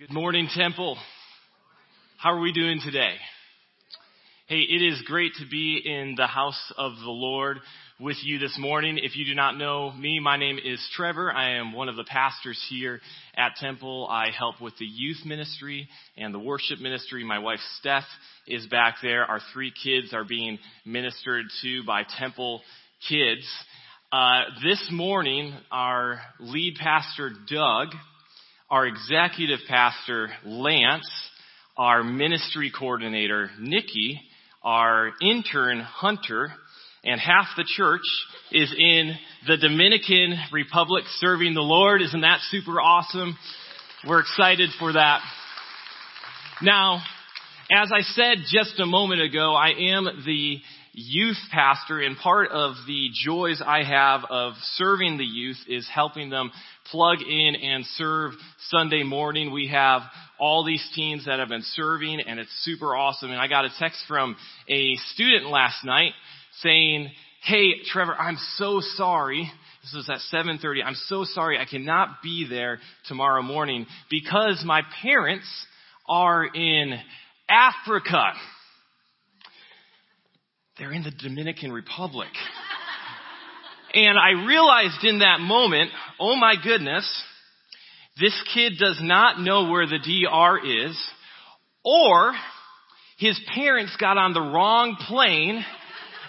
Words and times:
Good 0.00 0.14
morning, 0.14 0.48
Temple. 0.56 0.96
How 2.16 2.32
are 2.32 2.40
we 2.40 2.54
doing 2.54 2.80
today? 2.82 3.16
Hey, 4.46 4.60
it 4.60 4.82
is 4.82 5.02
great 5.02 5.32
to 5.34 5.44
be 5.46 5.76
in 5.84 6.14
the 6.16 6.26
house 6.26 6.72
of 6.78 6.92
the 6.92 7.10
Lord 7.10 7.58
with 8.00 8.16
you 8.22 8.38
this 8.38 8.56
morning. 8.58 8.96
If 8.96 9.14
you 9.14 9.26
do 9.26 9.34
not 9.34 9.58
know 9.58 9.92
me, 9.92 10.18
my 10.18 10.38
name 10.38 10.58
is 10.58 10.80
Trevor. 10.96 11.30
I 11.30 11.56
am 11.58 11.74
one 11.74 11.90
of 11.90 11.96
the 11.96 12.04
pastors 12.04 12.58
here 12.70 13.02
at 13.36 13.56
Temple. 13.56 14.08
I 14.10 14.30
help 14.30 14.58
with 14.58 14.72
the 14.78 14.86
youth 14.86 15.18
ministry 15.26 15.86
and 16.16 16.32
the 16.32 16.38
worship 16.38 16.78
ministry. 16.80 17.22
My 17.22 17.38
wife 17.38 17.60
Steph 17.78 18.04
is 18.46 18.66
back 18.68 18.94
there. 19.02 19.26
Our 19.26 19.40
three 19.52 19.70
kids 19.84 20.14
are 20.14 20.24
being 20.24 20.58
ministered 20.86 21.44
to 21.60 21.84
by 21.84 22.04
Temple 22.18 22.62
kids. 23.06 23.46
Uh, 24.10 24.44
this 24.64 24.88
morning, 24.90 25.52
our 25.70 26.22
lead 26.38 26.76
pastor, 26.80 27.32
Doug, 27.50 27.88
our 28.70 28.86
executive 28.86 29.58
pastor, 29.68 30.30
Lance, 30.44 31.10
our 31.76 32.04
ministry 32.04 32.70
coordinator, 32.76 33.50
Nikki, 33.58 34.20
our 34.62 35.10
intern, 35.20 35.80
Hunter, 35.80 36.52
and 37.02 37.20
half 37.20 37.46
the 37.56 37.64
church 37.76 38.04
is 38.52 38.72
in 38.76 39.14
the 39.48 39.56
Dominican 39.56 40.38
Republic 40.52 41.04
serving 41.18 41.54
the 41.54 41.60
Lord. 41.60 42.00
Isn't 42.00 42.20
that 42.20 42.38
super 42.50 42.80
awesome? 42.80 43.36
We're 44.06 44.20
excited 44.20 44.70
for 44.78 44.92
that. 44.92 45.20
Now, 46.62 47.02
as 47.72 47.90
I 47.92 48.02
said 48.02 48.44
just 48.52 48.78
a 48.78 48.86
moment 48.86 49.22
ago, 49.22 49.54
I 49.54 49.70
am 49.70 50.04
the 50.24 50.58
youth 50.92 51.38
pastor 51.50 52.00
and 52.00 52.16
part 52.16 52.50
of 52.50 52.74
the 52.86 53.08
joys 53.24 53.62
I 53.64 53.82
have 53.82 54.22
of 54.28 54.54
serving 54.74 55.18
the 55.18 55.24
youth 55.24 55.58
is 55.68 55.88
helping 55.92 56.30
them 56.30 56.50
plug 56.90 57.18
in 57.22 57.54
and 57.56 57.84
serve 57.96 58.32
Sunday 58.68 59.02
morning. 59.02 59.52
We 59.52 59.68
have 59.68 60.02
all 60.38 60.64
these 60.64 60.86
teens 60.94 61.26
that 61.26 61.38
have 61.38 61.48
been 61.48 61.64
serving 61.74 62.20
and 62.20 62.40
it's 62.40 62.50
super 62.62 62.96
awesome. 62.96 63.30
And 63.30 63.40
I 63.40 63.48
got 63.48 63.64
a 63.64 63.70
text 63.78 64.00
from 64.08 64.36
a 64.68 64.96
student 65.12 65.46
last 65.46 65.84
night 65.84 66.12
saying, 66.62 67.10
Hey, 67.42 67.82
Trevor, 67.86 68.14
I'm 68.14 68.36
so 68.56 68.80
sorry. 68.80 69.50
This 69.82 69.94
was 69.94 70.10
at 70.10 70.20
7:30. 70.30 70.84
I'm 70.84 70.94
so 70.94 71.24
sorry 71.24 71.58
I 71.58 71.64
cannot 71.64 72.22
be 72.22 72.46
there 72.48 72.80
tomorrow 73.06 73.42
morning 73.42 73.86
because 74.10 74.62
my 74.64 74.82
parents 75.02 75.46
are 76.06 76.44
in 76.44 76.98
Africa. 77.48 78.32
They're 80.78 80.92
in 80.92 81.02
the 81.02 81.10
Dominican 81.10 81.72
Republic. 81.72 82.28
And 83.94 84.18
I 84.18 84.46
realized 84.46 85.04
in 85.04 85.20
that 85.20 85.40
moment, 85.40 85.90
oh 86.18 86.36
my 86.36 86.54
goodness, 86.62 87.04
this 88.20 88.34
kid 88.54 88.74
does 88.78 88.98
not 89.02 89.40
know 89.40 89.70
where 89.70 89.86
the 89.86 89.98
DR 89.98 90.86
is, 90.86 90.96
or 91.84 92.34
his 93.18 93.40
parents 93.54 93.96
got 93.98 94.16
on 94.16 94.32
the 94.32 94.40
wrong 94.40 94.96
plane 95.06 95.64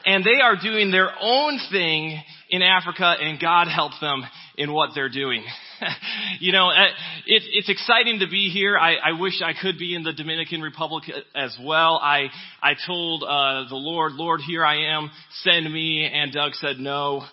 and 0.06 0.24
they 0.24 0.42
are 0.42 0.56
doing 0.62 0.92
their 0.92 1.10
own 1.22 1.60
thing 1.72 2.22
in 2.50 2.62
Africa 2.62 3.16
and 3.20 3.40
God 3.40 3.68
help 3.68 3.94
them 4.02 4.24
in 4.58 4.74
what 4.74 4.92
they're 4.94 5.10
doing. 5.10 5.44
you 6.40 6.52
know, 6.52 6.70
uh, 6.70 6.88
it, 7.26 7.44
it's 7.54 7.70
exciting 7.70 8.20
to 8.20 8.28
be 8.28 8.50
here. 8.50 8.78
I, 8.78 8.96
I, 8.96 9.20
wish 9.20 9.42
I 9.44 9.54
could 9.60 9.78
be 9.78 9.96
in 9.96 10.04
the 10.04 10.14
Dominican 10.14 10.62
Republic 10.62 11.04
as 11.36 11.58
well. 11.64 12.00
I, 12.02 12.28
I 12.62 12.74
told 12.86 13.24
uh, 13.24 13.70
the 13.70 13.76
Lord, 13.76 14.14
Lord, 14.14 14.42
here 14.42 14.66
I 14.66 14.96
am, 14.96 15.10
send 15.44 15.72
me. 15.72 16.10
And 16.12 16.32
Doug 16.32 16.54
said, 16.56 16.78
no, 16.78 17.24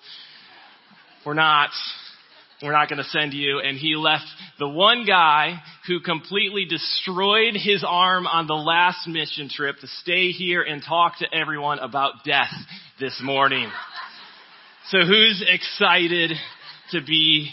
we're 1.24 1.34
not. 1.34 1.70
We're 2.62 2.72
not 2.72 2.88
going 2.88 2.98
to 2.98 3.04
send 3.04 3.34
you. 3.34 3.60
And 3.60 3.78
he 3.78 3.94
left 3.94 4.24
the 4.58 4.68
one 4.68 5.04
guy 5.06 5.60
who 5.86 6.00
completely 6.00 6.64
destroyed 6.64 7.54
his 7.54 7.84
arm 7.86 8.26
on 8.26 8.48
the 8.48 8.54
last 8.54 9.06
mission 9.06 9.48
trip 9.48 9.76
to 9.80 9.86
stay 9.86 10.30
here 10.32 10.62
and 10.62 10.82
talk 10.82 11.18
to 11.18 11.26
everyone 11.32 11.78
about 11.78 12.24
death 12.24 12.52
this 12.98 13.20
morning. 13.22 13.70
So 14.90 14.98
who's 15.06 15.44
excited 15.46 16.32
to 16.92 17.00
be 17.04 17.50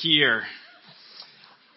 here. 0.00 0.42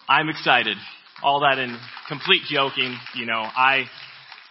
I'm 0.08 0.28
excited. 0.28 0.76
All 1.22 1.40
that 1.40 1.58
in 1.58 1.76
complete 2.08 2.42
joking, 2.48 2.96
you 3.14 3.26
know, 3.26 3.40
I, 3.40 3.84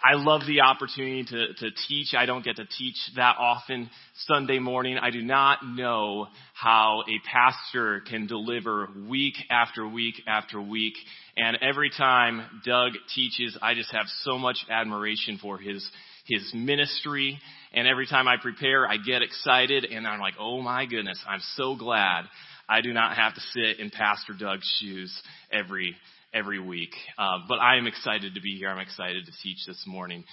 I 0.02 0.14
love 0.14 0.42
the 0.46 0.60
opportunity 0.62 1.24
to, 1.24 1.54
to 1.54 1.70
teach. 1.88 2.14
I 2.16 2.26
don't 2.26 2.44
get 2.44 2.56
to 2.56 2.64
teach 2.64 2.96
that 3.16 3.36
often 3.38 3.90
Sunday 4.26 4.58
morning. 4.58 4.98
I 4.98 5.10
do 5.10 5.22
not 5.22 5.58
know 5.66 6.28
how 6.54 7.02
a 7.08 7.28
pastor 7.30 8.00
can 8.08 8.26
deliver 8.26 8.88
week 9.08 9.34
after 9.50 9.86
week 9.86 10.14
after 10.26 10.60
week. 10.60 10.94
And 11.36 11.58
every 11.60 11.90
time 11.90 12.42
Doug 12.64 12.92
teaches, 13.14 13.56
I 13.60 13.74
just 13.74 13.92
have 13.92 14.06
so 14.22 14.38
much 14.38 14.58
admiration 14.70 15.38
for 15.40 15.58
his, 15.58 15.88
his 16.24 16.52
ministry. 16.54 17.38
And 17.76 17.86
every 17.86 18.06
time 18.06 18.26
I 18.26 18.36
prepare, 18.40 18.88
I 18.88 18.96
get 18.96 19.20
excited 19.20 19.84
and 19.84 20.06
I'm 20.06 20.18
like, 20.18 20.34
oh 20.40 20.62
my 20.62 20.86
goodness, 20.86 21.22
I'm 21.28 21.42
so 21.54 21.76
glad 21.76 22.22
I 22.68 22.80
do 22.80 22.92
not 22.94 23.16
have 23.16 23.34
to 23.34 23.40
sit 23.52 23.78
in 23.78 23.90
Pastor 23.90 24.32
Doug's 24.32 24.68
shoes 24.80 25.14
every 25.52 25.94
every 26.32 26.58
week. 26.58 26.94
Uh, 27.18 27.38
but 27.48 27.56
I 27.56 27.76
am 27.76 27.86
excited 27.86 28.34
to 28.34 28.40
be 28.40 28.56
here. 28.56 28.70
I'm 28.70 28.80
excited 28.80 29.26
to 29.26 29.32
teach 29.42 29.58
this 29.66 29.84
morning. 29.86 30.24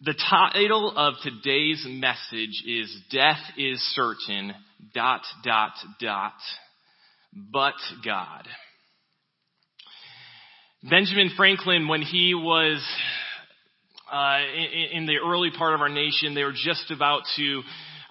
The 0.00 0.14
title 0.28 0.92
of 0.96 1.14
today's 1.22 1.86
message 1.88 2.64
is 2.66 2.94
"Death 3.10 3.40
is 3.56 3.80
Certain." 3.94 4.52
Dot 4.92 5.22
dot 5.42 5.72
dot. 5.98 6.34
But 7.32 7.74
God. 8.04 8.46
Benjamin 10.82 11.30
Franklin, 11.36 11.88
when 11.88 12.02
he 12.02 12.34
was 12.34 12.84
uh, 14.14 14.38
in, 14.54 14.98
in 14.98 15.06
the 15.06 15.16
early 15.18 15.50
part 15.50 15.74
of 15.74 15.80
our 15.80 15.88
nation, 15.88 16.34
they 16.34 16.44
were 16.44 16.52
just 16.52 16.90
about 16.92 17.22
to 17.36 17.62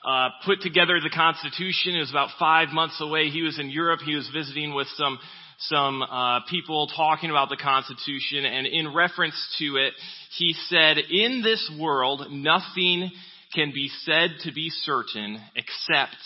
uh, 0.05 0.29
put 0.45 0.61
together 0.61 0.99
the 1.01 1.09
Constitution. 1.09 1.95
It 1.95 1.99
was 1.99 2.09
about 2.09 2.31
five 2.37 2.69
months 2.69 2.99
away. 2.99 3.29
He 3.29 3.41
was 3.41 3.57
in 3.57 3.69
Europe. 3.69 4.01
He 4.05 4.15
was 4.15 4.29
visiting 4.33 4.73
with 4.73 4.87
some 4.97 5.17
some 5.59 6.01
uh, 6.01 6.41
people 6.49 6.87
talking 6.93 7.29
about 7.29 7.47
the 7.47 7.55
Constitution, 7.55 8.43
and 8.43 8.67
in 8.67 8.93
reference 8.93 9.35
to 9.59 9.77
it, 9.77 9.93
he 10.37 10.53
said, 10.67 10.97
"In 10.97 11.41
this 11.41 11.71
world, 11.79 12.27
nothing 12.31 13.09
can 13.55 13.71
be 13.73 13.89
said 14.01 14.31
to 14.41 14.51
be 14.51 14.69
certain 14.69 15.39
except 15.55 16.17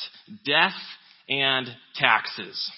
death 0.44 0.74
and 1.30 1.68
taxes." 1.94 2.72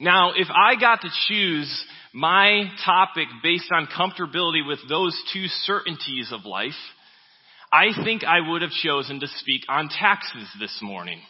Now, 0.00 0.32
if 0.34 0.48
I 0.48 0.80
got 0.80 1.02
to 1.02 1.08
choose 1.28 1.84
my 2.14 2.70
topic 2.84 3.28
based 3.42 3.70
on 3.72 3.86
comfortability 3.86 4.66
with 4.66 4.78
those 4.88 5.16
two 5.32 5.46
certainties 5.64 6.32
of 6.32 6.44
life, 6.44 6.72
I 7.72 7.88
think 8.04 8.24
I 8.24 8.48
would 8.48 8.62
have 8.62 8.70
chosen 8.70 9.20
to 9.20 9.26
speak 9.26 9.62
on 9.68 9.88
taxes 9.88 10.48
this 10.58 10.78
morning. 10.80 11.20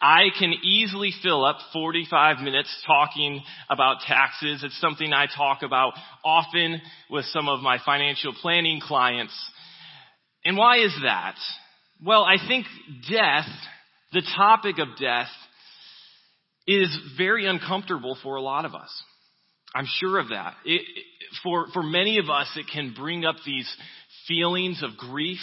I 0.00 0.30
can 0.36 0.52
easily 0.64 1.12
fill 1.22 1.44
up 1.44 1.58
45 1.72 2.38
minutes 2.38 2.68
talking 2.84 3.40
about 3.70 4.00
taxes. 4.04 4.64
It's 4.64 4.80
something 4.80 5.12
I 5.12 5.26
talk 5.26 5.62
about 5.62 5.92
often 6.24 6.80
with 7.08 7.24
some 7.26 7.48
of 7.48 7.60
my 7.60 7.78
financial 7.86 8.32
planning 8.42 8.80
clients. 8.80 9.32
And 10.44 10.56
why 10.56 10.78
is 10.78 10.92
that? 11.04 11.36
Well, 12.04 12.24
I 12.24 12.36
think 12.48 12.66
death, 13.08 13.46
the 14.12 14.22
topic 14.36 14.80
of 14.80 14.88
death, 15.00 15.28
is 16.66 16.88
very 17.16 17.46
uncomfortable 17.46 18.18
for 18.24 18.34
a 18.34 18.42
lot 18.42 18.64
of 18.64 18.74
us. 18.74 18.90
I'm 19.74 19.86
sure 19.86 20.18
of 20.18 20.28
that. 20.28 20.54
It, 20.64 20.82
for, 21.42 21.66
for 21.72 21.82
many 21.82 22.18
of 22.18 22.28
us, 22.28 22.48
it 22.56 22.66
can 22.72 22.94
bring 22.96 23.24
up 23.24 23.36
these 23.44 23.70
feelings 24.28 24.82
of 24.82 24.96
grief. 24.96 25.40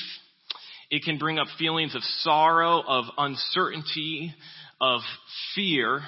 It 0.92 1.04
can 1.04 1.18
bring 1.18 1.40
up 1.40 1.48
feelings 1.58 1.96
of 1.96 2.04
sorrow, 2.04 2.82
of 2.86 3.06
uncertainty, 3.18 4.34
of 4.80 5.02
fear. 5.56 6.02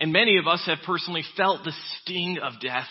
And 0.00 0.12
many 0.12 0.38
of 0.38 0.46
us 0.46 0.62
have 0.66 0.78
personally 0.86 1.24
felt 1.36 1.64
the 1.64 1.72
sting 2.02 2.38
of 2.42 2.60
death 2.60 2.88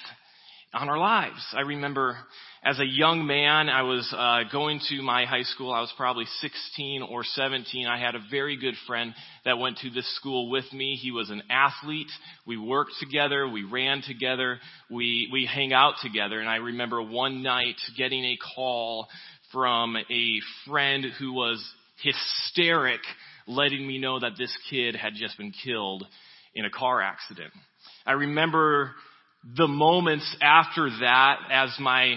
on 0.75 0.89
our 0.89 0.97
lives. 0.97 1.41
I 1.53 1.61
remember 1.61 2.17
as 2.61 2.79
a 2.79 2.85
young 2.85 3.25
man, 3.25 3.69
I 3.69 3.83
was 3.83 4.13
uh, 4.15 4.51
going 4.51 4.81
to 4.89 5.01
my 5.01 5.25
high 5.25 5.43
school. 5.43 5.71
I 5.71 5.79
was 5.79 5.93
probably 5.95 6.25
16 6.41 7.03
or 7.03 7.23
17. 7.23 7.87
I 7.87 7.97
had 7.97 8.15
a 8.15 8.19
very 8.29 8.57
good 8.57 8.73
friend 8.85 9.13
that 9.45 9.57
went 9.57 9.77
to 9.79 9.89
this 9.89 10.15
school 10.17 10.49
with 10.49 10.65
me. 10.73 10.99
He 11.01 11.11
was 11.11 11.29
an 11.29 11.43
athlete. 11.49 12.11
We 12.45 12.57
worked 12.57 12.91
together. 12.99 13.47
We 13.47 13.63
ran 13.63 14.01
together. 14.01 14.59
We 14.89 15.29
we 15.31 15.45
hang 15.45 15.71
out 15.71 15.93
together. 16.01 16.39
And 16.39 16.49
I 16.49 16.57
remember 16.57 17.01
one 17.01 17.41
night 17.41 17.75
getting 17.97 18.25
a 18.25 18.37
call 18.55 19.07
from 19.53 19.95
a 19.95 20.39
friend 20.67 21.05
who 21.19 21.31
was 21.31 21.63
hysteric, 22.03 23.01
letting 23.47 23.87
me 23.87 23.97
know 23.97 24.19
that 24.19 24.33
this 24.37 24.55
kid 24.69 24.95
had 24.95 25.13
just 25.15 25.37
been 25.37 25.53
killed 25.63 26.05
in 26.53 26.65
a 26.65 26.69
car 26.69 27.01
accident. 27.01 27.53
I 28.05 28.13
remember 28.13 28.91
the 29.53 29.67
moments 29.67 30.35
after 30.41 30.89
that 31.01 31.37
as 31.51 31.75
my 31.79 32.15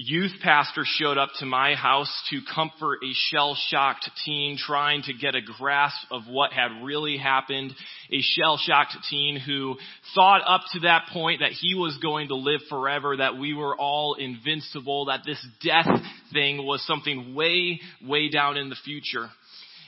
youth 0.00 0.32
pastor 0.42 0.82
showed 0.84 1.18
up 1.18 1.30
to 1.40 1.46
my 1.46 1.74
house 1.74 2.12
to 2.30 2.40
comfort 2.54 2.98
a 3.02 3.12
shell-shocked 3.14 4.08
teen 4.24 4.56
trying 4.56 5.02
to 5.02 5.12
get 5.12 5.34
a 5.34 5.40
grasp 5.40 5.96
of 6.12 6.22
what 6.28 6.52
had 6.52 6.84
really 6.84 7.16
happened. 7.16 7.72
A 8.12 8.20
shell-shocked 8.20 8.96
teen 9.10 9.40
who 9.40 9.76
thought 10.14 10.42
up 10.46 10.60
to 10.74 10.80
that 10.80 11.08
point 11.12 11.40
that 11.40 11.50
he 11.50 11.74
was 11.74 11.98
going 12.00 12.28
to 12.28 12.36
live 12.36 12.60
forever, 12.68 13.16
that 13.16 13.38
we 13.38 13.54
were 13.54 13.76
all 13.76 14.14
invincible, 14.14 15.06
that 15.06 15.22
this 15.26 15.44
death 15.64 15.88
thing 16.32 16.64
was 16.64 16.86
something 16.86 17.34
way, 17.34 17.80
way 18.06 18.28
down 18.28 18.56
in 18.56 18.68
the 18.68 18.76
future. 18.84 19.28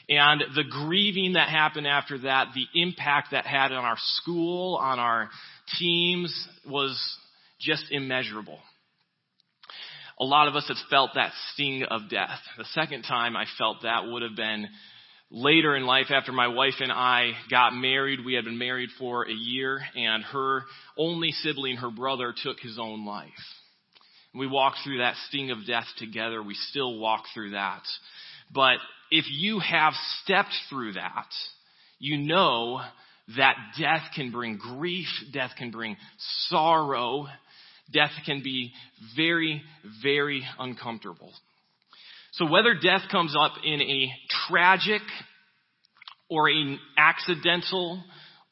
And 0.08 0.42
the 0.56 0.64
grieving 0.64 1.34
that 1.34 1.48
happened 1.48 1.86
after 1.86 2.18
that, 2.22 2.48
the 2.52 2.66
impact 2.74 3.28
that 3.30 3.46
had 3.46 3.70
on 3.70 3.84
our 3.84 3.96
school, 3.96 4.74
on 4.74 4.98
our 4.98 5.30
teams 5.78 6.49
was 6.67 6.99
just 7.61 7.84
immeasurable 7.90 8.58
a 10.20 10.25
lot 10.25 10.49
of 10.49 10.55
us 10.55 10.69
have 10.69 10.76
felt 10.90 11.12
that 11.14 11.32
sting 11.52 11.82
of 11.82 12.11
death. 12.11 12.38
The 12.58 12.67
second 12.75 13.02
time 13.02 13.37
I 13.37 13.46
felt 13.56 13.78
that 13.82 14.05
would 14.05 14.22
have 14.22 14.37
been 14.37 14.69
later 15.31 15.75
in 15.75 15.87
life 15.87 16.11
after 16.11 16.31
my 16.31 16.49
wife 16.49 16.75
and 16.81 16.93
I 16.93 17.32
got 17.50 17.72
married. 17.72 18.20
We 18.25 18.34
had 18.34 18.44
been 18.44 18.58
married 18.58 18.90
for 18.99 19.26
a 19.26 19.32
year 19.32 19.81
and 19.96 20.22
her 20.25 20.64
only 20.99 21.32
sibling, 21.32 21.76
her 21.76 21.90
brother, 21.90 22.34
took 22.37 22.61
his 22.61 22.78
own 22.78 23.06
life. 23.06 23.31
We 24.34 24.46
walked 24.46 24.78
through 24.84 24.99
that 24.99 25.16
sting 25.28 25.50
of 25.50 25.66
death 25.66 25.87
together. 25.96 26.43
We 26.43 26.55
still 26.55 26.99
walk 26.99 27.25
through 27.32 27.52
that. 27.52 27.82
But 28.52 28.76
if 29.11 29.25
you 29.31 29.58
have 29.61 29.94
stepped 30.23 30.55
through 30.69 30.93
that, 30.93 31.28
you 31.99 32.19
know 32.19 32.82
that 33.36 33.56
death 33.78 34.02
can 34.14 34.30
bring 34.30 34.56
grief, 34.56 35.08
death 35.32 35.52
can 35.56 35.70
bring 35.70 35.96
sorrow, 36.48 37.26
death 37.92 38.12
can 38.26 38.42
be 38.42 38.72
very, 39.16 39.62
very 40.02 40.44
uncomfortable. 40.58 41.32
So 42.32 42.46
whether 42.46 42.74
death 42.74 43.02
comes 43.10 43.34
up 43.38 43.52
in 43.64 43.80
a 43.80 44.10
tragic 44.48 45.02
or 46.28 46.48
an 46.48 46.78
accidental 46.96 48.02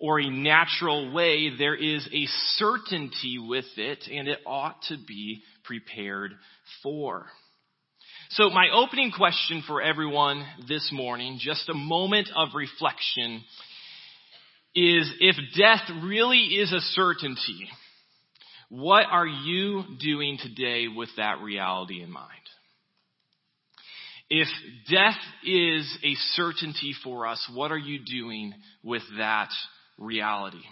or 0.01 0.21
a 0.21 0.31
natural 0.31 1.13
way, 1.13 1.51
there 1.57 1.75
is 1.75 2.07
a 2.13 2.27
certainty 2.57 3.39
with 3.39 3.67
it 3.77 4.05
and 4.11 4.29
it 4.29 4.39
ought 4.47 4.83
to 4.89 4.97
be 5.07 5.43
prepared 5.65 6.33
for. 6.83 7.27
So 8.31 8.51
my 8.51 8.69
opening 8.75 9.11
question 9.11 9.63
for 9.67 9.81
everyone 9.81 10.45
this 10.69 10.91
morning, 10.93 11.39
just 11.41 11.69
a 11.69 11.75
moment 11.75 12.29
of 12.37 12.49
reflection, 12.55 13.43
is 14.75 15.11
if 15.21 15.37
death 15.57 15.83
really 16.03 16.39
is 16.39 16.73
a 16.73 16.81
certainty, 16.81 17.69
what 18.69 19.07
are 19.11 19.27
you 19.27 19.83
doing 20.01 20.39
today 20.41 20.87
with 20.89 21.09
that 21.17 21.41
reality 21.41 22.03
in 22.03 22.11
mind? 22.11 22.33
If 24.31 24.49
death 24.91 25.17
is 25.43 25.99
a 26.05 26.15
certainty 26.35 26.93
for 27.03 27.27
us, 27.27 27.51
what 27.55 27.73
are 27.73 27.79
you 27.79 28.01
doing 28.05 28.53
with 28.85 29.03
that 29.17 29.49
reality? 29.97 30.63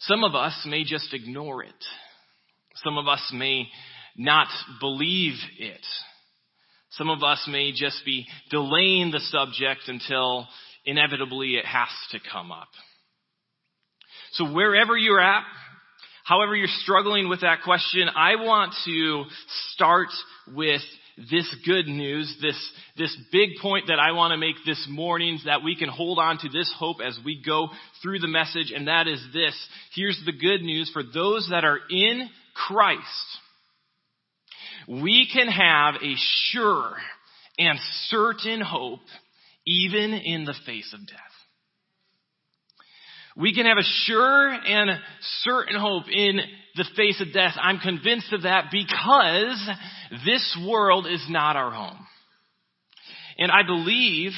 Some 0.00 0.24
of 0.24 0.34
us 0.34 0.66
may 0.68 0.84
just 0.84 1.14
ignore 1.14 1.62
it. 1.62 1.72
Some 2.82 2.98
of 2.98 3.06
us 3.06 3.30
may 3.32 3.68
not 4.16 4.48
believe 4.80 5.34
it. 5.58 5.86
Some 6.90 7.10
of 7.10 7.22
us 7.22 7.46
may 7.50 7.72
just 7.72 8.04
be 8.04 8.26
delaying 8.50 9.10
the 9.10 9.20
subject 9.20 9.82
until 9.86 10.46
inevitably 10.84 11.56
it 11.56 11.64
has 11.64 11.88
to 12.12 12.18
come 12.32 12.52
up. 12.52 12.68
So 14.32 14.52
wherever 14.52 14.96
you're 14.96 15.20
at, 15.20 15.44
However, 16.24 16.56
you're 16.56 16.68
struggling 16.68 17.28
with 17.28 17.42
that 17.42 17.62
question, 17.64 18.08
I 18.08 18.36
want 18.36 18.72
to 18.86 19.24
start 19.72 20.08
with 20.54 20.80
this 21.30 21.54
good 21.66 21.86
news, 21.86 22.34
this, 22.40 22.56
this 22.96 23.14
big 23.30 23.50
point 23.60 23.88
that 23.88 23.98
I 23.98 24.12
want 24.12 24.32
to 24.32 24.38
make 24.38 24.56
this 24.64 24.86
morning 24.88 25.38
that 25.44 25.62
we 25.62 25.76
can 25.76 25.90
hold 25.90 26.18
on 26.18 26.38
to 26.38 26.48
this 26.48 26.72
hope 26.78 26.96
as 27.04 27.18
we 27.24 27.42
go 27.44 27.68
through 28.02 28.20
the 28.20 28.26
message, 28.26 28.72
and 28.74 28.88
that 28.88 29.06
is 29.06 29.22
this. 29.34 29.54
Here's 29.94 30.20
the 30.24 30.32
good 30.32 30.62
news 30.62 30.90
for 30.94 31.02
those 31.02 31.48
that 31.50 31.64
are 31.64 31.78
in 31.90 32.28
Christ. 32.54 33.00
We 34.88 35.28
can 35.30 35.48
have 35.48 35.96
a 35.96 36.14
sure 36.50 36.94
and 37.58 37.78
certain 38.06 38.62
hope 38.62 39.00
even 39.66 40.12
in 40.12 40.44
the 40.44 40.54
face 40.66 40.92
of 40.94 41.06
death. 41.06 41.18
We 43.36 43.54
can 43.54 43.66
have 43.66 43.78
a 43.78 43.90
sure 44.04 44.48
and 44.48 44.90
certain 45.42 45.78
hope 45.78 46.04
in 46.08 46.38
the 46.76 46.84
face 46.96 47.20
of 47.20 47.32
death. 47.32 47.54
I'm 47.60 47.78
convinced 47.78 48.32
of 48.32 48.42
that 48.42 48.66
because 48.70 49.68
this 50.24 50.58
world 50.66 51.06
is 51.06 51.24
not 51.28 51.56
our 51.56 51.72
home. 51.72 52.06
And 53.38 53.50
I 53.50 53.64
believe 53.66 54.32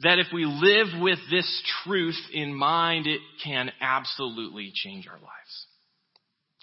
that 0.00 0.18
if 0.18 0.28
we 0.32 0.46
live 0.46 1.00
with 1.00 1.18
this 1.30 1.62
truth 1.84 2.18
in 2.32 2.54
mind, 2.54 3.06
it 3.06 3.20
can 3.44 3.70
absolutely 3.80 4.70
change 4.74 5.06
our 5.06 5.18
lives. 5.18 5.66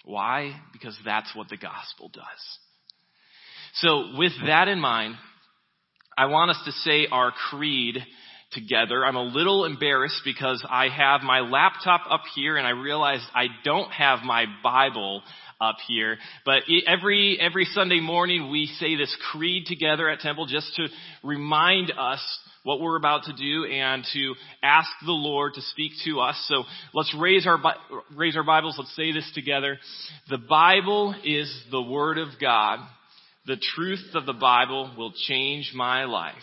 Why? 0.04 0.60
Because 0.72 0.96
that's 1.04 1.34
what 1.34 1.48
the 1.48 1.56
gospel 1.56 2.10
does. 2.12 2.24
So 3.74 4.16
with 4.16 4.32
that 4.46 4.68
in 4.68 4.78
mind, 4.80 5.16
I 6.16 6.26
want 6.26 6.50
us 6.50 6.60
to 6.64 6.72
say 6.72 7.06
our 7.10 7.32
creed 7.50 7.98
together. 8.52 9.04
I'm 9.04 9.16
a 9.16 9.22
little 9.22 9.64
embarrassed 9.64 10.20
because 10.24 10.64
I 10.68 10.88
have 10.88 11.22
my 11.22 11.40
laptop 11.40 12.02
up 12.08 12.22
here 12.34 12.56
and 12.56 12.66
I 12.66 12.70
realized 12.70 13.24
I 13.34 13.46
don't 13.64 13.90
have 13.90 14.20
my 14.22 14.46
Bible 14.62 15.22
up 15.60 15.76
here. 15.88 16.18
But 16.44 16.62
every, 16.86 17.38
every 17.40 17.64
Sunday 17.64 18.00
morning 18.00 18.50
we 18.50 18.66
say 18.78 18.96
this 18.96 19.14
creed 19.32 19.66
together 19.66 20.08
at 20.08 20.20
Temple 20.20 20.46
just 20.46 20.74
to 20.76 20.86
remind 21.24 21.92
us 21.98 22.20
what 22.62 22.80
we're 22.80 22.96
about 22.96 23.24
to 23.24 23.32
do 23.32 23.66
and 23.66 24.04
to 24.12 24.34
ask 24.62 24.88
the 25.04 25.12
Lord 25.12 25.54
to 25.54 25.60
speak 25.60 25.92
to 26.04 26.20
us. 26.20 26.42
So 26.48 26.64
let's 26.94 27.14
raise 27.18 27.46
our, 27.46 27.58
raise 28.14 28.36
our 28.36 28.44
Bibles. 28.44 28.76
Let's 28.78 28.94
say 28.96 29.12
this 29.12 29.30
together. 29.34 29.78
The 30.30 30.38
Bible 30.38 31.14
is 31.24 31.52
the 31.70 31.82
Word 31.82 32.18
of 32.18 32.28
God. 32.40 32.78
The 33.46 33.60
truth 33.74 34.14
of 34.14 34.24
the 34.24 34.32
Bible 34.32 34.94
will 34.96 35.12
change 35.26 35.72
my 35.74 36.04
life. 36.04 36.34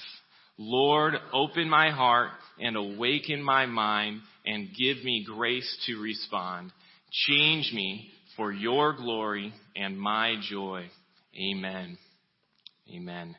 Lord, 0.57 1.15
open 1.33 1.67
my 1.67 1.89
heart 1.89 2.29
and 2.59 2.75
awaken 2.75 3.41
my 3.41 3.65
mind 3.65 4.21
and 4.45 4.69
give 4.77 5.03
me 5.03 5.25
grace 5.27 5.77
to 5.87 5.99
respond. 5.99 6.71
Change 7.11 7.71
me 7.73 8.11
for 8.37 8.51
your 8.51 8.93
glory 8.93 9.51
and 9.75 9.99
my 9.99 10.35
joy. 10.47 10.85
Amen. 11.35 11.97
Amen. 12.93 13.35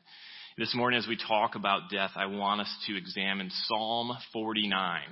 This 0.59 0.75
morning 0.75 0.99
as 0.99 1.07
we 1.07 1.17
talk 1.17 1.55
about 1.55 1.91
death, 1.91 2.11
I 2.17 2.27
want 2.27 2.63
us 2.63 2.77
to 2.89 2.97
examine 2.97 3.51
Psalm 3.67 4.13
49. 4.33 5.03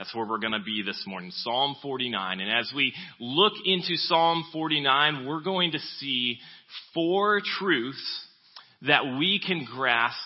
That's 0.00 0.12
where 0.14 0.26
we're 0.26 0.38
going 0.38 0.54
to 0.54 0.64
be 0.64 0.82
this 0.82 1.04
morning. 1.06 1.30
Psalm 1.30 1.76
49. 1.82 2.40
And 2.40 2.50
as 2.50 2.72
we 2.74 2.94
look 3.20 3.52
into 3.66 3.96
Psalm 3.96 4.46
49, 4.50 5.26
we're 5.26 5.42
going 5.42 5.72
to 5.72 5.78
see 5.98 6.38
four 6.94 7.42
truths 7.58 8.26
that 8.86 9.04
we 9.18 9.38
can 9.46 9.66
grasp 9.70 10.16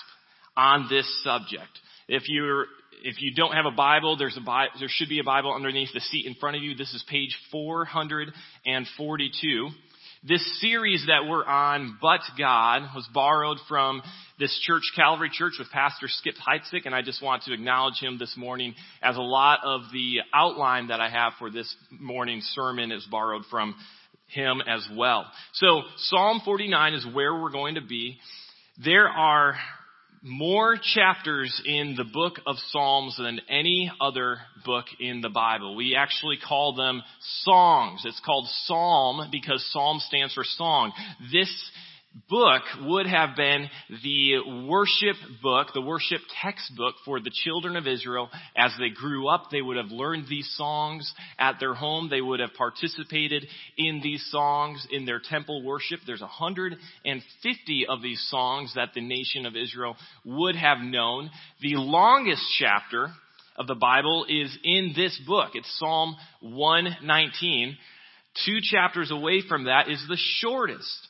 on 0.56 0.86
this 0.88 1.24
subject. 1.24 1.80
If 2.06 2.28
you're 2.28 2.66
if 3.02 3.20
you 3.20 3.34
don't 3.34 3.54
have 3.54 3.66
a 3.66 3.72
Bible, 3.72 4.16
there's 4.16 4.36
a 4.36 4.40
Bi- 4.40 4.68
there 4.78 4.86
should 4.88 5.08
be 5.08 5.18
a 5.18 5.24
Bible 5.24 5.52
underneath 5.52 5.92
the 5.92 5.98
seat 5.98 6.24
in 6.24 6.34
front 6.34 6.56
of 6.56 6.62
you. 6.62 6.76
This 6.76 6.94
is 6.94 7.04
page 7.10 7.36
442. 7.50 9.70
This 10.26 10.58
series 10.58 11.04
that 11.08 11.28
we're 11.28 11.44
on, 11.44 11.98
But 12.00 12.22
God, 12.38 12.84
was 12.94 13.06
borrowed 13.12 13.58
from 13.68 14.00
this 14.38 14.58
church, 14.66 14.80
Calvary 14.96 15.28
Church, 15.30 15.52
with 15.58 15.68
Pastor 15.70 16.06
Skip 16.08 16.36
Heitzig, 16.36 16.86
and 16.86 16.94
I 16.94 17.02
just 17.02 17.22
want 17.22 17.42
to 17.42 17.52
acknowledge 17.52 18.00
him 18.00 18.16
this 18.18 18.34
morning 18.34 18.74
as 19.02 19.18
a 19.18 19.20
lot 19.20 19.58
of 19.64 19.82
the 19.92 20.20
outline 20.32 20.86
that 20.86 20.98
I 20.98 21.10
have 21.10 21.34
for 21.38 21.50
this 21.50 21.76
morning's 21.90 22.44
sermon 22.54 22.90
is 22.90 23.06
borrowed 23.10 23.42
from 23.50 23.74
him 24.28 24.62
as 24.66 24.88
well. 24.96 25.30
So 25.52 25.82
Psalm 25.98 26.40
49 26.42 26.94
is 26.94 27.06
where 27.12 27.34
we're 27.34 27.52
going 27.52 27.74
to 27.74 27.82
be. 27.82 28.16
There 28.82 29.08
are 29.08 29.56
more 30.24 30.76
chapters 30.82 31.60
in 31.66 31.96
the 31.98 32.04
book 32.04 32.40
of 32.46 32.56
Psalms 32.70 33.14
than 33.18 33.42
any 33.50 33.92
other 34.00 34.38
book 34.64 34.86
in 34.98 35.20
the 35.20 35.28
Bible. 35.28 35.76
We 35.76 35.96
actually 35.96 36.38
call 36.38 36.74
them 36.74 37.02
songs. 37.42 38.02
It's 38.06 38.20
called 38.24 38.48
Psalm 38.64 39.28
because 39.30 39.62
Psalm 39.70 39.98
stands 40.00 40.32
for 40.32 40.42
song. 40.44 40.92
This 41.30 41.52
book 42.28 42.62
would 42.82 43.06
have 43.06 43.36
been 43.36 43.68
the 44.02 44.66
worship 44.68 45.16
book, 45.42 45.68
the 45.74 45.80
worship 45.80 46.20
textbook 46.42 46.94
for 47.04 47.20
the 47.20 47.30
children 47.44 47.76
of 47.76 47.86
Israel. 47.86 48.30
As 48.56 48.72
they 48.78 48.90
grew 48.90 49.28
up, 49.28 49.50
they 49.50 49.62
would 49.62 49.76
have 49.76 49.90
learned 49.90 50.26
these 50.28 50.48
songs 50.56 51.12
at 51.38 51.56
their 51.58 51.74
home. 51.74 52.08
They 52.08 52.20
would 52.20 52.40
have 52.40 52.54
participated 52.56 53.46
in 53.76 54.00
these 54.02 54.24
songs 54.30 54.86
in 54.90 55.06
their 55.06 55.20
temple 55.20 55.64
worship. 55.64 56.00
There's 56.06 56.20
150 56.20 57.86
of 57.88 58.02
these 58.02 58.24
songs 58.30 58.72
that 58.74 58.90
the 58.94 59.00
nation 59.00 59.46
of 59.46 59.56
Israel 59.56 59.96
would 60.24 60.56
have 60.56 60.78
known. 60.78 61.30
The 61.60 61.76
longest 61.76 62.42
chapter 62.58 63.08
of 63.56 63.66
the 63.66 63.74
Bible 63.74 64.26
is 64.28 64.56
in 64.62 64.92
this 64.96 65.20
book. 65.26 65.50
It's 65.54 65.78
Psalm 65.78 66.16
119. 66.40 67.76
Two 68.46 68.58
chapters 68.62 69.10
away 69.10 69.42
from 69.48 69.64
that 69.64 69.88
is 69.88 70.04
the 70.08 70.18
shortest 70.40 71.08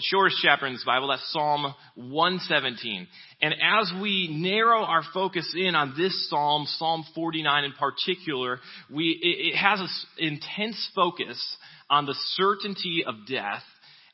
Shortest 0.00 0.38
chapter 0.42 0.66
in 0.66 0.74
this 0.74 0.84
Bible, 0.84 1.08
that's 1.08 1.32
Psalm 1.32 1.74
117. 1.94 3.06
And 3.40 3.54
as 3.54 3.90
we 4.02 4.28
narrow 4.30 4.82
our 4.82 5.02
focus 5.14 5.54
in 5.56 5.74
on 5.74 5.94
this 5.96 6.28
Psalm, 6.28 6.66
Psalm 6.76 7.04
49 7.14 7.64
in 7.64 7.72
particular, 7.72 8.58
we, 8.90 9.18
it, 9.22 9.54
it 9.54 9.56
has 9.56 9.80
an 9.80 9.88
intense 10.18 10.90
focus 10.94 11.56
on 11.88 12.04
the 12.04 12.14
certainty 12.34 13.02
of 13.06 13.14
death 13.26 13.62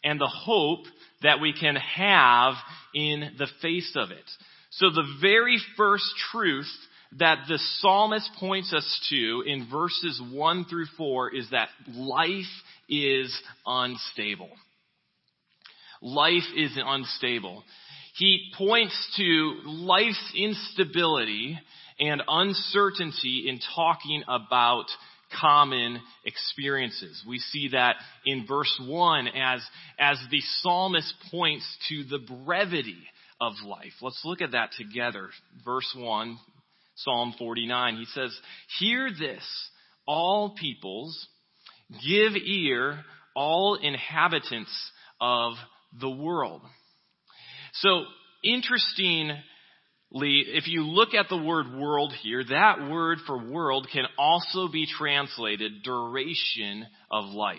and 0.04 0.20
the 0.20 0.28
hope 0.28 0.84
that 1.22 1.40
we 1.40 1.52
can 1.52 1.74
have 1.74 2.54
in 2.94 3.32
the 3.36 3.48
face 3.60 3.92
of 3.96 4.12
it. 4.12 4.30
So 4.70 4.90
the 4.90 5.16
very 5.20 5.58
first 5.76 6.06
truth 6.30 6.70
that 7.18 7.46
the 7.48 7.58
psalmist 7.78 8.30
points 8.38 8.72
us 8.72 9.08
to 9.10 9.42
in 9.44 9.68
verses 9.68 10.22
1 10.30 10.66
through 10.66 10.86
4 10.96 11.34
is 11.34 11.50
that 11.50 11.68
life 11.96 12.44
is 12.88 13.36
unstable. 13.66 14.50
Life 16.00 16.48
is 16.56 16.76
unstable. 16.76 17.64
He 18.16 18.52
points 18.56 19.14
to 19.16 19.60
life's 19.64 20.32
instability 20.36 21.58
and 22.00 22.22
uncertainty 22.26 23.46
in 23.48 23.60
talking 23.74 24.22
about 24.28 24.86
common 25.40 26.00
experiences. 26.24 27.22
We 27.26 27.38
see 27.38 27.68
that 27.72 27.96
in 28.24 28.46
verse 28.46 28.80
1 28.84 29.28
as, 29.28 29.60
as 29.98 30.18
the 30.30 30.40
psalmist 30.60 31.12
points 31.30 31.64
to 31.88 32.04
the 32.04 32.18
brevity 32.18 33.02
of 33.40 33.52
life. 33.64 33.92
Let's 34.00 34.22
look 34.24 34.40
at 34.40 34.52
that 34.52 34.70
together. 34.76 35.28
Verse 35.64 35.94
1, 35.96 36.38
Psalm 36.96 37.34
49. 37.38 37.96
He 37.96 38.04
says, 38.06 38.36
Hear 38.78 39.10
this, 39.10 39.44
all 40.06 40.54
peoples, 40.58 41.28
give 41.90 42.32
ear, 42.36 43.04
all 43.36 43.78
inhabitants 43.80 44.72
of 45.20 45.54
the 45.92 46.10
world. 46.10 46.62
So, 47.74 48.04
interestingly, 48.42 49.42
if 50.12 50.66
you 50.68 50.84
look 50.84 51.14
at 51.14 51.28
the 51.28 51.36
word 51.36 51.74
world 51.74 52.12
here, 52.22 52.42
that 52.44 52.90
word 52.90 53.18
for 53.26 53.50
world 53.50 53.88
can 53.92 54.04
also 54.18 54.68
be 54.68 54.86
translated 54.86 55.82
duration 55.82 56.86
of 57.10 57.26
life. 57.26 57.58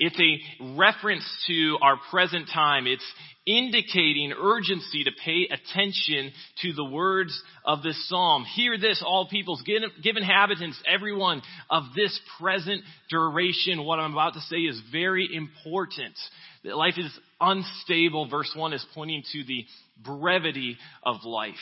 It's 0.00 0.18
a 0.18 0.74
reference 0.78 1.24
to 1.46 1.76
our 1.82 1.98
present 2.10 2.48
time. 2.52 2.86
It's 2.86 3.04
indicating 3.44 4.32
urgency 4.32 5.04
to 5.04 5.10
pay 5.22 5.46
attention 5.50 6.32
to 6.62 6.72
the 6.72 6.86
words 6.86 7.38
of 7.66 7.82
this 7.82 8.08
psalm. 8.08 8.44
Hear 8.44 8.78
this, 8.78 9.02
all 9.06 9.28
peoples, 9.28 9.62
give, 9.66 10.16
inhabitants, 10.16 10.82
everyone 10.90 11.42
of 11.68 11.84
this 11.94 12.18
present 12.40 12.82
duration. 13.10 13.84
What 13.84 13.98
I'm 13.98 14.12
about 14.14 14.32
to 14.34 14.40
say 14.40 14.56
is 14.56 14.80
very 14.90 15.28
important. 15.30 16.14
Life 16.64 16.94
is 16.96 17.12
unstable. 17.38 18.26
Verse 18.26 18.50
1 18.56 18.72
is 18.72 18.86
pointing 18.94 19.22
to 19.32 19.44
the 19.44 19.66
brevity 20.02 20.78
of 21.02 21.16
life. 21.24 21.54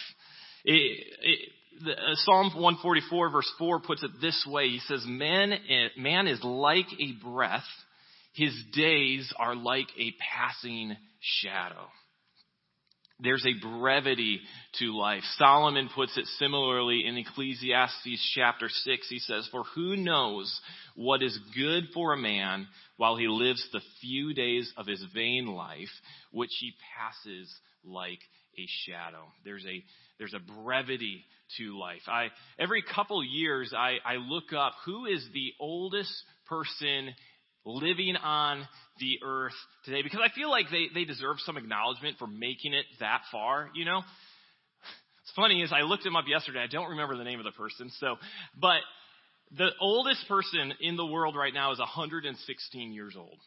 It, 0.65 1.07
it, 1.23 1.49
the, 1.85 1.93
uh, 1.93 2.15
Psalm 2.15 2.53
144 2.55 3.31
verse 3.31 3.53
4 3.59 3.81
puts 3.81 4.05
it 4.05 4.13
this 4.21 4.47
way. 4.49 4.69
He 4.69 4.81
says, 4.87 5.03
man, 5.07 5.55
man 5.97 6.29
is 6.29 6.39
like 6.45 6.87
a 7.01 7.13
breath 7.25 7.65
his 8.39 8.55
days 8.73 9.33
are 9.37 9.57
like 9.57 9.89
a 9.99 10.15
passing 10.33 10.97
shadow. 11.21 11.87
There's 13.21 13.45
a 13.45 13.79
brevity 13.81 14.41
to 14.79 14.97
life. 14.97 15.25
Solomon 15.39 15.91
puts 15.93 16.17
it 16.17 16.27
similarly 16.39 17.03
in 17.05 17.17
Ecclesiastes 17.17 18.33
chapter 18.37 18.69
6. 18.69 19.09
He 19.09 19.19
says, 19.19 19.49
For 19.51 19.65
who 19.75 19.97
knows 19.97 20.61
what 20.95 21.21
is 21.21 21.37
good 21.57 21.89
for 21.93 22.13
a 22.13 22.17
man 22.17 22.69
while 22.97 23.17
he 23.17 23.27
lives 23.27 23.67
the 23.73 23.81
few 24.01 24.35
days 24.35 24.73
of 24.77 24.87
his 24.87 25.05
vain 25.13 25.49
life, 25.49 25.89
which 26.31 26.53
he 26.61 26.75
passes 26.97 27.53
like 27.85 28.21
a 28.57 28.67
shadow? 28.87 29.25
There's 29.45 29.67
a, 29.67 29.83
there's 30.19 30.35
a 30.35 30.63
brevity 30.63 31.25
to 31.57 31.77
life. 31.77 32.03
I, 32.07 32.29
every 32.57 32.85
couple 32.95 33.25
years, 33.25 33.75
I, 33.77 33.97
I 34.07 34.17
look 34.17 34.53
up 34.57 34.75
who 34.87 35.07
is 35.07 35.27
the 35.35 35.55
oldest 35.59 36.13
person 36.47 37.15
living 37.65 38.17
on 38.17 38.67
the 38.99 39.19
earth 39.25 39.55
today 39.85 40.03
because 40.03 40.21
I 40.23 40.29
feel 40.35 40.51
like 40.51 40.67
they, 40.71 40.89
they 40.93 41.05
deserve 41.05 41.37
some 41.45 41.57
acknowledgement 41.57 42.19
for 42.19 42.27
making 42.27 42.75
it 42.75 42.87
that 43.01 43.23
far, 43.31 43.71
you 43.75 43.85
know? 43.85 44.03
It's 45.23 45.33
funny 45.37 45.63
is 45.63 45.73
I 45.73 45.83
looked 45.83 46.07
him 46.07 46.17
up 46.17 46.25
yesterday. 46.27 46.61
I 46.61 46.67
don't 46.67 46.91
remember 46.91 47.17
the 47.17 47.25
name 47.25 47.39
of 47.39 47.45
the 47.45 47.53
person. 47.53 47.91
So, 48.01 48.17
but 48.59 48.81
the 49.57 49.69
oldest 49.81 50.27
person 50.29 50.75
in 50.81 50.97
the 50.97 51.07
world 51.07 51.37
right 51.37 51.53
now 51.53 51.73
is 51.73 51.79
116 51.79 52.93
years 52.93 53.15
old. 53.17 53.39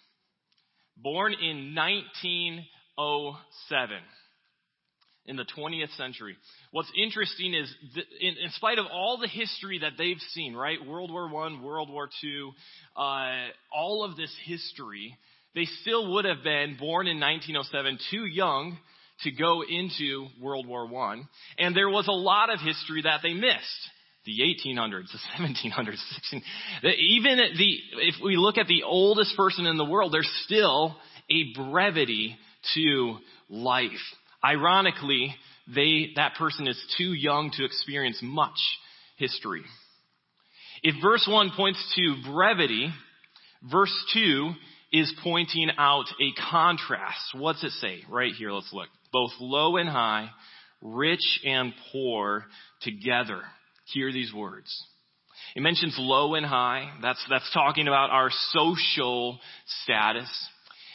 Born 0.98 1.34
in 1.34 1.76
1907 1.76 3.98
in 5.26 5.36
the 5.36 5.46
20th 5.58 5.96
century. 5.98 6.36
What's 6.72 6.92
interesting 7.02 7.54
is, 7.54 7.74
in, 8.20 8.36
in, 8.44 8.50
spite 8.52 8.80
of 8.80 8.88
all 8.92 9.18
the 9.18 9.28
history 9.28 9.80
that 9.80 9.94
they've 9.98 10.20
seen, 10.32 10.56
right? 10.56 10.78
World 10.86 11.12
War 11.12 11.30
One, 11.30 11.62
World 11.62 11.90
War 11.90 12.10
Two, 12.22 12.52
uh, 12.96 13.48
all 13.72 14.04
of 14.04 14.18
this 14.18 14.36
history, 14.46 15.16
they 15.54 15.66
still 15.82 16.14
would 16.14 16.26
have 16.26 16.44
been 16.44 16.78
born 16.80 17.08
in 17.08 17.20
1907, 17.20 18.00
too 18.10 18.26
young 18.26 18.78
to 19.24 19.32
go 19.32 19.62
into 19.62 20.28
World 20.42 20.68
War 20.68 20.88
One, 20.88 21.28
and 21.60 21.76
there 21.76 21.90
was 21.90 22.08
a 22.08 22.14
lot 22.14 22.52
of 22.52 22.60
history 22.60 23.04
that 23.04 23.20
they 23.22 23.34
missed. 23.34 23.90
The 24.24 24.40
1800s, 24.42 25.08
the 25.12 25.20
1700s, 25.40 25.98
16, 26.16 26.44
even 26.84 27.38
the, 27.58 27.78
if 28.04 28.16
we 28.24 28.38
look 28.38 28.60
at 28.60 28.68
the 28.68 28.84
oldest 28.84 29.36
person 29.36 29.66
in 29.66 29.78
the 29.78 29.86
world, 29.86 30.14
there's 30.14 30.32
still 30.46 30.96
a 31.30 31.54
brevity 31.56 32.36
to 32.76 33.18
life. 33.50 33.90
Ironically, 34.44 35.36
they, 35.74 36.10
that 36.16 36.36
person 36.36 36.68
is 36.68 36.82
too 36.98 37.14
young 37.14 37.52
to 37.58 37.66
experience 37.66 38.20
much 38.22 38.58
history. 39.18 39.64
If 40.84 40.96
verse 41.02 41.28
1 41.30 41.52
points 41.56 41.80
to 41.96 42.16
brevity, 42.32 42.90
verse 43.70 43.94
2 44.14 44.52
is 44.92 45.14
pointing 45.24 45.70
out 45.78 46.06
a 46.20 46.42
contrast. 46.50 47.36
What's 47.36 47.64
it 47.64 47.72
say? 47.74 48.02
Right 48.10 48.34
here, 48.34 48.52
let's 48.52 48.74
look. 48.74 48.90
Both 49.14 49.32
low 49.40 49.78
and 49.78 49.88
high, 49.88 50.30
rich 50.82 51.40
and 51.46 51.74
poor 51.92 52.46
together. 52.82 53.42
Hear 53.94 54.12
these 54.12 54.34
words. 54.34 54.86
It 55.56 55.62
mentions 55.62 55.96
low 55.98 56.36
and 56.36 56.46
high. 56.46 56.92
That's, 57.02 57.24
that's 57.30 57.52
talking 57.54 57.88
about 57.88 58.10
our 58.10 58.30
social 58.52 59.40
status. 59.84 60.30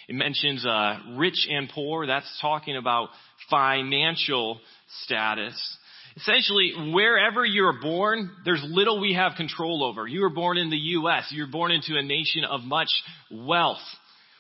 It 0.08 0.14
mentions 0.14 0.64
uh, 0.64 0.98
rich 1.16 1.46
and 1.50 1.68
poor. 1.68 2.06
That's 2.06 2.30
talking 2.40 2.76
about 2.76 3.08
financial 3.50 4.60
status. 5.04 5.78
Essentially, 6.16 6.72
wherever 6.94 7.44
you're 7.44 7.78
born, 7.80 8.30
there's 8.44 8.64
little 8.66 9.00
we 9.00 9.12
have 9.14 9.32
control 9.36 9.84
over. 9.84 10.06
You 10.06 10.22
were 10.22 10.30
born 10.30 10.56
in 10.56 10.70
the 10.70 10.76
U.S. 10.76 11.26
You're 11.30 11.46
born 11.46 11.72
into 11.72 11.96
a 11.96 12.02
nation 12.02 12.44
of 12.44 12.62
much 12.62 12.88
wealth. 13.30 13.82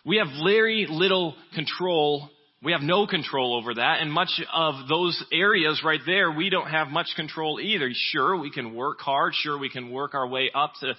We 0.06 0.16
have 0.16 0.28
very 0.42 0.86
little 0.88 1.34
control. 1.54 2.30
We 2.62 2.72
have 2.72 2.80
no 2.80 3.06
control 3.06 3.54
over 3.54 3.74
that. 3.74 4.00
And 4.00 4.10
much 4.10 4.40
of 4.54 4.88
those 4.88 5.22
areas 5.30 5.82
right 5.84 6.00
there, 6.06 6.30
we 6.30 6.48
don't 6.48 6.68
have 6.70 6.88
much 6.88 7.08
control 7.14 7.60
either. 7.60 7.90
Sure, 7.92 8.38
we 8.38 8.50
can 8.50 8.74
work 8.74 9.00
hard. 9.00 9.34
Sure, 9.34 9.58
we 9.58 9.68
can 9.68 9.90
work 9.90 10.14
our 10.14 10.26
way 10.26 10.50
up 10.54 10.72
to 10.80 10.94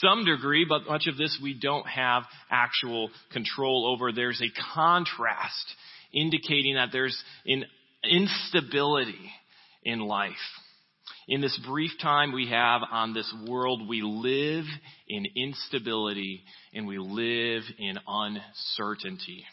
some 0.00 0.24
degree, 0.24 0.64
but 0.66 0.88
much 0.88 1.08
of 1.08 1.18
this 1.18 1.38
we 1.42 1.52
don't 1.52 1.86
have 1.86 2.22
actual 2.50 3.10
control 3.34 3.86
over. 3.86 4.12
There's 4.12 4.40
a 4.40 4.50
contrast 4.74 5.74
indicating 6.12 6.74
that 6.74 6.90
there's 6.92 7.20
an 7.46 7.64
instability 8.04 9.30
in 9.82 10.00
life. 10.00 10.32
In 11.28 11.40
this 11.40 11.58
brief 11.66 11.92
time 12.00 12.32
we 12.32 12.48
have 12.48 12.82
on 12.90 13.14
this 13.14 13.32
world, 13.46 13.88
we 13.88 14.02
live 14.02 14.64
in 15.08 15.26
instability 15.36 16.42
and 16.74 16.86
we 16.86 16.98
live 16.98 17.62
in 17.78 17.98
uncertainty. 18.06 19.44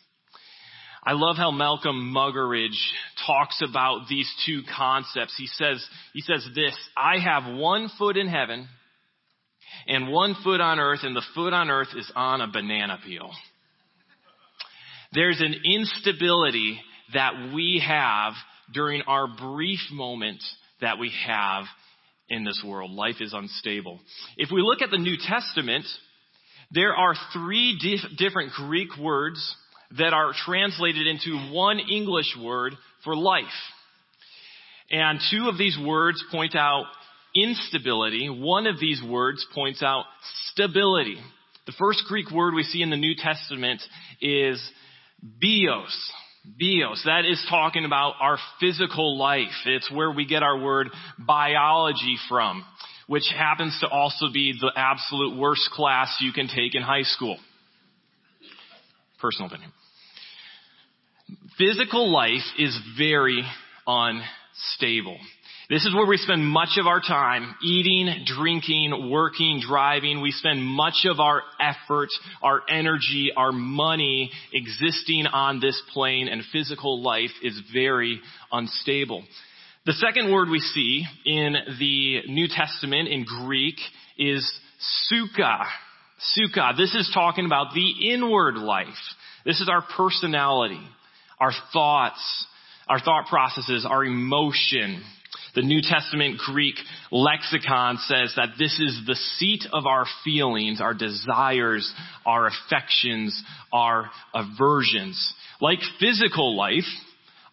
I 1.03 1.13
love 1.13 1.37
how 1.37 1.51
Malcolm 1.51 2.13
Muggeridge 2.13 2.77
talks 3.25 3.61
about 3.61 4.07
these 4.09 4.29
two 4.45 4.61
concepts. 4.75 5.33
He 5.37 5.47
says, 5.47 5.85
he 6.13 6.21
says 6.21 6.45
this, 6.55 6.75
I 6.97 7.19
have 7.19 7.55
one 7.57 7.89
foot 7.97 8.17
in 8.17 8.27
heaven 8.27 8.67
and 9.87 10.09
one 10.09 10.35
foot 10.43 10.59
on 10.59 10.79
earth 10.79 10.99
and 11.03 11.15
the 11.15 11.25
foot 11.35 11.53
on 11.53 11.69
earth 11.69 11.89
is 11.95 12.11
on 12.15 12.41
a 12.41 12.47
banana 12.47 12.99
peel. 13.05 13.31
There's 15.11 15.41
an 15.41 15.55
instability 15.65 16.79
that 17.13 17.51
we 17.53 17.83
have 17.85 18.33
during 18.73 19.01
our 19.03 19.27
brief 19.27 19.79
moment 19.91 20.43
that 20.81 20.99
we 20.99 21.11
have 21.25 21.65
in 22.29 22.43
this 22.43 22.61
world. 22.65 22.91
Life 22.91 23.15
is 23.19 23.33
unstable. 23.33 23.99
If 24.37 24.49
we 24.51 24.61
look 24.61 24.83
at 24.83 24.91
the 24.91 24.99
New 24.99 25.17
Testament, 25.17 25.85
there 26.71 26.95
are 26.95 27.15
three 27.33 27.77
dif- 27.81 28.17
different 28.17 28.51
Greek 28.53 28.89
words 28.97 29.55
that 29.97 30.13
are 30.13 30.33
translated 30.45 31.07
into 31.07 31.51
one 31.51 31.79
English 31.79 32.37
word 32.39 32.75
for 33.03 33.15
life. 33.15 33.45
And 34.91 35.19
two 35.31 35.49
of 35.49 35.57
these 35.57 35.77
words 35.83 36.23
point 36.31 36.55
out 36.55 36.85
instability. 37.35 38.29
One 38.29 38.67
of 38.67 38.79
these 38.79 39.01
words 39.03 39.45
points 39.55 39.81
out 39.81 40.05
stability. 40.51 41.17
The 41.65 41.73
first 41.79 42.03
Greek 42.07 42.29
word 42.31 42.53
we 42.53 42.63
see 42.63 42.83
in 42.83 42.91
the 42.91 42.97
New 42.97 43.15
Testament 43.15 43.81
is 44.21 44.61
Bios. 45.21 46.11
Bios. 46.57 47.01
That 47.05 47.25
is 47.25 47.43
talking 47.49 47.85
about 47.85 48.13
our 48.19 48.37
physical 48.59 49.17
life. 49.17 49.47
It's 49.65 49.91
where 49.91 50.11
we 50.11 50.25
get 50.25 50.43
our 50.43 50.57
word 50.57 50.89
biology 51.17 52.17
from, 52.27 52.63
which 53.07 53.25
happens 53.35 53.77
to 53.81 53.87
also 53.87 54.27
be 54.31 54.57
the 54.59 54.71
absolute 54.75 55.37
worst 55.37 55.69
class 55.71 56.17
you 56.21 56.31
can 56.31 56.47
take 56.47 56.75
in 56.75 56.81
high 56.81 57.03
school. 57.03 57.37
Personal 59.19 59.47
opinion. 59.47 59.71
Physical 61.57 62.11
life 62.11 62.45
is 62.57 62.77
very 62.97 63.43
unstable. 63.85 65.17
This 65.69 65.85
is 65.85 65.93
where 65.93 66.07
we 66.07 66.17
spend 66.17 66.43
much 66.47 66.79
of 66.79 66.87
our 66.87 66.99
time 66.99 67.53
eating, 67.61 68.25
drinking, 68.25 69.11
working, 69.11 69.61
driving. 69.61 70.19
We 70.19 70.31
spend 70.31 70.63
much 70.63 71.05
of 71.05 71.19
our 71.19 71.43
effort, 71.59 72.09
our 72.41 72.61
energy, 72.67 73.31
our 73.37 73.51
money 73.51 74.31
existing 74.51 75.27
on 75.27 75.59
this 75.59 75.79
plane 75.93 76.27
and 76.27 76.41
physical 76.51 77.03
life 77.03 77.29
is 77.43 77.61
very 77.71 78.19
unstable. 78.51 79.23
The 79.85 79.93
second 79.93 80.31
word 80.31 80.49
we 80.49 80.57
see 80.57 81.05
in 81.23 81.53
the 81.77 82.21
New 82.27 82.47
Testament 82.47 83.07
in 83.07 83.23
Greek 83.25 83.75
is 84.17 84.51
suka. 84.79 85.65
Suka. 86.17 86.73
This 86.77 86.95
is 86.95 87.11
talking 87.13 87.45
about 87.45 87.75
the 87.75 88.11
inward 88.11 88.55
life. 88.55 88.87
This 89.45 89.61
is 89.61 89.69
our 89.69 89.83
personality, 89.95 90.81
our 91.39 91.51
thoughts, 91.71 92.47
our 92.87 92.99
thought 92.99 93.27
processes, 93.27 93.85
our 93.87 94.03
emotion, 94.03 95.03
the 95.55 95.61
New 95.61 95.81
Testament 95.81 96.37
Greek 96.37 96.75
lexicon 97.11 97.97
says 97.97 98.33
that 98.35 98.53
this 98.57 98.79
is 98.79 99.01
the 99.05 99.15
seat 99.37 99.65
of 99.71 99.85
our 99.85 100.05
feelings, 100.23 100.81
our 100.81 100.93
desires, 100.93 101.91
our 102.25 102.47
affections, 102.47 103.41
our 103.73 104.09
aversions. 104.33 105.33
Like 105.61 105.79
physical 105.99 106.55
life, 106.55 106.87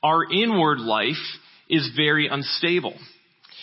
our 0.02 0.30
inward 0.30 0.78
life 0.78 1.14
is 1.68 1.90
very 1.96 2.28
unstable. 2.28 2.94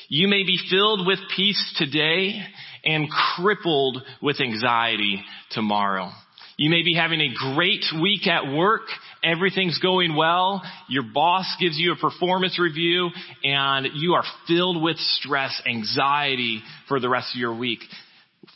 You 0.10 0.28
may 0.28 0.44
be 0.44 0.60
filled 0.70 1.08
with 1.08 1.20
peace 1.36 1.74
today 1.78 2.42
and 2.84 3.08
crippled 3.10 4.02
with 4.22 4.42
anxiety 4.42 5.24
tomorrow. 5.52 6.12
You 6.58 6.70
may 6.70 6.84
be 6.84 6.94
having 6.96 7.20
a 7.20 7.34
great 7.54 7.84
week 8.02 8.28
at 8.28 8.52
work 8.52 8.84
everything's 9.24 9.80
going 9.80 10.16
well, 10.16 10.62
your 10.90 11.04
boss 11.14 11.46
gives 11.60 11.78
you 11.78 11.94
a 11.94 11.96
performance 11.96 12.60
review, 12.60 13.10
and 13.44 13.88
you 13.96 14.14
are 14.14 14.24
filled 14.48 14.82
with 14.82 14.98
stress, 14.98 15.62
anxiety 15.66 16.62
for 16.88 17.00
the 17.00 17.10
rest 17.10 17.34
of 17.34 17.40
your 17.40 17.58
week. 17.58 17.80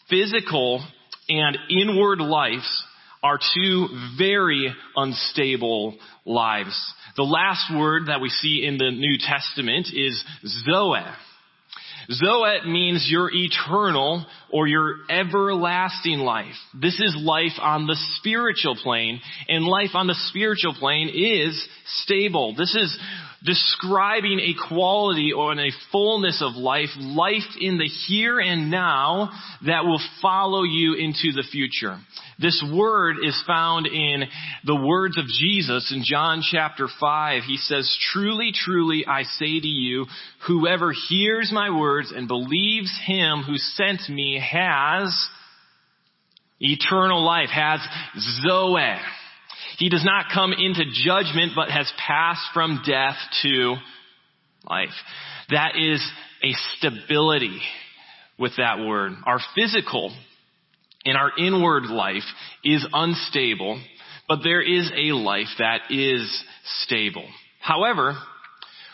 Physical 0.10 0.86
and 1.30 1.58
inward 1.70 2.20
lives 2.20 2.84
are 3.24 3.40
two 3.56 3.88
very 4.18 4.74
unstable 4.96 5.98
lives. 6.26 6.94
The 7.16 7.24
last 7.24 7.74
word 7.76 8.04
that 8.08 8.22
we 8.22 8.30
see 8.30 8.64
in 8.66 8.78
the 8.78 8.92
New 8.92 9.18
Testament 9.18 9.88
is 9.94 10.24
Zoe. 10.46 11.00
Zoe 12.12 12.62
means 12.66 13.08
your 13.10 13.30
eternal 13.34 14.26
or 14.52 14.68
your 14.68 14.96
everlasting 15.10 16.20
life. 16.20 16.56
This 16.74 17.00
is 17.00 17.18
life 17.20 17.60
on 17.60 17.86
the 17.86 17.98
spiritual 18.18 18.76
plane, 18.76 19.20
and 19.50 19.66
life 19.66 19.92
on 19.94 20.08
the 20.08 20.16
spiritual 20.30 20.74
plane 20.74 21.10
is 21.10 21.68
stable. 22.04 22.56
This 22.58 22.74
is 22.76 22.98
describing 23.44 24.40
a 24.40 24.56
quality 24.68 25.32
or 25.32 25.54
a 25.54 25.72
fullness 25.92 26.42
of 26.42 26.56
life, 26.56 26.90
life 26.98 27.56
in 27.60 27.78
the 27.78 27.86
here 27.86 28.40
and 28.40 28.72
now 28.72 29.30
that 29.66 29.86
will 29.86 30.02
follow 30.22 30.64
you 30.64 30.96
into 30.96 31.32
the 31.34 31.44
future. 31.52 31.98
This 32.40 32.64
word 32.74 33.18
is 33.24 33.42
found 33.48 33.88
in 33.88 34.24
the 34.66 34.76
words 34.76 35.18
of 35.18 35.26
Jesus 35.26 35.92
in 35.96 36.04
John 36.04 36.42
chapter 36.44 36.88
5. 37.00 37.44
He 37.44 37.58
says, 37.58 37.98
Truly, 38.12 38.52
truly, 38.54 39.06
I 39.08 39.24
say 39.24 39.60
to 39.60 39.68
you, 39.68 40.06
whoever 40.48 40.94
hears 41.10 41.52
my 41.52 41.70
words 41.70 42.12
and 42.16 42.28
believes 42.28 42.92
him 43.06 43.44
who 43.44 43.58
sent 43.58 44.08
me 44.10 44.40
has 44.40 45.28
eternal 46.60 47.24
life, 47.24 47.50
has 47.50 47.80
Zoe. 48.44 48.98
He 49.78 49.90
does 49.90 50.04
not 50.04 50.26
come 50.34 50.54
into 50.54 50.84
judgment, 51.06 51.54
but 51.56 51.70
has 51.70 51.92
passed 51.98 52.42
from 52.54 52.82
death 52.86 53.16
to 53.44 53.76
life. 54.70 54.90
That 55.50 55.76
is 55.78 56.06
a 56.44 56.52
stability 56.78 57.62
with 58.40 58.54
that 58.58 58.80
word. 58.80 59.14
Our 59.26 59.40
physical 59.56 60.16
and 61.06 61.16
our 61.16 61.32
inward 61.38 61.86
life 61.86 62.24
is 62.64 62.86
unstable, 62.92 63.82
but 64.28 64.40
there 64.44 64.62
is 64.62 64.92
a 64.96 65.14
life 65.14 65.48
that 65.60 65.92
is 65.92 66.44
stable. 66.84 67.26
However, 67.62 68.18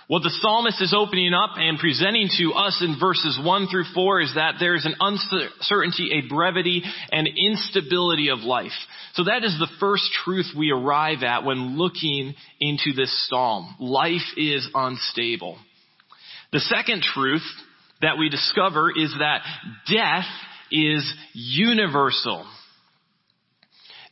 what 0.07 0.21
the 0.21 0.29
psalmist 0.41 0.81
is 0.81 0.93
opening 0.95 1.33
up 1.33 1.51
and 1.55 1.79
presenting 1.79 2.27
to 2.37 2.53
us 2.53 2.81
in 2.81 2.99
verses 2.99 3.39
1 3.41 3.67
through 3.67 3.85
4 3.95 4.21
is 4.21 4.33
that 4.35 4.55
there 4.59 4.75
is 4.75 4.85
an 4.85 4.95
uncertainty, 4.99 6.11
a 6.11 6.27
brevity, 6.27 6.83
and 7.11 7.27
instability 7.27 8.29
of 8.29 8.39
life. 8.39 8.71
So 9.13 9.23
that 9.23 9.45
is 9.45 9.57
the 9.59 9.71
first 9.79 10.03
truth 10.25 10.47
we 10.57 10.71
arrive 10.71 11.23
at 11.23 11.45
when 11.45 11.77
looking 11.77 12.35
into 12.59 12.91
this 12.95 13.27
psalm. 13.29 13.75
Life 13.79 14.27
is 14.35 14.67
unstable. 14.75 15.57
The 16.51 16.59
second 16.59 17.01
truth 17.01 17.43
that 18.01 18.17
we 18.19 18.27
discover 18.27 18.91
is 18.91 19.13
that 19.19 19.41
death 19.89 20.27
is 20.69 21.09
universal. 21.33 22.45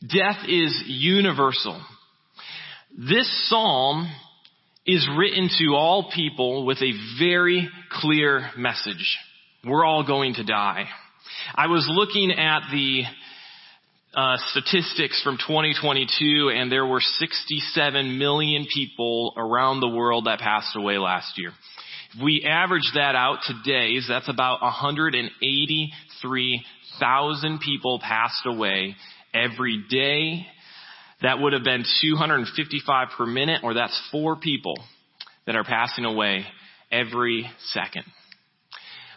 Death 0.00 0.48
is 0.48 0.82
universal. 0.86 1.80
This 2.96 3.48
psalm 3.48 4.10
is 4.86 5.08
written 5.16 5.48
to 5.60 5.74
all 5.74 6.10
people 6.12 6.66
with 6.66 6.78
a 6.78 6.92
very 7.18 7.68
clear 7.90 8.50
message. 8.56 9.18
We're 9.64 9.84
all 9.84 10.04
going 10.04 10.34
to 10.34 10.44
die. 10.44 10.88
I 11.54 11.68
was 11.68 11.86
looking 11.88 12.32
at 12.32 12.62
the 12.72 13.04
uh, 14.14 14.36
statistics 14.50 15.22
from 15.22 15.38
2022 15.38 16.50
and 16.52 16.70
there 16.70 16.84
were 16.84 17.00
67 17.00 18.18
million 18.18 18.66
people 18.72 19.32
around 19.36 19.80
the 19.80 19.88
world 19.88 20.26
that 20.26 20.40
passed 20.40 20.76
away 20.76 20.98
last 20.98 21.38
year. 21.38 21.52
If 22.14 22.22
we 22.22 22.44
average 22.44 22.90
that 22.94 23.14
out 23.14 23.38
to 23.46 23.54
days, 23.64 24.04
that's 24.08 24.28
about 24.28 24.60
183,000 24.62 27.60
people 27.60 28.00
passed 28.00 28.46
away 28.46 28.96
every 29.32 29.82
day 29.88 30.46
that 31.22 31.38
would 31.40 31.52
have 31.52 31.64
been 31.64 31.84
255 32.02 33.08
per 33.16 33.26
minute, 33.26 33.60
or 33.62 33.74
that's 33.74 34.00
four 34.10 34.36
people 34.36 34.76
that 35.46 35.56
are 35.56 35.64
passing 35.64 36.04
away 36.04 36.44
every 36.90 37.50
second. 37.72 38.04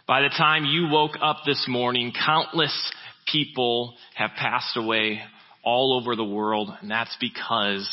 By 0.06 0.22
the 0.22 0.28
time 0.28 0.64
you 0.64 0.88
woke 0.88 1.16
up 1.20 1.38
this 1.44 1.66
morning, 1.68 2.12
countless 2.24 2.92
people 3.30 3.94
have 4.14 4.30
passed 4.38 4.76
away 4.76 5.20
all 5.64 6.00
over 6.00 6.14
the 6.14 6.24
world, 6.24 6.70
and 6.80 6.90
that's 6.90 7.16
because 7.20 7.88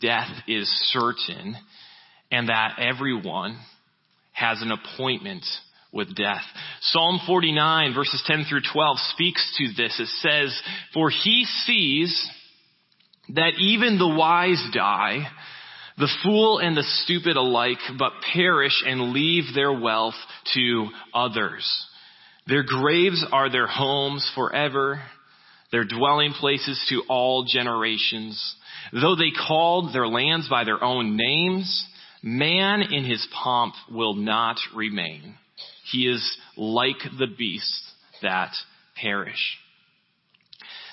death 0.00 0.30
is 0.48 0.68
certain 0.90 1.56
and 2.30 2.48
that 2.48 2.78
everyone 2.78 3.58
has 4.32 4.62
an 4.62 4.72
appointment 4.72 5.44
with 5.92 6.14
death. 6.14 6.42
Psalm 6.80 7.20
49 7.26 7.94
verses 7.94 8.22
10 8.26 8.46
through 8.48 8.62
12 8.72 8.98
speaks 9.12 9.58
to 9.58 9.82
this. 9.82 9.98
It 10.00 10.08
says, 10.20 10.62
For 10.94 11.10
he 11.10 11.44
sees 11.66 12.30
that 13.34 13.52
even 13.58 13.98
the 13.98 14.08
wise 14.08 14.62
die, 14.72 15.26
the 15.98 16.08
fool 16.22 16.58
and 16.58 16.76
the 16.76 16.82
stupid 17.04 17.36
alike, 17.36 17.78
but 17.98 18.12
perish 18.32 18.82
and 18.86 19.12
leave 19.12 19.44
their 19.54 19.72
wealth 19.72 20.14
to 20.54 20.88
others. 21.12 21.86
Their 22.46 22.62
graves 22.62 23.24
are 23.30 23.50
their 23.50 23.66
homes 23.66 24.28
forever, 24.34 25.02
their 25.70 25.84
dwelling 25.84 26.32
places 26.32 26.84
to 26.88 27.02
all 27.08 27.44
generations. 27.44 28.56
Though 28.92 29.14
they 29.14 29.30
called 29.46 29.94
their 29.94 30.08
lands 30.08 30.48
by 30.48 30.64
their 30.64 30.82
own 30.82 31.16
names, 31.16 31.86
man 32.22 32.82
in 32.82 33.04
his 33.04 33.26
pomp 33.32 33.74
will 33.90 34.14
not 34.14 34.56
remain. 34.74 35.36
He 35.92 36.08
is 36.08 36.36
like 36.56 36.98
the 37.18 37.26
beasts 37.26 37.92
that 38.22 38.52
perish. 38.96 39.58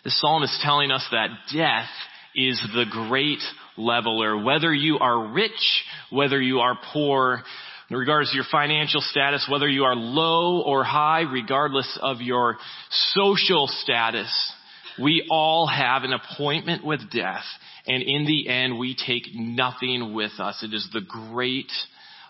The 0.03 0.11
psalm 0.11 0.43
is 0.43 0.59
telling 0.63 0.91
us 0.91 1.05
that 1.11 1.29
death 1.53 1.89
is 2.37 2.61
the 2.73 2.85
great 2.89 3.39
leveler. 3.75 4.41
Whether 4.41 4.73
you 4.73 4.99
are 4.99 5.33
rich, 5.33 5.83
whether 6.11 6.39
you 6.39 6.59
are 6.59 6.77
poor, 6.93 7.43
in 7.89 7.97
regards 7.97 8.29
to 8.29 8.35
your 8.35 8.45
financial 8.51 9.01
status, 9.01 9.47
whether 9.49 9.67
you 9.67 9.83
are 9.83 9.95
low 9.95 10.61
or 10.61 10.83
high, 10.83 11.21
regardless 11.21 11.97
of 12.01 12.21
your 12.21 12.57
social 12.89 13.67
status, 13.67 14.53
we 15.01 15.25
all 15.29 15.67
have 15.67 16.03
an 16.03 16.13
appointment 16.13 16.85
with 16.85 17.09
death. 17.11 17.45
And 17.85 18.03
in 18.03 18.25
the 18.25 18.49
end, 18.49 18.77
we 18.77 18.95
take 18.95 19.33
nothing 19.33 20.13
with 20.13 20.33
us. 20.39 20.61
It 20.63 20.73
is 20.73 20.87
the 20.91 21.01
great 21.01 21.71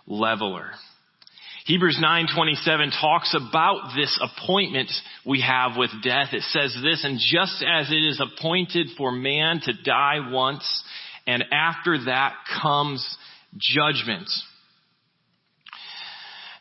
leveler. 0.05 0.71
Hebrews 1.67 1.99
9:27 2.01 2.97
talks 2.97 3.35
about 3.35 3.93
this 3.93 4.17
appointment 4.21 4.89
we 5.25 5.41
have 5.41 5.75
with 5.75 5.91
death. 6.01 6.29
It 6.31 6.43
says 6.43 6.73
this, 6.81 7.03
and 7.03 7.19
just 7.19 7.61
as 7.61 7.91
it 7.91 8.05
is 8.05 8.21
appointed 8.21 8.91
for 8.97 9.11
man 9.11 9.59
to 9.65 9.73
die 9.73 10.29
once, 10.31 10.63
and 11.27 11.43
after 11.51 12.05
that 12.05 12.35
comes 12.61 13.17
judgment. 13.57 14.29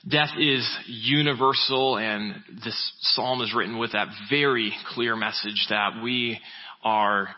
Death 0.09 0.33
is 0.41 0.69
universal 0.87 1.99
and 1.99 2.43
this 2.65 2.93
psalm 3.01 3.43
is 3.43 3.55
written 3.55 3.79
with 3.79 3.93
that 3.93 4.09
very 4.29 4.73
clear 4.89 5.15
message 5.15 5.67
that 5.69 6.03
we 6.03 6.41
are 6.83 7.29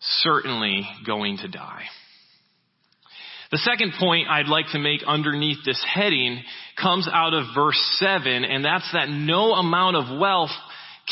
certainly 0.00 0.84
going 1.06 1.36
to 1.38 1.48
die. 1.48 1.84
The 3.50 3.58
second 3.58 3.92
point 3.98 4.28
I'd 4.28 4.48
like 4.48 4.66
to 4.72 4.78
make 4.78 5.02
underneath 5.06 5.64
this 5.64 5.82
heading 5.84 6.42
comes 6.80 7.08
out 7.10 7.32
of 7.32 7.46
verse 7.54 7.80
7, 7.98 8.44
and 8.44 8.64
that's 8.64 8.90
that 8.92 9.08
no 9.08 9.52
amount 9.52 9.96
of 9.96 10.18
wealth 10.18 10.50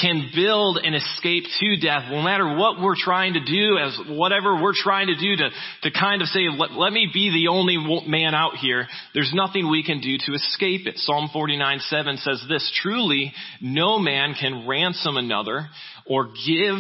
can 0.01 0.31
build 0.35 0.79
an 0.79 0.95
escape 0.95 1.45
to 1.61 1.77
death, 1.77 2.11
no 2.11 2.21
matter 2.21 2.57
what 2.57 2.81
we're 2.81 2.97
trying 2.97 3.35
to 3.35 3.45
do, 3.45 3.79
as 3.79 3.97
whatever 4.09 4.61
we're 4.61 4.75
trying 4.75 5.07
to 5.07 5.15
do 5.15 5.37
to, 5.37 5.51
to 5.83 5.91
kind 5.93 6.21
of 6.21 6.27
say, 6.29 6.49
let, 6.59 6.73
let 6.73 6.93
me 6.93 7.09
be 7.13 7.31
the 7.31 7.49
only 7.49 7.77
man 8.09 8.35
out 8.35 8.57
here, 8.57 8.89
there's 9.15 9.33
nothing 9.33 9.71
we 9.71 9.85
can 9.85 10.01
do 10.01 10.17
to 10.27 10.35
escape 10.35 10.89
it. 10.89 10.99
Psalm 10.99 11.31
49 11.33 11.79
7 11.79 12.17
says 12.17 12.45
this, 12.49 12.73
truly 12.83 13.33
no 13.61 14.01
man 14.01 14.35
can 14.35 14.67
ransom 14.67 15.17
another 15.17 15.69
or 16.07 16.27
give 16.27 16.79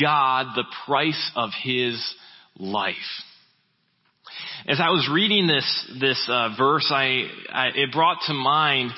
God 0.00 0.46
the 0.56 0.64
price 0.86 1.30
of 1.36 1.50
his 1.62 2.02
life. 2.56 2.94
As 4.66 4.80
I 4.80 4.88
was 4.88 5.06
reading 5.12 5.46
this, 5.46 5.92
this 6.00 6.26
uh, 6.26 6.54
verse, 6.56 6.90
I, 6.90 7.28
I, 7.52 7.66
it 7.74 7.92
brought 7.92 8.16
to 8.28 8.32
mind 8.32 8.92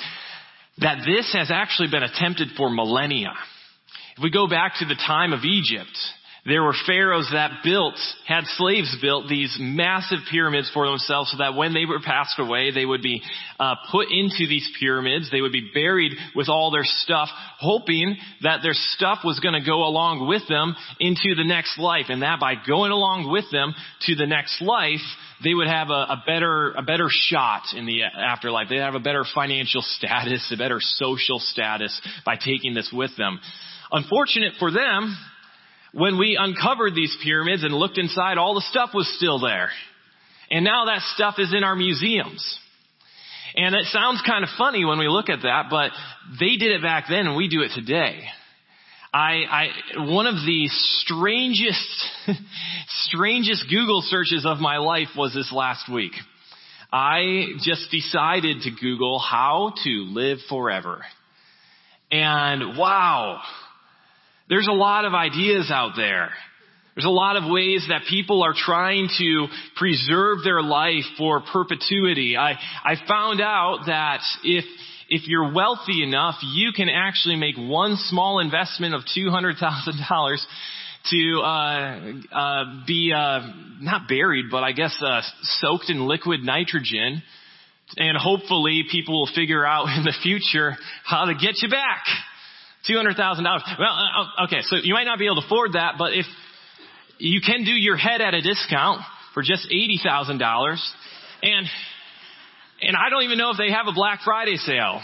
that 0.78 0.98
this 1.04 1.32
has 1.32 1.50
actually 1.50 1.88
been 1.90 2.04
attempted 2.04 2.50
for 2.56 2.70
millennia. 2.70 3.32
If 4.16 4.22
we 4.22 4.30
go 4.30 4.46
back 4.48 4.74
to 4.78 4.84
the 4.84 4.94
time 4.94 5.32
of 5.32 5.42
Egypt, 5.42 5.90
there 6.46 6.62
were 6.62 6.74
pharaohs 6.86 7.28
that 7.32 7.64
built, 7.64 7.98
had 8.28 8.44
slaves 8.56 8.96
built 9.02 9.28
these 9.28 9.56
massive 9.58 10.20
pyramids 10.30 10.70
for 10.72 10.88
themselves 10.88 11.32
so 11.32 11.38
that 11.38 11.56
when 11.56 11.74
they 11.74 11.84
were 11.84 11.98
passed 11.98 12.38
away, 12.38 12.70
they 12.70 12.86
would 12.86 13.02
be 13.02 13.20
uh, 13.58 13.74
put 13.90 14.06
into 14.12 14.46
these 14.46 14.70
pyramids. 14.78 15.32
They 15.32 15.40
would 15.40 15.50
be 15.50 15.72
buried 15.74 16.12
with 16.36 16.48
all 16.48 16.70
their 16.70 16.84
stuff, 16.84 17.28
hoping 17.58 18.16
that 18.42 18.60
their 18.62 18.74
stuff 18.74 19.18
was 19.24 19.40
going 19.40 19.60
to 19.60 19.68
go 19.68 19.82
along 19.82 20.28
with 20.28 20.46
them 20.48 20.76
into 21.00 21.34
the 21.34 21.44
next 21.44 21.76
life. 21.76 22.06
And 22.08 22.22
that 22.22 22.38
by 22.38 22.54
going 22.64 22.92
along 22.92 23.28
with 23.32 23.50
them 23.50 23.74
to 24.02 24.14
the 24.14 24.26
next 24.26 24.62
life, 24.62 25.02
they 25.44 25.54
would 25.54 25.66
have 25.66 25.90
a, 25.90 25.92
a 25.92 26.22
better, 26.26 26.72
a 26.72 26.82
better 26.82 27.08
shot 27.10 27.62
in 27.74 27.86
the 27.86 28.02
afterlife. 28.02 28.68
They'd 28.68 28.78
have 28.78 28.94
a 28.94 29.00
better 29.00 29.24
financial 29.34 29.82
status, 29.84 30.50
a 30.52 30.56
better 30.56 30.78
social 30.80 31.38
status 31.38 32.00
by 32.24 32.36
taking 32.36 32.74
this 32.74 32.90
with 32.92 33.16
them. 33.16 33.40
Unfortunate 33.92 34.54
for 34.58 34.70
them, 34.70 35.16
when 35.92 36.18
we 36.18 36.36
uncovered 36.38 36.94
these 36.94 37.16
pyramids 37.22 37.64
and 37.64 37.72
looked 37.72 37.98
inside, 37.98 38.38
all 38.38 38.54
the 38.54 38.64
stuff 38.70 38.90
was 38.92 39.10
still 39.16 39.38
there. 39.38 39.70
And 40.50 40.64
now 40.64 40.86
that 40.86 41.00
stuff 41.14 41.36
is 41.38 41.52
in 41.54 41.64
our 41.64 41.76
museums. 41.76 42.58
And 43.54 43.74
it 43.74 43.86
sounds 43.86 44.22
kind 44.26 44.44
of 44.44 44.50
funny 44.58 44.84
when 44.84 44.98
we 44.98 45.08
look 45.08 45.28
at 45.30 45.42
that, 45.42 45.64
but 45.70 45.90
they 46.38 46.56
did 46.56 46.72
it 46.72 46.82
back 46.82 47.06
then 47.08 47.26
and 47.26 47.36
we 47.36 47.48
do 47.48 47.62
it 47.62 47.70
today. 47.74 48.24
I, 49.16 49.44
I, 49.96 50.12
one 50.12 50.26
of 50.26 50.34
the 50.34 50.68
strangest, 50.68 52.06
strangest 53.08 53.64
Google 53.70 54.02
searches 54.02 54.44
of 54.44 54.58
my 54.58 54.76
life 54.76 55.08
was 55.16 55.32
this 55.32 55.50
last 55.50 55.90
week. 55.90 56.12
I 56.92 57.46
just 57.62 57.90
decided 57.90 58.60
to 58.64 58.70
Google 58.78 59.18
how 59.18 59.72
to 59.84 59.90
live 59.90 60.38
forever. 60.50 61.00
And 62.12 62.76
wow, 62.76 63.40
there's 64.50 64.68
a 64.68 64.74
lot 64.74 65.06
of 65.06 65.14
ideas 65.14 65.70
out 65.72 65.92
there. 65.96 66.28
There's 66.94 67.06
a 67.06 67.08
lot 67.08 67.36
of 67.36 67.50
ways 67.50 67.86
that 67.88 68.02
people 68.10 68.42
are 68.42 68.54
trying 68.54 69.08
to 69.16 69.46
preserve 69.76 70.44
their 70.44 70.62
life 70.62 71.04
for 71.16 71.40
perpetuity. 71.40 72.36
I, 72.36 72.52
I 72.84 72.96
found 73.08 73.40
out 73.40 73.84
that 73.86 74.20
if, 74.44 74.66
if 75.08 75.28
you're 75.28 75.52
wealthy 75.52 76.02
enough, 76.02 76.36
you 76.42 76.72
can 76.72 76.88
actually 76.88 77.36
make 77.36 77.56
one 77.56 77.96
small 77.96 78.40
investment 78.40 78.94
of 78.94 79.02
$200,000 79.16 80.38
to 81.10 81.40
uh, 81.40 82.36
uh, 82.36 82.64
be 82.86 83.12
uh, 83.16 83.40
not 83.80 84.08
buried, 84.08 84.46
but 84.50 84.64
I 84.64 84.72
guess 84.72 84.96
uh, 85.00 85.20
soaked 85.42 85.88
in 85.88 86.06
liquid 86.06 86.40
nitrogen, 86.42 87.22
and 87.96 88.16
hopefully 88.18 88.84
people 88.90 89.20
will 89.20 89.30
figure 89.32 89.64
out 89.64 89.86
in 89.96 90.02
the 90.04 90.14
future 90.22 90.76
how 91.04 91.26
to 91.26 91.34
get 91.34 91.62
you 91.62 91.68
back. 91.68 92.04
$200,000. 92.88 93.16
Well, 93.78 93.88
uh, 93.88 94.44
okay, 94.46 94.62
so 94.62 94.76
you 94.82 94.94
might 94.94 95.04
not 95.04 95.18
be 95.18 95.26
able 95.26 95.40
to 95.40 95.46
afford 95.46 95.72
that, 95.74 95.94
but 95.98 96.12
if 96.12 96.26
you 97.18 97.40
can 97.40 97.64
do 97.64 97.72
your 97.72 97.96
head 97.96 98.20
at 98.20 98.34
a 98.34 98.40
discount 98.40 99.00
for 99.34 99.42
just 99.42 99.68
$80,000 99.70 100.78
and 101.42 101.66
and 102.80 102.96
I 102.96 103.10
don't 103.10 103.22
even 103.22 103.38
know 103.38 103.50
if 103.50 103.58
they 103.58 103.70
have 103.70 103.86
a 103.86 103.92
Black 103.92 104.20
Friday 104.24 104.56
sale. 104.56 105.00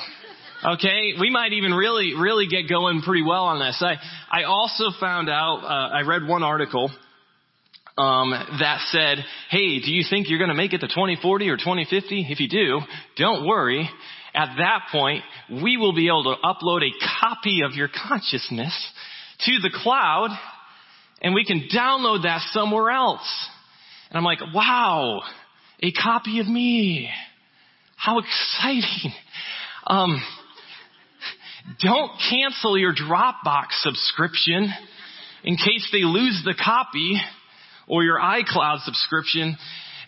Okay, 0.65 1.15
we 1.19 1.31
might 1.31 1.53
even 1.53 1.73
really, 1.73 2.15
really 2.15 2.47
get 2.47 2.69
going 2.69 3.03
pretty 3.03 3.23
well 3.23 3.45
on 3.45 3.59
this. 3.59 3.83
I, 3.85 3.97
I 4.31 4.45
also 4.45 4.91
found 5.01 5.29
out, 5.29 5.59
uh, 5.65 5.97
I 5.97 6.03
read 6.03 6.27
one 6.27 6.45
article 6.45 6.91
um, 7.99 8.31
that 8.31 8.81
said, 8.91 9.19
"Hey, 9.51 9.81
do 9.81 9.91
you 9.91 10.05
think 10.09 10.31
you're 10.31 10.39
going 10.39 10.51
to 10.51 10.55
make 10.55 10.73
it 10.73 10.79
to 10.79 10.89
2040 10.89 11.49
or 11.49 11.57
2050? 11.57 12.27
If 12.31 12.39
you 12.39 12.49
do, 12.49 12.81
don't 13.17 13.47
worry. 13.47 13.89
At 14.35 14.55
that 14.59 14.87
point, 14.93 15.25
we 15.51 15.77
will 15.77 15.95
be 15.95 16.07
able 16.07 16.25
to 16.25 16.37
upload 16.43 16.83
a 16.83 16.93
copy 17.21 17.63
of 17.65 17.73
your 17.73 17.89
consciousness 17.89 18.73
to 19.41 19.59
the 19.61 19.71
cloud 19.83 20.31
and 21.23 21.35
we 21.35 21.45
can 21.45 21.69
download 21.75 22.25
that 22.25 22.41
somewhere 22.51 22.91
else. 22.91 23.49
And 24.11 24.19
I'm 24.19 24.25
like, 24.25 24.41
wow, 24.53 25.23
a 25.81 25.93
copy 25.93 26.41
of 26.41 26.47
me. 26.47 27.09
How 28.03 28.19
exciting. 28.19 29.13
Um, 29.87 30.21
don't 31.81 32.11
cancel 32.29 32.77
your 32.77 32.93
Dropbox 32.93 33.81
subscription 33.83 34.69
in 35.45 35.57
case 35.57 35.89
they 35.93 36.03
lose 36.03 36.43
the 36.45 36.55
copy 36.55 37.21
or 37.87 38.03
your 38.03 38.19
iCloud 38.19 38.81
subscription. 38.81 39.57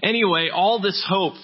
Anyway, 0.02 0.48
all 0.52 0.80
this 0.80 1.06
hope 1.08 1.34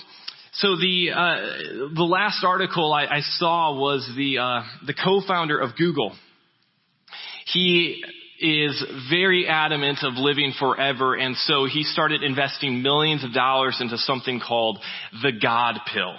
so 0.54 0.74
the 0.74 1.12
uh, 1.12 1.94
the 1.94 2.02
last 2.02 2.42
article 2.44 2.92
I, 2.92 3.04
I 3.04 3.20
saw 3.20 3.78
was 3.78 4.10
the 4.16 4.38
uh, 4.38 4.62
the 4.84 4.94
co-founder 4.94 5.56
of 5.56 5.76
Google. 5.76 6.16
He 7.46 8.02
is 8.40 8.84
very 9.08 9.46
adamant 9.46 9.98
of 10.02 10.14
living 10.14 10.52
forever, 10.58 11.14
and 11.14 11.36
so 11.36 11.66
he 11.66 11.84
started 11.84 12.24
investing 12.24 12.82
millions 12.82 13.22
of 13.22 13.32
dollars 13.32 13.78
into 13.80 13.96
something 13.98 14.40
called 14.40 14.80
the 15.22 15.30
God 15.40 15.78
pill. 15.94 16.16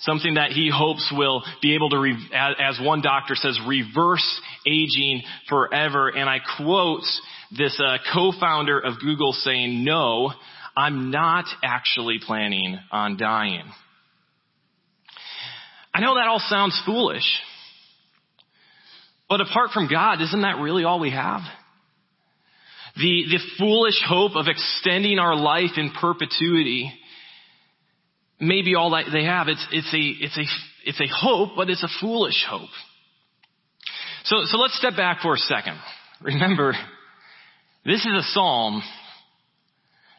Something 0.00 0.34
that 0.34 0.50
he 0.52 0.70
hopes 0.72 1.10
will 1.16 1.42
be 1.62 1.74
able 1.74 1.90
to, 1.90 2.14
as 2.58 2.78
one 2.80 3.00
doctor 3.00 3.34
says, 3.34 3.58
reverse 3.66 4.40
aging 4.66 5.22
forever. 5.48 6.08
And 6.08 6.28
I 6.28 6.38
quote 6.58 7.04
this 7.56 7.80
uh, 7.82 7.96
co-founder 8.12 8.78
of 8.78 9.00
Google 9.00 9.32
saying, 9.32 9.84
"No, 9.84 10.32
I'm 10.76 11.10
not 11.10 11.46
actually 11.64 12.18
planning 12.24 12.78
on 12.92 13.16
dying. 13.16 13.64
I 15.94 16.00
know 16.00 16.16
that 16.16 16.26
all 16.28 16.42
sounds 16.46 16.78
foolish, 16.84 17.24
but 19.30 19.40
apart 19.40 19.70
from 19.72 19.88
God, 19.88 20.20
isn't 20.20 20.42
that 20.42 20.58
really 20.58 20.84
all 20.84 21.00
we 21.00 21.10
have? 21.10 21.40
The, 22.96 23.24
the 23.30 23.38
foolish 23.58 24.02
hope 24.06 24.36
of 24.36 24.46
extending 24.46 25.18
our 25.18 25.34
life 25.34 25.72
in 25.78 25.90
perpetuity 25.98 26.92
may 28.40 28.62
be 28.62 28.74
all 28.74 28.90
that 28.90 29.06
they 29.12 29.24
have. 29.24 29.48
It's, 29.48 29.66
it's, 29.72 29.92
a, 29.94 30.24
it's, 30.24 30.38
a, 30.38 30.44
it's 30.84 31.00
a 31.00 31.08
hope, 31.14 31.50
but 31.56 31.70
it's 31.70 31.82
a 31.82 31.88
foolish 32.00 32.44
hope. 32.48 32.70
So, 34.24 34.42
so 34.44 34.58
let's 34.58 34.76
step 34.76 34.96
back 34.96 35.20
for 35.22 35.34
a 35.34 35.38
second. 35.38 35.78
Remember, 36.20 36.72
this 37.84 38.04
is 38.04 38.12
a 38.12 38.22
psalm 38.22 38.82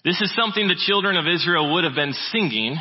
this 0.07 0.21
is 0.21 0.33
something 0.37 0.69
the 0.69 0.81
children 0.87 1.17
of 1.17 1.25
Israel 1.27 1.73
would 1.73 1.83
have 1.83 1.93
been 1.93 2.13
singing, 2.31 2.77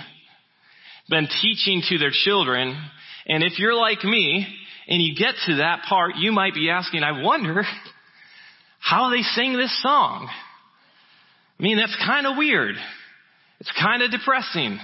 been 1.09 1.27
teaching 1.42 1.83
to 1.88 1.99
their 1.99 2.12
children. 2.12 2.81
And 3.27 3.42
if 3.42 3.59
you're 3.59 3.75
like 3.75 4.05
me 4.05 4.46
and 4.87 5.03
you 5.03 5.16
get 5.16 5.35
to 5.46 5.57
that 5.57 5.83
part, 5.88 6.12
you 6.14 6.31
might 6.31 6.55
be 6.55 6.70
asking, 6.70 7.03
I 7.03 7.22
wonder 7.22 7.64
how 8.79 9.11
they 9.11 9.22
sing 9.22 9.57
this 9.57 9.77
song. 9.83 10.29
I 11.59 11.62
mean, 11.64 11.79
that's 11.79 11.96
kind 12.07 12.29
of 12.29 12.37
weird. 12.37 12.77
It's 13.59 13.72
kind 13.72 14.03
of 14.05 14.12
depressing. 14.12 14.79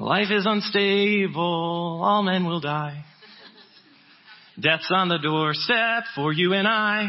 Life 0.00 0.28
is 0.30 0.46
unstable. 0.46 2.00
All 2.02 2.22
men 2.22 2.46
will 2.46 2.60
die. 2.60 3.04
Death's 4.58 4.90
on 4.90 5.08
the 5.08 5.18
doorstep 5.18 6.04
for 6.14 6.32
you 6.32 6.54
and 6.54 6.66
I. 6.66 7.06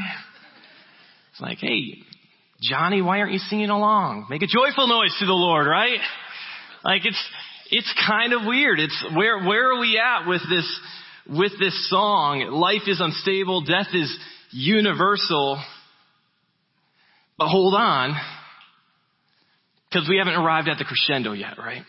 It's 1.32 1.40
like, 1.40 1.60
hey, 1.60 2.00
Johnny, 2.62 3.02
why 3.02 3.20
aren't 3.20 3.32
you 3.32 3.40
singing 3.40 3.70
along? 3.70 4.28
Make 4.30 4.42
a 4.42 4.48
joyful 4.48 4.88
noise 4.88 5.16
to 5.20 5.26
the 5.26 5.32
Lord, 5.32 5.68
right? 5.68 6.00
Like 6.84 7.06
it's, 7.06 7.30
it's 7.70 7.94
kind 8.06 8.34
of 8.34 8.42
weird. 8.46 8.82
It's 8.82 9.06
where, 9.16 9.42
where 9.42 9.72
are 9.72 9.80
we 9.80 9.98
at 9.98 10.28
with 10.28 10.42
this, 10.50 10.80
with 11.30 11.54
this 11.60 11.90
song? 11.90 12.42
Life 12.52 12.88
is 12.88 13.00
unstable. 13.00 13.62
Death 13.62 13.88
is 13.94 14.14
universal. 14.52 15.64
But 17.38 17.48
hold 17.48 17.74
on. 17.74 18.18
Because 19.90 20.10
we 20.10 20.18
haven't 20.18 20.36
arrived 20.36 20.68
at 20.68 20.78
the 20.78 20.84
crescendo 20.84 21.32
yet, 21.32 21.58
right? 21.58 21.84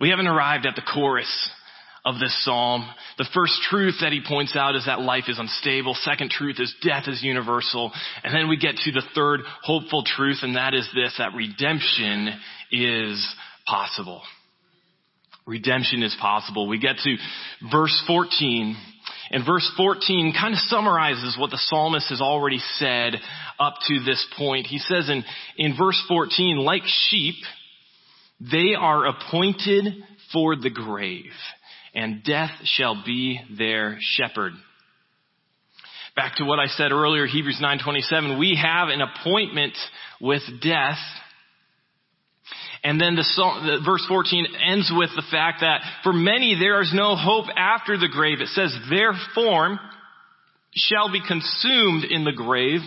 We 0.00 0.10
haven't 0.10 0.26
arrived 0.26 0.66
at 0.66 0.74
the 0.74 0.82
chorus 0.82 1.50
of 2.04 2.18
this 2.18 2.36
psalm. 2.44 2.88
The 3.18 3.28
first 3.32 3.54
truth 3.70 3.96
that 4.00 4.12
he 4.12 4.20
points 4.26 4.56
out 4.56 4.74
is 4.74 4.86
that 4.86 5.00
life 5.00 5.24
is 5.28 5.38
unstable. 5.38 5.94
Second 5.94 6.30
truth 6.30 6.56
is 6.58 6.74
death 6.82 7.04
is 7.06 7.22
universal. 7.22 7.92
And 8.24 8.34
then 8.34 8.48
we 8.48 8.56
get 8.56 8.76
to 8.76 8.92
the 8.92 9.02
third 9.14 9.40
hopeful 9.62 10.02
truth, 10.04 10.38
and 10.42 10.56
that 10.56 10.74
is 10.74 10.88
this, 10.94 11.14
that 11.18 11.34
redemption 11.34 12.30
is 12.72 13.34
possible. 13.66 14.22
Redemption 15.46 16.02
is 16.02 16.16
possible. 16.20 16.68
We 16.68 16.78
get 16.78 16.96
to 16.98 17.16
verse 17.70 18.02
14, 18.06 18.76
and 19.30 19.46
verse 19.46 19.70
14 19.76 20.34
kind 20.38 20.54
of 20.54 20.60
summarizes 20.60 21.36
what 21.38 21.50
the 21.50 21.58
psalmist 21.58 22.08
has 22.10 22.20
already 22.20 22.58
said 22.76 23.14
up 23.58 23.74
to 23.86 24.00
this 24.04 24.24
point. 24.36 24.66
He 24.66 24.78
says 24.78 25.08
in, 25.08 25.24
in 25.56 25.76
verse 25.76 26.02
14, 26.08 26.58
like 26.58 26.82
sheep, 26.84 27.36
they 28.50 28.74
are 28.78 29.06
appointed 29.06 29.84
for 30.32 30.56
the 30.56 30.70
grave 30.70 31.32
and 31.94 32.24
death 32.24 32.50
shall 32.64 33.02
be 33.04 33.40
their 33.56 33.98
shepherd. 34.00 34.52
Back 36.16 36.36
to 36.36 36.44
what 36.44 36.58
I 36.58 36.66
said 36.66 36.92
earlier, 36.92 37.26
Hebrews 37.26 37.60
9:27, 37.60 38.38
we 38.38 38.54
have 38.60 38.88
an 38.88 39.00
appointment 39.00 39.74
with 40.20 40.42
death. 40.60 40.98
And 42.84 43.00
then 43.00 43.14
the, 43.14 43.22
the, 43.22 43.80
verse 43.84 44.04
14 44.08 44.46
ends 44.66 44.90
with 44.94 45.10
the 45.14 45.22
fact 45.30 45.60
that 45.60 45.82
for 46.02 46.12
many 46.12 46.56
there 46.58 46.80
is 46.82 46.92
no 46.92 47.14
hope 47.14 47.46
after 47.56 47.96
the 47.96 48.08
grave. 48.08 48.40
It 48.40 48.48
says, 48.48 48.76
their 48.90 49.12
form 49.34 49.78
shall 50.74 51.10
be 51.10 51.20
consumed 51.26 52.04
in 52.04 52.24
the 52.24 52.32
grave 52.32 52.80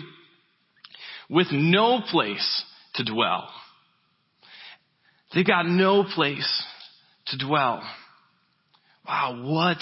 with 1.30 1.46
no 1.50 2.02
place 2.02 2.64
to 2.96 3.04
dwell. 3.04 3.48
They've 5.34 5.46
got 5.46 5.66
no 5.66 6.04
place 6.04 6.64
to 7.26 7.38
dwell. 7.38 7.82
Wow, 9.06 9.42
what 9.44 9.78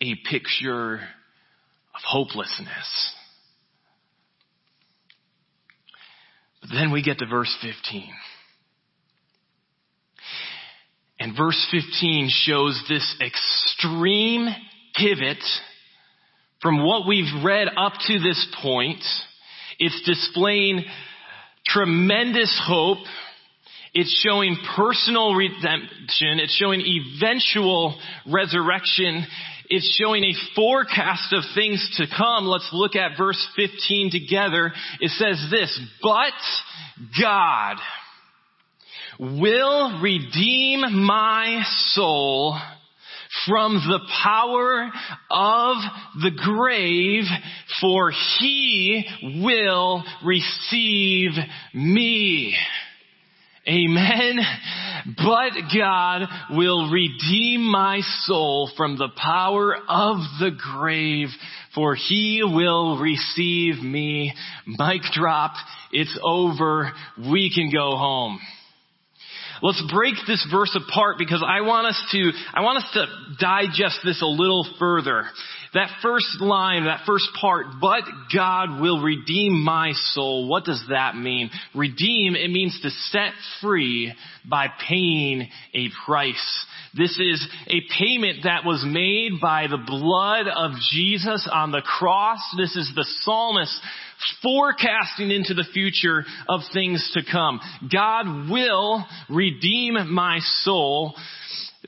a 0.00 0.14
picture 0.28 0.94
of 0.94 2.00
hopelessness. 2.06 3.14
But 6.60 6.70
then 6.72 6.92
we 6.92 7.02
get 7.02 7.18
to 7.18 7.26
verse 7.26 7.54
15. 7.62 8.10
And 11.18 11.36
verse 11.36 11.66
15 11.70 12.30
shows 12.30 12.82
this 12.88 13.16
extreme 13.20 14.48
pivot 14.94 15.42
from 16.62 16.84
what 16.84 17.06
we've 17.06 17.44
read 17.44 17.68
up 17.76 17.92
to 18.06 18.18
this 18.18 18.46
point. 18.62 19.02
It's 19.78 20.02
displaying 20.04 20.84
tremendous 21.66 22.58
hope 22.66 23.06
it's 23.92 24.22
showing 24.24 24.56
personal 24.76 25.34
redemption. 25.34 26.38
It's 26.38 26.54
showing 26.54 26.80
eventual 26.80 27.98
resurrection. 28.30 29.26
It's 29.68 29.96
showing 30.00 30.24
a 30.24 30.34
forecast 30.54 31.32
of 31.32 31.42
things 31.54 31.96
to 31.96 32.06
come. 32.16 32.46
Let's 32.46 32.68
look 32.72 32.94
at 32.94 33.18
verse 33.18 33.44
15 33.56 34.10
together. 34.10 34.72
It 35.00 35.10
says 35.10 35.44
this, 35.50 35.80
but 36.02 36.32
God 37.20 37.76
will 39.18 40.00
redeem 40.00 41.04
my 41.04 41.62
soul 41.92 42.58
from 43.46 43.74
the 43.74 44.00
power 44.22 44.90
of 45.30 45.76
the 46.22 46.32
grave, 46.36 47.24
for 47.80 48.12
he 48.38 49.04
will 49.42 50.02
receive 50.24 51.32
me. 51.72 52.56
Amen. 53.68 54.38
But 55.16 55.52
God 55.74 56.22
will 56.50 56.90
redeem 56.90 57.62
my 57.62 58.00
soul 58.22 58.70
from 58.76 58.96
the 58.96 59.10
power 59.16 59.76
of 59.88 60.16
the 60.40 60.50
grave, 60.50 61.28
for 61.74 61.94
he 61.94 62.42
will 62.42 62.98
receive 62.98 63.82
me. 63.82 64.32
Mic 64.66 65.02
drop. 65.12 65.52
It's 65.92 66.18
over. 66.22 66.92
We 67.30 67.52
can 67.54 67.70
go 67.70 67.96
home. 67.96 68.40
Let's 69.62 69.82
break 69.92 70.14
this 70.26 70.46
verse 70.50 70.74
apart 70.74 71.18
because 71.18 71.44
I 71.46 71.60
want 71.60 71.86
us 71.86 72.02
to, 72.12 72.30
I 72.54 72.62
want 72.62 72.78
us 72.78 72.90
to 72.94 73.06
digest 73.38 73.98
this 74.04 74.22
a 74.22 74.26
little 74.26 74.66
further. 74.78 75.26
That 75.72 75.90
first 76.02 76.40
line, 76.40 76.84
that 76.86 77.04
first 77.06 77.28
part, 77.40 77.66
but 77.80 78.02
God 78.34 78.80
will 78.80 79.00
redeem 79.00 79.62
my 79.62 79.92
soul. 80.12 80.48
What 80.48 80.64
does 80.64 80.82
that 80.90 81.16
mean? 81.16 81.48
Redeem, 81.76 82.34
it 82.34 82.50
means 82.50 82.78
to 82.82 82.90
set 82.90 83.32
free 83.60 84.12
by 84.48 84.66
paying 84.88 85.48
a 85.74 85.88
price. 86.04 86.66
This 86.96 87.16
is 87.20 87.46
a 87.68 87.80
payment 87.98 88.38
that 88.44 88.64
was 88.64 88.84
made 88.84 89.40
by 89.40 89.68
the 89.68 89.78
blood 89.78 90.48
of 90.48 90.72
Jesus 90.90 91.48
on 91.52 91.70
the 91.70 91.82
cross. 91.82 92.40
This 92.56 92.74
is 92.74 92.90
the 92.96 93.06
psalmist 93.20 93.80
forecasting 94.42 95.30
into 95.30 95.54
the 95.54 95.66
future 95.72 96.24
of 96.48 96.62
things 96.72 97.08
to 97.14 97.22
come. 97.30 97.60
God 97.92 98.50
will 98.50 99.04
redeem 99.28 100.12
my 100.12 100.40
soul 100.62 101.14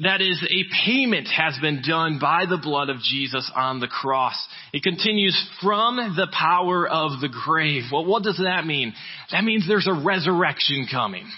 that 0.00 0.22
is, 0.22 0.42
a 0.42 0.86
payment 0.86 1.28
has 1.28 1.58
been 1.60 1.82
done 1.86 2.18
by 2.18 2.46
the 2.48 2.56
blood 2.56 2.88
of 2.88 3.00
Jesus 3.00 3.50
on 3.54 3.78
the 3.78 3.88
cross. 3.88 4.34
It 4.72 4.82
continues 4.82 5.36
from 5.62 5.96
the 6.16 6.28
power 6.32 6.88
of 6.88 7.20
the 7.20 7.28
grave. 7.28 7.84
Well, 7.92 8.06
what 8.06 8.22
does 8.22 8.38
that 8.38 8.64
mean? 8.64 8.94
That 9.30 9.44
means 9.44 9.68
there's 9.68 9.88
a 9.88 10.02
resurrection 10.02 10.86
coming. 10.90 11.30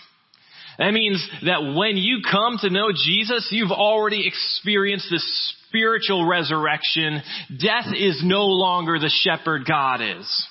That 0.78 0.92
means 0.92 1.26
that 1.44 1.74
when 1.76 1.96
you 1.96 2.18
come 2.28 2.58
to 2.60 2.70
know 2.70 2.90
Jesus, 2.92 3.48
you've 3.50 3.72
already 3.72 4.26
experienced 4.26 5.08
this 5.10 5.54
spiritual 5.68 6.26
resurrection. 6.26 7.22
Death 7.60 7.92
is 7.96 8.22
no 8.24 8.46
longer 8.46 8.98
the 8.98 9.10
shepherd 9.22 9.66
God 9.66 10.00
is. 10.00 10.46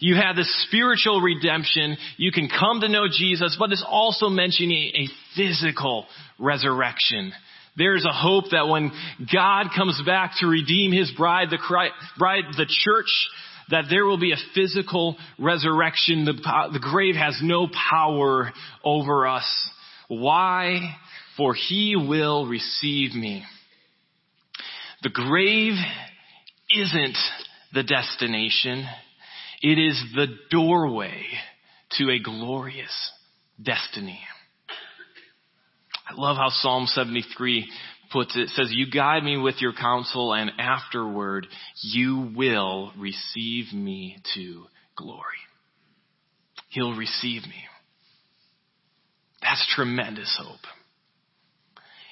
You 0.00 0.16
have 0.16 0.36
this 0.36 0.64
spiritual 0.68 1.20
redemption. 1.20 1.96
You 2.16 2.32
can 2.32 2.48
come 2.48 2.80
to 2.80 2.88
know 2.88 3.06
Jesus, 3.10 3.56
but 3.58 3.72
it's 3.72 3.84
also 3.88 4.28
mentioning 4.28 4.92
a 4.94 5.08
physical 5.36 6.06
resurrection. 6.38 7.32
There's 7.76 8.04
a 8.04 8.12
hope 8.12 8.46
that 8.50 8.68
when 8.68 8.90
God 9.32 9.66
comes 9.76 10.00
back 10.04 10.32
to 10.40 10.46
redeem 10.46 10.90
his 10.90 11.12
bride, 11.16 11.48
the 11.50 11.58
bride, 12.18 12.42
the 12.56 12.66
church, 12.66 13.28
that 13.70 13.84
there 13.88 14.04
will 14.04 14.18
be 14.18 14.32
a 14.32 14.36
physical 14.54 15.16
resurrection. 15.38 16.24
The, 16.24 16.32
the 16.72 16.80
grave 16.80 17.14
has 17.14 17.38
no 17.42 17.68
power 17.90 18.52
over 18.82 19.26
us. 19.26 19.46
Why? 20.08 20.96
For 21.36 21.54
he 21.54 21.94
will 21.94 22.46
receive 22.46 23.14
me. 23.14 23.44
The 25.02 25.10
grave 25.10 25.74
isn't 26.70 27.16
the 27.72 27.84
destination. 27.84 28.86
It 29.60 29.78
is 29.78 30.02
the 30.14 30.26
doorway 30.50 31.22
to 31.92 32.10
a 32.10 32.20
glorious 32.20 33.12
destiny. 33.60 34.20
I 36.08 36.14
love 36.14 36.36
how 36.36 36.48
Psalm 36.50 36.86
73 36.86 37.68
puts 38.12 38.36
it. 38.36 38.42
It 38.42 38.48
says, 38.50 38.68
You 38.70 38.90
guide 38.90 39.24
me 39.24 39.36
with 39.36 39.56
your 39.60 39.72
counsel, 39.72 40.32
and 40.32 40.52
afterward 40.58 41.46
you 41.82 42.32
will 42.36 42.92
receive 42.96 43.72
me 43.72 44.18
to 44.34 44.64
glory. 44.96 45.24
He'll 46.70 46.96
receive 46.96 47.42
me. 47.42 47.64
That's 49.42 49.66
tremendous 49.74 50.34
hope. 50.40 50.60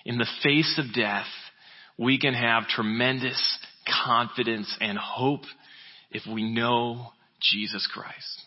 In 0.05 0.19
the 0.19 0.27
face 0.43 0.79
of 0.79 0.95
death, 0.95 1.27
we 1.99 2.19
can 2.19 2.35
have 2.35 2.69
tremendous 2.69 3.59
confidence 4.05 4.75
and 4.81 4.99
hope 4.99 5.43
if 6.11 6.23
we 6.33 6.43
know 6.53 7.13
Jesus 7.40 7.87
Christ. 7.92 8.42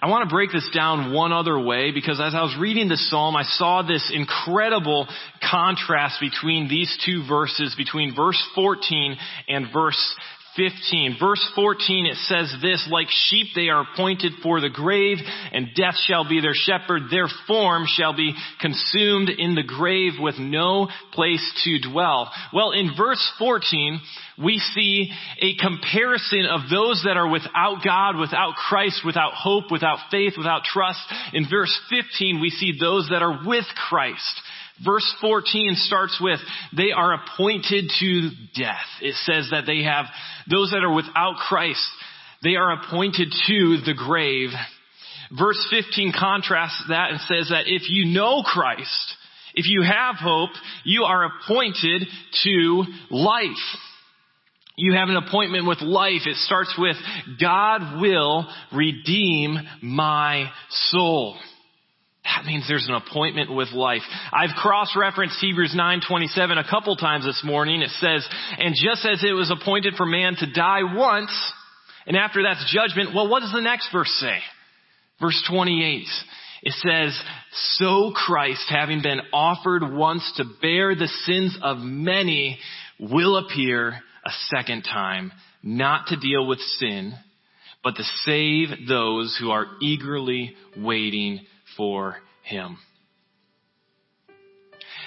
I 0.00 0.08
want 0.08 0.28
to 0.28 0.34
break 0.34 0.52
this 0.52 0.68
down 0.74 1.12
one 1.14 1.32
other 1.32 1.58
way 1.58 1.90
because 1.90 2.20
as 2.20 2.34
I 2.34 2.42
was 2.42 2.54
reading 2.60 2.88
the 2.88 2.98
psalm, 2.98 3.34
I 3.34 3.44
saw 3.44 3.82
this 3.82 4.12
incredible 4.12 5.08
contrast 5.50 6.20
between 6.20 6.68
these 6.68 6.94
two 7.04 7.26
verses, 7.26 7.74
between 7.76 8.14
verse 8.14 8.42
14 8.54 9.16
and 9.48 9.72
verse 9.72 10.14
15. 10.56 11.16
Verse 11.20 11.50
14, 11.54 12.06
it 12.06 12.16
says 12.16 12.54
this, 12.62 12.86
like 12.90 13.08
sheep 13.10 13.48
they 13.54 13.68
are 13.68 13.82
appointed 13.82 14.32
for 14.42 14.60
the 14.60 14.70
grave, 14.70 15.18
and 15.52 15.68
death 15.74 15.96
shall 16.06 16.28
be 16.28 16.40
their 16.40 16.54
shepherd. 16.54 17.02
Their 17.10 17.28
form 17.46 17.84
shall 17.86 18.16
be 18.16 18.34
consumed 18.60 19.28
in 19.30 19.54
the 19.54 19.62
grave 19.62 20.14
with 20.18 20.38
no 20.38 20.88
place 21.12 21.44
to 21.64 21.90
dwell. 21.90 22.30
Well, 22.52 22.72
in 22.72 22.92
verse 22.96 23.24
14, 23.38 24.00
we 24.42 24.58
see 24.58 25.10
a 25.40 25.56
comparison 25.56 26.46
of 26.46 26.68
those 26.70 27.02
that 27.06 27.16
are 27.16 27.28
without 27.28 27.82
God, 27.84 28.16
without 28.16 28.54
Christ, 28.54 29.02
without 29.04 29.32
hope, 29.34 29.70
without 29.70 29.98
faith, 30.10 30.34
without 30.36 30.64
trust. 30.64 31.00
In 31.32 31.46
verse 31.48 31.74
15, 31.90 32.40
we 32.40 32.50
see 32.50 32.72
those 32.78 33.08
that 33.10 33.22
are 33.22 33.40
with 33.46 33.64
Christ. 33.88 34.40
Verse 34.84 35.14
14 35.20 35.74
starts 35.76 36.18
with, 36.20 36.38
they 36.76 36.92
are 36.92 37.14
appointed 37.14 37.90
to 37.98 38.30
death. 38.54 38.86
It 39.00 39.14
says 39.24 39.48
that 39.50 39.64
they 39.66 39.82
have, 39.84 40.06
those 40.50 40.70
that 40.70 40.84
are 40.84 40.94
without 40.94 41.36
Christ, 41.36 41.86
they 42.42 42.56
are 42.56 42.72
appointed 42.72 43.32
to 43.46 43.78
the 43.84 43.94
grave. 43.96 44.50
Verse 45.36 45.66
15 45.70 46.12
contrasts 46.18 46.84
that 46.88 47.10
and 47.10 47.20
says 47.20 47.48
that 47.50 47.64
if 47.66 47.88
you 47.88 48.12
know 48.12 48.42
Christ, 48.42 49.14
if 49.54 49.66
you 49.66 49.82
have 49.82 50.16
hope, 50.16 50.50
you 50.84 51.04
are 51.04 51.24
appointed 51.24 52.06
to 52.44 52.84
life. 53.10 53.78
You 54.76 54.92
have 54.92 55.08
an 55.08 55.16
appointment 55.16 55.66
with 55.66 55.80
life. 55.80 56.26
It 56.26 56.36
starts 56.36 56.74
with, 56.78 56.96
God 57.40 57.98
will 57.98 58.46
redeem 58.74 59.56
my 59.80 60.50
soul. 60.68 61.38
That 62.26 62.44
means 62.44 62.66
there's 62.66 62.88
an 62.88 62.94
appointment 62.94 63.54
with 63.54 63.70
life. 63.72 64.02
I've 64.32 64.54
cross-referenced 64.56 65.38
Hebrews 65.40 65.74
9:27 65.74 66.58
a 66.58 66.64
couple 66.64 66.96
times 66.96 67.24
this 67.24 67.42
morning. 67.44 67.82
It 67.82 67.90
says, 67.90 68.28
"And 68.58 68.74
just 68.74 69.04
as 69.04 69.22
it 69.22 69.32
was 69.32 69.50
appointed 69.50 69.96
for 69.96 70.06
man 70.06 70.34
to 70.36 70.46
die 70.46 70.82
once, 70.82 71.32
and 72.06 72.16
after 72.16 72.42
that's 72.42 72.70
judgment, 72.70 73.14
well 73.14 73.28
what 73.28 73.40
does 73.40 73.52
the 73.52 73.60
next 73.60 73.90
verse 73.92 74.10
say? 74.14 74.42
Verse 75.20 75.40
28. 75.42 76.08
It 76.62 76.72
says, 76.74 77.22
"So 77.52 78.10
Christ, 78.10 78.68
having 78.68 79.02
been 79.02 79.22
offered 79.32 79.94
once 79.94 80.32
to 80.32 80.44
bear 80.44 80.94
the 80.94 81.08
sins 81.08 81.56
of 81.62 81.80
many, 81.80 82.58
will 82.98 83.36
appear 83.36 84.02
a 84.24 84.32
second 84.50 84.82
time, 84.82 85.32
not 85.62 86.08
to 86.08 86.16
deal 86.16 86.44
with 86.44 86.60
sin, 86.60 87.14
but 87.84 87.96
to 87.96 88.04
save 88.24 88.88
those 88.88 89.36
who 89.36 89.52
are 89.52 89.68
eagerly 89.80 90.56
waiting 90.76 91.46
for 91.76 92.16
him. 92.42 92.78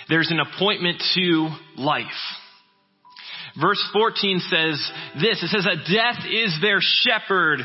There's 0.08 0.32
an 0.32 0.40
appointment 0.40 1.02
to 1.16 1.50
life. 1.78 2.06
Verse 3.60 3.82
14 3.94 4.40
says 4.40 4.78
this. 5.16 5.42
It 5.42 5.50
says 5.50 5.66
that 5.66 5.88
death 5.88 6.26
is 6.30 6.58
their 6.62 6.80
shepherd. 6.82 7.60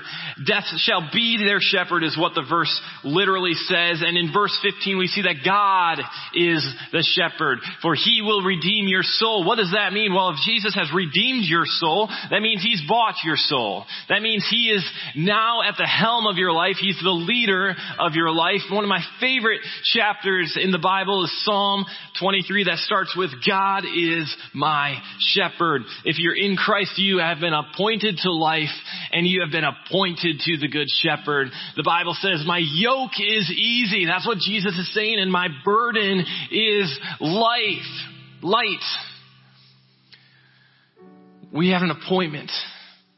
Death 0.46 0.64
shall 0.78 1.10
be 1.12 1.36
their 1.38 1.60
shepherd 1.60 2.04
is 2.04 2.16
what 2.16 2.34
the 2.34 2.46
verse 2.48 2.72
literally 3.02 3.54
says. 3.54 4.02
And 4.04 4.16
in 4.16 4.32
verse 4.32 4.56
15 4.62 4.98
we 4.98 5.06
see 5.06 5.22
that 5.22 5.44
God 5.44 6.00
is 6.34 6.64
the 6.92 7.04
shepherd. 7.04 7.58
For 7.82 7.94
he 7.94 8.22
will 8.22 8.42
redeem 8.42 8.88
your 8.88 9.02
soul. 9.02 9.44
What 9.44 9.56
does 9.56 9.72
that 9.72 9.92
mean? 9.92 10.14
Well, 10.14 10.30
if 10.30 10.38
Jesus 10.44 10.74
has 10.74 10.90
redeemed 10.94 11.44
your 11.44 11.64
soul, 11.66 12.08
that 12.30 12.40
means 12.40 12.62
he's 12.62 12.82
bought 12.88 13.16
your 13.24 13.36
soul. 13.36 13.84
That 14.08 14.22
means 14.22 14.46
he 14.48 14.70
is 14.70 14.84
now 15.16 15.62
at 15.62 15.74
the 15.76 15.86
helm 15.86 16.26
of 16.26 16.36
your 16.36 16.52
life. 16.52 16.76
He's 16.80 17.00
the 17.02 17.10
leader 17.10 17.74
of 17.98 18.14
your 18.14 18.30
life. 18.30 18.62
One 18.70 18.84
of 18.84 18.88
my 18.88 19.02
favorite 19.20 19.60
chapters 19.92 20.58
in 20.60 20.70
the 20.70 20.78
Bible 20.78 21.24
is 21.24 21.44
Psalm 21.44 21.84
23 22.20 22.64
that 22.64 22.78
starts 22.78 23.14
with 23.16 23.30
God 23.46 23.84
is 23.84 24.34
my 24.52 24.96
shepherd. 25.18 25.73
If 26.04 26.18
you're 26.18 26.36
in 26.36 26.56
Christ, 26.56 26.98
you 26.98 27.18
have 27.18 27.40
been 27.40 27.54
appointed 27.54 28.18
to 28.22 28.32
life 28.32 28.74
and 29.12 29.26
you 29.26 29.40
have 29.42 29.50
been 29.50 29.64
appointed 29.64 30.40
to 30.40 30.56
the 30.58 30.68
good 30.68 30.88
shepherd. 30.88 31.48
The 31.76 31.82
Bible 31.82 32.16
says, 32.20 32.44
my 32.46 32.60
yoke 32.62 33.18
is 33.18 33.50
easy. 33.50 34.06
That's 34.06 34.26
what 34.26 34.38
Jesus 34.38 34.76
is 34.78 34.92
saying. 34.94 35.18
And 35.18 35.30
my 35.30 35.48
burden 35.64 36.24
is 36.50 36.98
light. 37.20 37.82
Light. 38.42 38.84
We 41.52 41.70
have 41.70 41.82
an 41.82 41.90
appointment 41.90 42.50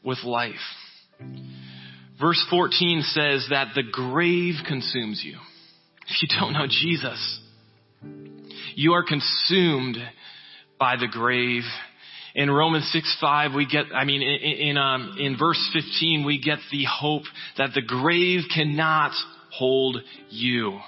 with 0.03 0.19
life. 0.25 0.55
Verse 2.21 2.45
14 2.51 3.03
says 3.03 3.47
that 3.51 3.69
the 3.75 3.83
grave 3.83 4.55
consumes 4.67 5.23
you. 5.25 5.39
If 6.09 6.23
you 6.23 6.29
don't 6.39 6.53
know 6.53 6.67
Jesus, 6.69 7.41
you 8.75 8.93
are 8.93 9.03
consumed 9.03 9.97
by 10.79 10.97
the 10.97 11.09
grave 11.09 11.63
in 12.37 12.51
Romans 12.51 12.87
6, 12.93 13.17
5, 13.19 13.55
we 13.55 13.65
get, 13.65 13.87
I 13.95 14.05
mean, 14.05 14.21
in, 14.21 14.69
in, 14.69 14.77
um, 14.77 15.17
in 15.19 15.39
verse 15.39 15.59
15, 15.73 16.27
we 16.27 16.39
get 16.39 16.59
the 16.71 16.85
hope 16.85 17.23
that 17.57 17.71
the 17.75 17.81
grave 17.81 18.43
cannot 18.55 19.13
hold 19.51 19.97
you. 20.29 20.79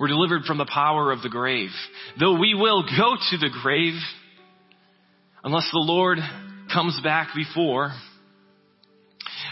We're 0.00 0.08
delivered 0.08 0.44
from 0.44 0.56
the 0.56 0.64
power 0.64 1.12
of 1.12 1.20
the 1.20 1.28
grave. 1.28 1.68
Though 2.18 2.38
we 2.40 2.54
will 2.54 2.84
go 2.84 3.16
to 3.30 3.36
the 3.36 3.50
grave, 3.62 3.92
unless 5.44 5.68
the 5.70 5.78
Lord 5.78 6.18
comes 6.72 6.98
back 7.04 7.28
before, 7.36 7.92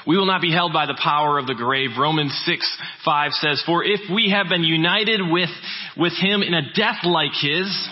we 0.07 0.17
will 0.17 0.25
not 0.25 0.41
be 0.41 0.51
held 0.51 0.73
by 0.73 0.87
the 0.87 0.99
power 1.03 1.39
of 1.39 1.47
the 1.47 1.55
grave. 1.55 1.91
Romans 1.99 2.33
6, 2.47 2.79
5 3.05 3.33
says, 3.33 3.63
For 3.67 3.85
if 3.85 4.01
we 4.11 4.31
have 4.31 4.49
been 4.49 4.65
united 4.65 5.21
with, 5.31 5.51
with 5.99 6.15
him 6.19 6.43
in 6.43 6.55
a 6.55 6.73
death 6.73 7.05
like 7.05 7.33
his, 7.39 7.89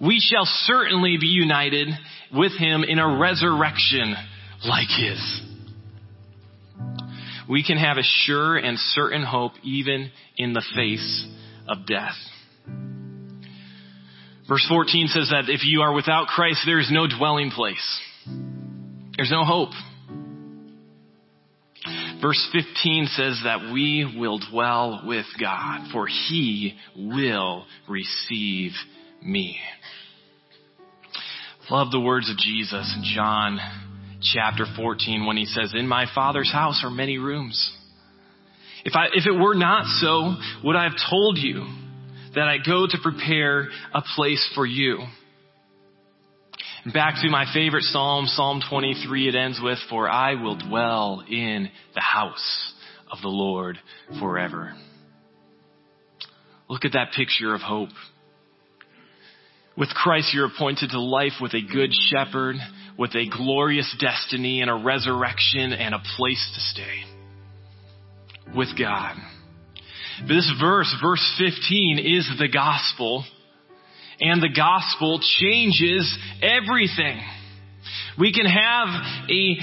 we 0.00 0.20
shall 0.20 0.44
certainly 0.44 1.16
be 1.20 1.26
united 1.26 1.88
with 2.32 2.52
him 2.58 2.84
in 2.84 2.98
a 2.98 3.18
resurrection 3.18 4.14
like 4.64 4.88
his. 4.88 5.42
We 7.48 7.62
can 7.62 7.76
have 7.76 7.98
a 7.98 8.02
sure 8.02 8.56
and 8.56 8.78
certain 8.78 9.22
hope 9.22 9.52
even 9.62 10.10
in 10.36 10.52
the 10.54 10.64
face 10.74 11.26
of 11.68 11.86
death. 11.86 12.16
Verse 14.48 14.66
14 14.68 15.08
says 15.08 15.30
that 15.30 15.48
if 15.48 15.64
you 15.64 15.80
are 15.80 15.94
without 15.94 16.26
Christ, 16.26 16.62
there 16.66 16.78
is 16.78 16.90
no 16.90 17.06
dwelling 17.06 17.50
place. 17.50 18.00
There's 19.16 19.30
no 19.30 19.44
hope. 19.44 19.70
Verse 22.20 22.48
15 22.52 23.06
says 23.06 23.40
that 23.44 23.70
we 23.72 24.16
will 24.18 24.38
dwell 24.50 25.02
with 25.06 25.26
God, 25.40 25.90
for 25.92 26.06
he 26.06 26.74
will 26.96 27.66
receive 27.88 28.72
me. 29.24 29.58
Love 31.70 31.90
the 31.90 32.00
words 32.00 32.30
of 32.30 32.36
Jesus 32.36 32.94
in 32.96 33.04
John 33.14 33.58
chapter 34.20 34.66
14 34.76 35.26
when 35.26 35.36
he 35.36 35.46
says, 35.46 35.72
In 35.74 35.88
my 35.88 36.06
Father's 36.14 36.52
house 36.52 36.82
are 36.84 36.90
many 36.90 37.18
rooms. 37.18 37.72
If 38.84 38.94
I, 38.94 39.06
if 39.14 39.26
it 39.26 39.32
were 39.32 39.54
not 39.54 39.86
so, 39.86 40.34
would 40.62 40.76
I 40.76 40.84
have 40.84 40.98
told 41.10 41.38
you 41.38 41.66
that 42.34 42.48
I 42.48 42.58
go 42.58 42.86
to 42.86 42.98
prepare 43.02 43.68
a 43.94 44.02
place 44.14 44.46
for 44.54 44.66
you? 44.66 44.98
Back 46.92 47.14
to 47.22 47.30
my 47.30 47.46
favorite 47.54 47.84
psalm, 47.84 48.26
Psalm 48.26 48.60
23, 48.68 49.28
it 49.28 49.34
ends 49.34 49.58
with, 49.62 49.78
For 49.88 50.06
I 50.06 50.34
will 50.34 50.58
dwell 50.58 51.24
in 51.26 51.70
the 51.94 52.00
house 52.02 52.74
of 53.10 53.22
the 53.22 53.28
Lord 53.28 53.78
forever. 54.20 54.74
Look 56.68 56.84
at 56.84 56.92
that 56.92 57.12
picture 57.16 57.54
of 57.54 57.62
hope. 57.62 57.88
With 59.76 59.88
Christ, 59.88 60.32
you're 60.32 60.46
appointed 60.46 60.90
to 60.90 61.00
life 61.00 61.34
with 61.40 61.52
a 61.52 61.60
good 61.60 61.90
shepherd, 61.92 62.56
with 62.96 63.14
a 63.16 63.28
glorious 63.28 63.92
destiny 63.98 64.60
and 64.60 64.70
a 64.70 64.74
resurrection 64.74 65.72
and 65.72 65.94
a 65.94 66.02
place 66.16 66.50
to 66.54 66.60
stay. 66.60 67.04
With 68.56 68.78
God. 68.78 69.16
This 70.28 70.50
verse, 70.60 70.94
verse 71.02 71.34
15, 71.38 71.98
is 71.98 72.30
the 72.38 72.48
gospel. 72.48 73.24
And 74.20 74.40
the 74.40 74.54
gospel 74.54 75.20
changes 75.40 76.16
everything. 76.40 77.20
We 78.16 78.32
can 78.32 78.46
have 78.46 78.88
a 79.28 79.56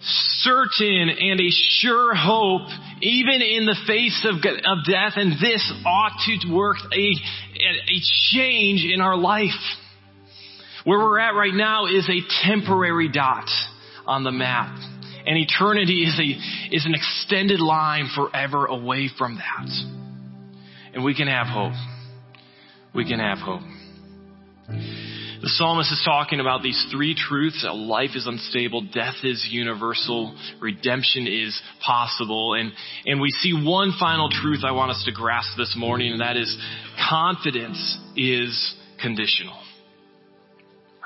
certain 0.00 1.10
and 1.10 1.40
a 1.40 1.50
sure 1.50 2.14
hope 2.14 2.68
even 3.00 3.42
in 3.42 3.66
the 3.66 3.76
face 3.86 4.26
of, 4.28 4.36
of 4.36 4.84
death 4.84 5.12
and 5.16 5.32
this 5.32 5.72
ought 5.86 6.18
to 6.26 6.52
work 6.52 6.76
a, 6.92 7.14
a 7.14 8.00
change 8.32 8.84
in 8.84 9.00
our 9.00 9.16
life. 9.16 9.50
Where 10.84 10.98
we're 10.98 11.18
at 11.18 11.34
right 11.34 11.54
now 11.54 11.86
is 11.86 12.08
a 12.08 12.46
temporary 12.46 13.10
dot 13.10 13.48
on 14.06 14.24
the 14.24 14.32
map. 14.32 14.76
And 15.26 15.36
eternity 15.36 16.04
is 16.04 16.18
a, 16.18 16.74
is 16.74 16.86
an 16.86 16.94
extended 16.94 17.60
line 17.60 18.08
forever 18.14 18.64
away 18.64 19.10
from 19.18 19.36
that. 19.36 19.68
And 20.94 21.04
we 21.04 21.14
can 21.14 21.28
have 21.28 21.46
hope. 21.46 21.74
We 22.94 23.04
can 23.04 23.18
have 23.18 23.38
hope. 23.38 23.62
The 25.40 25.48
psalmist 25.48 25.92
is 25.92 26.02
talking 26.04 26.40
about 26.40 26.62
these 26.62 26.84
three 26.90 27.14
truths 27.14 27.62
that 27.62 27.74
life 27.74 28.10
is 28.16 28.26
unstable, 28.26 28.82
death 28.92 29.22
is 29.22 29.46
universal, 29.48 30.36
redemption 30.60 31.28
is 31.28 31.60
possible. 31.84 32.54
And, 32.54 32.72
and 33.06 33.20
we 33.20 33.30
see 33.30 33.52
one 33.52 33.92
final 34.00 34.30
truth 34.30 34.60
I 34.64 34.72
want 34.72 34.90
us 34.90 35.02
to 35.04 35.12
grasp 35.12 35.56
this 35.56 35.76
morning, 35.78 36.10
and 36.10 36.20
that 36.20 36.36
is 36.36 36.56
confidence 37.08 37.98
is 38.16 38.74
conditional. 39.00 39.56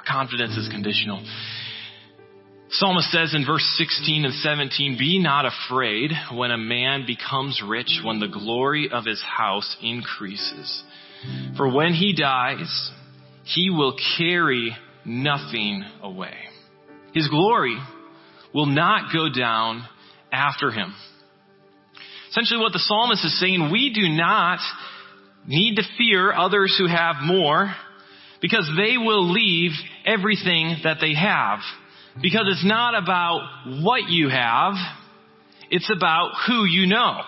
Confidence 0.09 0.56
is 0.56 0.68
conditional. 0.70 1.22
Psalmist 2.70 3.11
says 3.11 3.34
in 3.34 3.44
verse 3.44 3.64
16 3.76 4.24
and 4.24 4.32
17, 4.32 4.96
Be 4.98 5.18
not 5.18 5.44
afraid 5.44 6.11
when 6.32 6.50
a 6.50 6.56
man 6.56 7.04
becomes 7.06 7.62
rich, 7.62 8.00
when 8.02 8.18
the 8.18 8.28
glory 8.28 8.88
of 8.90 9.04
his 9.04 9.22
house 9.22 9.76
increases. 9.82 10.82
For 11.59 11.70
when 11.70 11.92
he 11.92 12.14
dies, 12.14 12.90
he 13.45 13.70
will 13.70 13.97
carry 14.16 14.76
nothing 15.05 15.84
away. 16.03 16.34
His 17.14 17.28
glory 17.28 17.76
will 18.55 18.66
not 18.66 19.12
go 19.12 19.28
down 19.28 19.84
after 20.32 20.70
him. 20.70 20.95
Essentially 22.30 22.61
what 22.61 22.72
the 22.72 22.78
psalmist 22.78 23.24
is 23.24 23.38
saying, 23.40 23.70
we 23.70 23.93
do 23.93 24.09
not 24.09 24.59
need 25.47 25.76
to 25.76 25.82
fear 25.99 26.32
others 26.32 26.74
who 26.78 26.86
have 26.86 27.16
more 27.22 27.74
because 28.40 28.70
they 28.76 28.97
will 28.97 29.30
leave 29.30 29.72
everything 30.07 30.76
that 30.84 30.99
they 31.01 31.14
have. 31.14 31.59
Because 32.20 32.45
it's 32.49 32.64
not 32.66 32.95
about 32.95 33.80
what 33.82 34.09
you 34.09 34.28
have, 34.28 34.74
It's 35.72 35.90
about 35.90 36.32
who 36.47 36.66
you 36.66 36.86
know. 36.86 37.22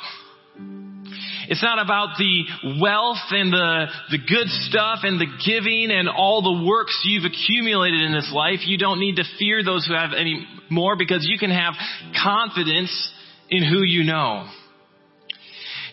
It's 1.48 1.62
not 1.62 1.82
about 1.82 2.16
the 2.18 2.78
wealth 2.80 3.24
and 3.30 3.52
the, 3.52 3.86
the 4.10 4.18
good 4.18 4.48
stuff 4.48 5.00
and 5.02 5.20
the 5.20 5.26
giving 5.44 5.90
and 5.90 6.08
all 6.08 6.42
the 6.42 6.66
works 6.66 7.02
you've 7.04 7.24
accumulated 7.24 8.02
in 8.02 8.12
this 8.12 8.30
life. 8.32 8.60
You 8.66 8.78
don't 8.78 9.00
need 9.00 9.16
to 9.16 9.24
fear 9.38 9.62
those 9.62 9.86
who 9.86 9.94
have 9.94 10.10
any 10.16 10.46
more 10.70 10.96
because 10.96 11.26
you 11.28 11.38
can 11.38 11.50
have 11.50 11.74
confidence 12.22 13.12
in 13.50 13.62
who 13.62 13.82
you 13.82 14.04
know. 14.04 14.48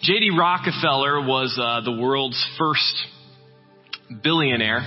J.D. 0.03 0.31
Rockefeller 0.37 1.21
was 1.21 1.57
uh, 1.61 1.81
the 1.81 2.01
world's 2.01 2.43
first 2.57 2.95
billionaire 4.23 4.81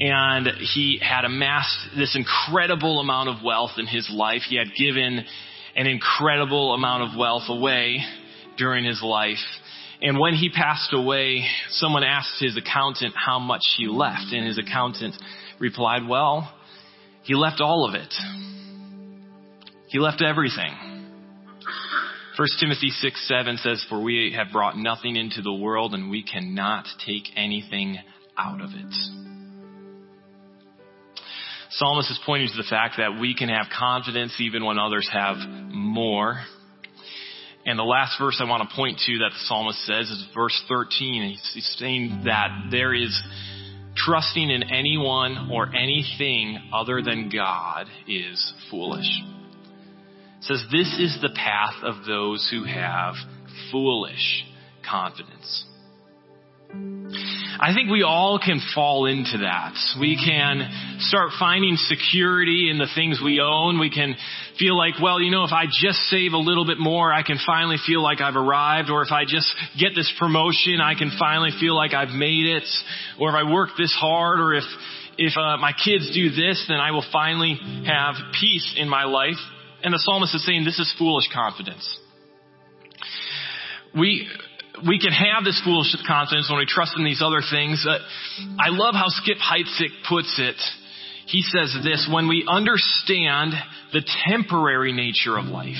and 0.00 0.46
he 0.72 1.00
had 1.02 1.24
amassed 1.24 1.88
this 1.96 2.16
incredible 2.16 3.00
amount 3.00 3.28
of 3.28 3.42
wealth 3.44 3.72
in 3.78 3.86
his 3.86 4.08
life. 4.12 4.42
He 4.48 4.56
had 4.56 4.68
given 4.76 5.24
an 5.74 5.86
incredible 5.86 6.74
amount 6.74 7.10
of 7.10 7.18
wealth 7.18 7.44
away 7.48 7.98
during 8.58 8.84
his 8.84 9.00
life. 9.02 9.38
And 10.02 10.18
when 10.18 10.34
he 10.34 10.50
passed 10.50 10.92
away, 10.92 11.44
someone 11.70 12.04
asked 12.04 12.40
his 12.40 12.56
accountant 12.56 13.14
how 13.16 13.38
much 13.38 13.62
he 13.76 13.86
left, 13.86 14.32
and 14.32 14.46
his 14.46 14.58
accountant 14.58 15.14
replied, 15.58 16.06
well, 16.08 16.52
he 17.22 17.34
left 17.34 17.60
all 17.60 17.88
of 17.88 17.94
it. 17.94 18.12
He 19.88 19.98
left 19.98 20.22
everything. 20.22 20.72
1 22.38 22.46
Timothy 22.60 22.90
6, 22.90 23.28
7 23.28 23.56
says, 23.56 23.84
For 23.88 24.00
we 24.00 24.32
have 24.36 24.52
brought 24.52 24.76
nothing 24.76 25.16
into 25.16 25.42
the 25.42 25.52
world, 25.52 25.94
and 25.94 26.08
we 26.08 26.22
cannot 26.22 26.86
take 27.04 27.24
anything 27.34 27.98
out 28.36 28.60
of 28.60 28.70
it. 28.72 28.94
Psalmist 31.70 32.10
is 32.10 32.20
pointing 32.24 32.48
to 32.48 32.56
the 32.56 32.68
fact 32.68 32.94
that 32.98 33.20
we 33.20 33.34
can 33.34 33.48
have 33.48 33.66
confidence 33.76 34.36
even 34.40 34.64
when 34.64 34.78
others 34.78 35.08
have 35.12 35.36
more. 35.70 36.40
And 37.68 37.78
the 37.78 37.84
last 37.84 38.18
verse 38.18 38.40
I 38.40 38.48
want 38.48 38.66
to 38.66 38.74
point 38.74 38.98
to 39.04 39.18
that 39.18 39.32
the 39.34 39.40
psalmist 39.40 39.84
says 39.84 40.08
is 40.08 40.26
verse 40.34 40.58
13. 40.68 41.36
He's 41.52 41.76
saying 41.78 42.22
that 42.24 42.68
there 42.70 42.94
is 42.94 43.22
trusting 43.94 44.48
in 44.48 44.62
anyone 44.62 45.50
or 45.52 45.68
anything 45.76 46.58
other 46.72 47.02
than 47.02 47.28
God 47.28 47.84
is 48.06 48.54
foolish. 48.70 49.04
It 50.38 50.44
says 50.44 50.64
this 50.72 50.98
is 50.98 51.18
the 51.20 51.28
path 51.28 51.74
of 51.82 52.06
those 52.06 52.48
who 52.50 52.64
have 52.64 53.16
foolish 53.70 54.46
confidence. 54.88 55.66
I 57.60 57.74
think 57.74 57.90
we 57.90 58.04
all 58.04 58.38
can 58.38 58.60
fall 58.72 59.06
into 59.06 59.38
that. 59.38 59.74
We 59.98 60.14
can 60.14 60.98
start 61.00 61.30
finding 61.40 61.76
security 61.76 62.70
in 62.70 62.78
the 62.78 62.86
things 62.94 63.20
we 63.22 63.40
own. 63.40 63.80
We 63.80 63.90
can 63.90 64.14
feel 64.58 64.76
like, 64.78 64.94
well, 65.02 65.20
you 65.20 65.32
know, 65.32 65.42
if 65.42 65.50
I 65.52 65.64
just 65.66 65.98
save 66.06 66.34
a 66.34 66.38
little 66.38 66.64
bit 66.64 66.78
more, 66.78 67.12
I 67.12 67.24
can 67.24 67.36
finally 67.44 67.76
feel 67.84 68.00
like 68.00 68.20
I've 68.20 68.36
arrived. 68.36 68.90
Or 68.90 69.02
if 69.02 69.10
I 69.10 69.24
just 69.24 69.52
get 69.78 69.90
this 69.96 70.12
promotion, 70.20 70.80
I 70.80 70.94
can 70.94 71.10
finally 71.18 71.50
feel 71.58 71.74
like 71.74 71.94
I've 71.94 72.14
made 72.14 72.46
it. 72.46 72.64
Or 73.18 73.30
if 73.30 73.34
I 73.34 73.50
work 73.50 73.70
this 73.76 73.92
hard, 73.92 74.38
or 74.38 74.54
if, 74.54 74.64
if 75.16 75.36
uh, 75.36 75.56
my 75.56 75.72
kids 75.72 76.14
do 76.14 76.30
this, 76.30 76.64
then 76.68 76.78
I 76.78 76.92
will 76.92 77.04
finally 77.12 77.58
have 77.86 78.14
peace 78.40 78.74
in 78.78 78.88
my 78.88 79.02
life. 79.02 79.38
And 79.82 79.92
the 79.92 79.98
psalmist 79.98 80.32
is 80.32 80.46
saying 80.46 80.64
this 80.64 80.78
is 80.78 80.94
foolish 80.96 81.28
confidence. 81.34 81.98
We, 83.96 84.28
we 84.86 84.98
can 84.98 85.12
have 85.12 85.44
this 85.44 85.60
foolish 85.64 85.94
confidence 86.06 86.48
when 86.48 86.58
we 86.58 86.66
trust 86.66 86.92
in 86.96 87.04
these 87.04 87.22
other 87.24 87.40
things. 87.50 87.86
I 87.86 88.68
love 88.68 88.94
how 88.94 89.08
Skip 89.08 89.38
Heitzig 89.38 89.90
puts 90.08 90.38
it. 90.38 90.56
He 91.26 91.42
says 91.42 91.76
this, 91.82 92.08
when 92.10 92.28
we 92.28 92.46
understand 92.48 93.52
the 93.92 94.02
temporary 94.28 94.92
nature 94.92 95.36
of 95.36 95.46
life 95.46 95.76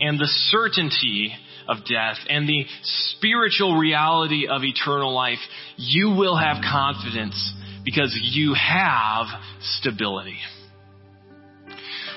and 0.00 0.18
the 0.18 0.28
certainty 0.50 1.32
of 1.68 1.78
death 1.84 2.16
and 2.30 2.48
the 2.48 2.64
spiritual 2.82 3.76
reality 3.76 4.46
of 4.48 4.62
eternal 4.64 5.14
life, 5.14 5.38
you 5.76 6.10
will 6.10 6.36
have 6.36 6.62
confidence 6.62 7.52
because 7.84 8.18
you 8.32 8.54
have 8.54 9.26
stability. 9.60 10.38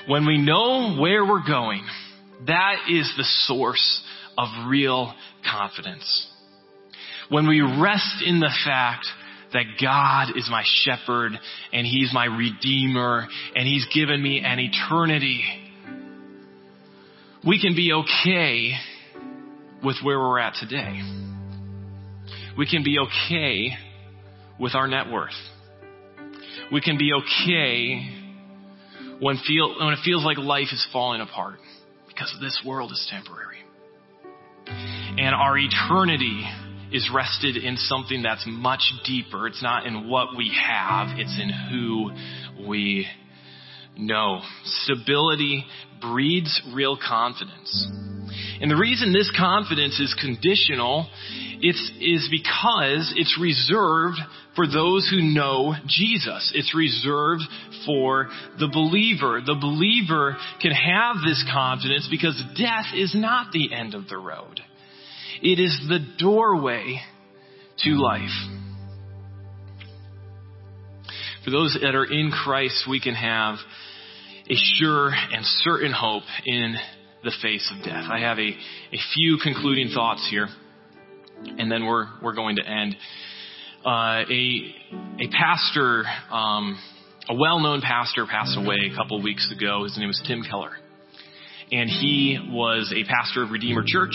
When 0.06 0.26
we 0.26 0.38
know 0.38 0.96
where 0.98 1.24
we're 1.24 1.46
going, 1.46 1.86
that 2.46 2.76
is 2.90 3.12
the 3.16 3.24
source 3.46 4.02
of 4.36 4.48
real 4.66 5.14
confidence. 5.50 6.28
When 7.28 7.48
we 7.48 7.60
rest 7.60 8.22
in 8.24 8.40
the 8.40 8.50
fact 8.64 9.06
that 9.52 9.64
God 9.80 10.36
is 10.36 10.48
my 10.50 10.62
shepherd 10.64 11.32
and 11.72 11.86
He's 11.86 12.10
my 12.12 12.24
redeemer 12.24 13.26
and 13.54 13.66
He's 13.66 13.86
given 13.94 14.22
me 14.22 14.42
an 14.44 14.58
eternity, 14.58 15.42
we 17.46 17.60
can 17.60 17.74
be 17.74 17.92
okay 17.92 18.72
with 19.82 19.96
where 20.02 20.18
we're 20.18 20.38
at 20.38 20.54
today. 20.54 21.00
We 22.56 22.66
can 22.66 22.84
be 22.84 22.98
okay 22.98 23.70
with 24.58 24.74
our 24.74 24.86
net 24.86 25.10
worth. 25.10 25.30
We 26.70 26.80
can 26.80 26.98
be 26.98 27.12
okay 27.12 28.08
when, 29.20 29.38
feel, 29.46 29.78
when 29.78 29.92
it 29.92 29.98
feels 30.04 30.24
like 30.24 30.38
life 30.38 30.68
is 30.72 30.86
falling 30.92 31.20
apart 31.20 31.58
because 32.08 32.34
this 32.40 32.62
world 32.64 32.92
is 32.92 33.08
temporary. 33.10 33.51
And 35.14 35.34
our 35.34 35.58
eternity 35.58 36.42
is 36.90 37.10
rested 37.14 37.56
in 37.56 37.76
something 37.76 38.22
that's 38.22 38.44
much 38.46 38.92
deeper. 39.04 39.46
It's 39.46 39.62
not 39.62 39.86
in 39.86 40.08
what 40.08 40.28
we 40.36 40.50
have, 40.66 41.18
it's 41.18 41.38
in 41.38 41.50
who 41.70 42.66
we 42.68 43.06
know. 43.96 44.40
Stability 44.64 45.64
breeds 46.00 46.62
real 46.74 46.96
confidence. 46.96 47.88
And 48.60 48.70
the 48.70 48.76
reason 48.76 49.12
this 49.12 49.30
confidence 49.36 50.00
is 50.00 50.16
conditional 50.20 51.08
it's, 51.60 51.92
is 52.00 52.28
because 52.30 53.12
it's 53.16 53.38
reserved 53.40 54.18
for 54.56 54.66
those 54.66 55.08
who 55.08 55.22
know 55.22 55.74
Jesus. 55.86 56.52
It's 56.54 56.74
reserved 56.74 57.42
for 57.86 58.28
the 58.58 58.68
believer. 58.68 59.40
The 59.44 59.58
believer 59.60 60.36
can 60.60 60.72
have 60.72 61.16
this 61.24 61.44
confidence 61.52 62.08
because 62.10 62.42
death 62.56 62.86
is 62.94 63.14
not 63.14 63.52
the 63.52 63.72
end 63.72 63.94
of 63.94 64.08
the 64.08 64.18
road. 64.18 64.60
It 65.42 65.58
is 65.58 65.76
the 65.88 65.98
doorway 66.18 67.00
to 67.78 67.90
life. 67.90 68.30
For 71.44 71.50
those 71.50 71.76
that 71.82 71.96
are 71.96 72.04
in 72.04 72.30
Christ, 72.30 72.84
we 72.88 73.00
can 73.00 73.14
have 73.14 73.56
a 74.48 74.54
sure 74.54 75.08
and 75.08 75.44
certain 75.44 75.90
hope 75.90 76.22
in 76.46 76.76
the 77.24 77.32
face 77.42 77.68
of 77.76 77.84
death. 77.84 78.04
I 78.08 78.20
have 78.20 78.38
a, 78.38 78.50
a 78.50 78.98
few 79.14 79.38
concluding 79.42 79.90
thoughts 79.92 80.24
here, 80.30 80.46
and 81.58 81.70
then 81.70 81.86
we're, 81.86 82.06
we're 82.22 82.34
going 82.34 82.54
to 82.56 82.64
end. 82.64 82.94
Uh, 83.84 84.22
a, 84.30 84.74
a 85.18 85.28
pastor, 85.32 86.04
um, 86.30 86.78
a 87.28 87.34
well-known 87.34 87.80
pastor 87.80 88.26
passed 88.26 88.56
away 88.56 88.76
a 88.92 88.96
couple 88.96 89.16
of 89.16 89.24
weeks 89.24 89.50
ago. 89.50 89.82
His 89.82 89.98
name 89.98 90.06
was 90.06 90.22
Tim 90.24 90.44
Keller. 90.48 90.70
And 91.72 91.90
he 91.90 92.38
was 92.48 92.94
a 92.94 93.02
pastor 93.10 93.42
of 93.42 93.50
Redeemer 93.50 93.82
Church 93.84 94.14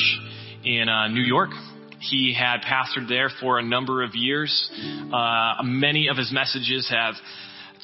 in 0.68 0.90
uh, 0.90 1.08
New 1.08 1.24
York. 1.24 1.52
He 2.00 2.36
had 2.38 2.62
pastored 2.62 3.08
there 3.08 3.30
for 3.42 3.58
a 3.58 3.64
number 3.64 4.04
of 4.04 4.12
years. 4.14 4.70
Uh, 5.12 5.64
many 5.64 6.10
of 6.10 6.18
his 6.18 6.32
messages 6.32 6.88
have 6.90 7.16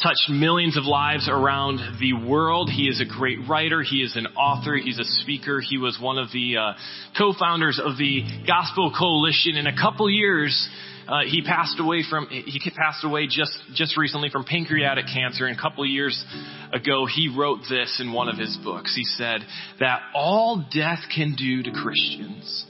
touched 0.01 0.29
millions 0.29 0.77
of 0.77 0.83
lives 0.85 1.29
around 1.29 1.79
the 1.99 2.13
world. 2.13 2.69
He 2.69 2.83
is 2.83 3.01
a 3.01 3.05
great 3.05 3.39
writer. 3.47 3.81
He 3.81 3.97
is 3.97 4.15
an 4.15 4.27
author. 4.35 4.75
He's 4.75 4.99
a 4.99 5.03
speaker. 5.03 5.61
He 5.61 5.77
was 5.77 5.97
one 6.01 6.17
of 6.17 6.31
the 6.31 6.57
uh, 6.57 6.73
co-founders 7.17 7.79
of 7.83 7.97
the 7.97 8.23
Gospel 8.45 8.93
Coalition. 8.97 9.55
In 9.55 9.67
a 9.67 9.75
couple 9.75 10.09
years, 10.09 10.67
uh, 11.07 11.21
he 11.27 11.41
passed 11.41 11.79
away 11.79 12.03
from 12.07 12.27
he 12.29 12.59
passed 12.75 13.03
away 13.03 13.27
just 13.27 13.57
just 13.73 13.97
recently 13.97 14.29
from 14.29 14.45
pancreatic 14.45 15.05
cancer. 15.05 15.45
And 15.45 15.57
a 15.57 15.61
couple 15.61 15.85
years 15.85 16.23
ago, 16.71 17.05
he 17.05 17.33
wrote 17.35 17.61
this 17.69 17.99
in 17.99 18.13
one 18.13 18.29
of 18.29 18.37
his 18.37 18.57
books. 18.63 18.95
He 18.95 19.03
said 19.03 19.41
that 19.79 20.01
all 20.13 20.65
death 20.73 21.01
can 21.13 21.35
do 21.35 21.63
to 21.63 21.71
Christians 21.71 22.65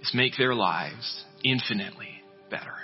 is 0.00 0.10
make 0.14 0.32
their 0.36 0.54
lives 0.54 1.24
infinitely 1.44 2.22
better. 2.50 2.74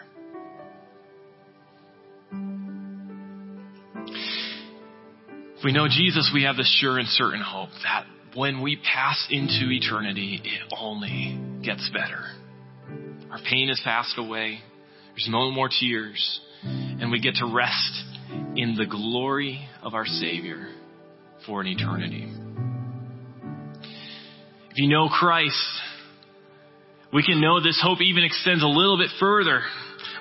If 5.57 5.65
we 5.65 5.73
know 5.73 5.89
Jesus, 5.89 6.31
we 6.35 6.43
have 6.45 6.57
the 6.57 6.65
sure 6.65 6.99
and 6.99 7.09
certain 7.09 7.41
hope 7.41 7.71
that 7.85 8.05
when 8.37 8.63
we 8.63 8.77
pass 8.77 9.27
into 9.31 9.71
eternity, 9.71 10.41
it 10.45 10.75
only 10.79 11.41
gets 11.63 11.89
better. 11.91 12.25
Our 13.31 13.39
pain 13.49 13.69
has 13.69 13.81
passed 13.83 14.19
away. 14.19 14.59
There's 15.11 15.29
no 15.31 15.51
more 15.51 15.69
tears. 15.69 16.41
And 16.63 17.11
we 17.11 17.21
get 17.21 17.37
to 17.37 17.47
rest 17.47 18.05
in 18.57 18.75
the 18.77 18.87
glory 18.87 19.67
of 19.83 19.95
our 19.95 20.07
Savior 20.07 20.69
for 21.47 21.61
an 21.61 21.67
eternity. 21.67 22.29
If 24.71 24.79
you 24.79 24.89
know 24.89 25.09
Christ, 25.09 25.63
we 27.15 27.23
can 27.23 27.41
know 27.41 27.63
this 27.63 27.81
hope 27.81 28.03
even 28.03 28.25
extends 28.25 28.65
a 28.65 28.67
little 28.67 28.99
bit 28.99 29.11
further. 29.21 29.63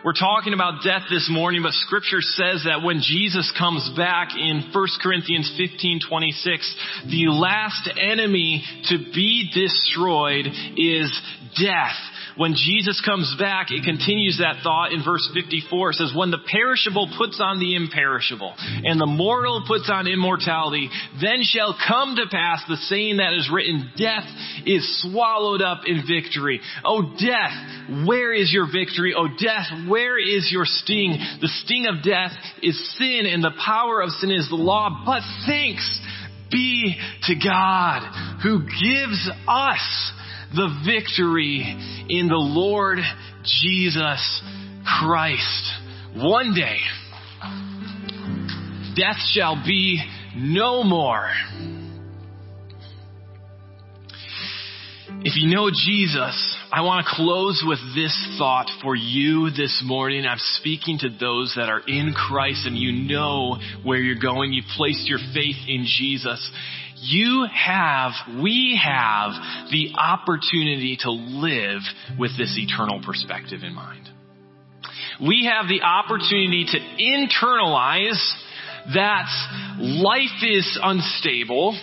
we're 0.05 0.13
talking 0.13 0.53
about 0.53 0.83
death 0.83 1.09
this 1.09 1.27
morning, 1.27 1.63
but 1.63 1.71
scripture 1.73 2.21
says 2.21 2.65
that 2.69 2.85
when 2.85 3.01
Jesus 3.01 3.51
comes 3.57 3.89
back 3.97 4.29
in 4.37 4.69
1 4.71 4.87
Corinthians 5.01 5.51
15, 5.57 6.01
26, 6.07 6.75
the 7.09 7.33
last 7.33 7.89
enemy 7.99 8.63
to 8.89 8.99
be 9.11 9.49
destroyed 9.51 10.45
is 10.77 11.09
death 11.57 11.97
when 12.37 12.55
Jesus 12.55 13.01
comes 13.05 13.35
back, 13.39 13.67
it 13.69 13.83
continues 13.83 14.39
that 14.39 14.63
thought 14.63 14.91
in 14.91 15.03
verse 15.03 15.29
54. 15.33 15.91
It 15.91 15.95
says, 15.95 16.13
when 16.15 16.31
the 16.31 16.41
perishable 16.49 17.09
puts 17.17 17.39
on 17.39 17.59
the 17.59 17.75
imperishable 17.75 18.53
and 18.57 18.99
the 18.99 19.05
mortal 19.05 19.63
puts 19.67 19.89
on 19.91 20.07
immortality, 20.07 20.89
then 21.21 21.43
shall 21.43 21.75
come 21.87 22.15
to 22.15 22.25
pass 22.29 22.61
the 22.67 22.77
saying 22.77 23.17
that 23.17 23.33
is 23.33 23.49
written, 23.53 23.91
death 23.97 24.25
is 24.65 24.83
swallowed 25.01 25.61
up 25.61 25.81
in 25.85 26.03
victory. 26.07 26.59
Oh 26.83 27.13
death, 27.19 28.05
where 28.07 28.33
is 28.33 28.51
your 28.51 28.65
victory? 28.65 29.13
Oh 29.15 29.27
death, 29.27 29.87
where 29.87 30.17
is 30.17 30.49
your 30.51 30.65
sting? 30.65 31.17
The 31.41 31.51
sting 31.63 31.85
of 31.87 32.03
death 32.03 32.31
is 32.61 32.77
sin 32.97 33.25
and 33.25 33.43
the 33.43 33.53
power 33.63 34.01
of 34.01 34.09
sin 34.09 34.31
is 34.31 34.49
the 34.49 34.55
law, 34.55 35.03
but 35.05 35.21
thanks 35.45 36.01
be 36.51 36.95
to 37.23 37.35
God 37.35 38.01
who 38.43 38.59
gives 38.59 39.29
us 39.47 40.11
the 40.55 40.69
victory 40.85 41.61
in 42.09 42.27
the 42.27 42.35
Lord 42.35 42.99
Jesus 43.43 44.43
Christ. 44.99 45.71
One 46.15 46.53
day, 46.53 46.77
death 48.95 49.17
shall 49.33 49.55
be 49.55 49.99
no 50.35 50.83
more. 50.83 51.31
If 55.25 55.37
you 55.37 55.55
know 55.55 55.69
Jesus, 55.71 56.57
I 56.69 56.81
want 56.81 57.05
to 57.05 57.15
close 57.15 57.63
with 57.65 57.79
this 57.95 58.35
thought 58.37 58.69
for 58.81 58.93
you 58.93 59.49
this 59.51 59.81
morning. 59.85 60.25
I'm 60.25 60.37
speaking 60.59 60.99
to 60.99 61.09
those 61.09 61.53
that 61.55 61.69
are 61.69 61.79
in 61.87 62.13
Christ 62.13 62.67
and 62.67 62.77
you 62.77 62.91
know 62.91 63.57
where 63.83 63.99
you're 63.99 64.21
going. 64.21 64.51
You've 64.51 64.65
placed 64.75 65.07
your 65.07 65.19
faith 65.33 65.55
in 65.65 65.85
Jesus 65.87 66.51
you 67.01 67.47
have, 67.53 68.11
we 68.41 68.79
have 68.83 69.31
the 69.71 69.91
opportunity 69.97 70.97
to 71.01 71.11
live 71.11 71.81
with 72.17 72.37
this 72.37 72.57
eternal 72.57 73.01
perspective 73.05 73.61
in 73.63 73.73
mind. 73.73 74.09
We 75.21 75.49
have 75.51 75.67
the 75.67 75.81
opportunity 75.81 76.65
to 76.65 76.79
internalize 76.99 78.21
that 78.93 79.27
life 79.79 80.43
is 80.43 80.79
unstable. 80.81 81.79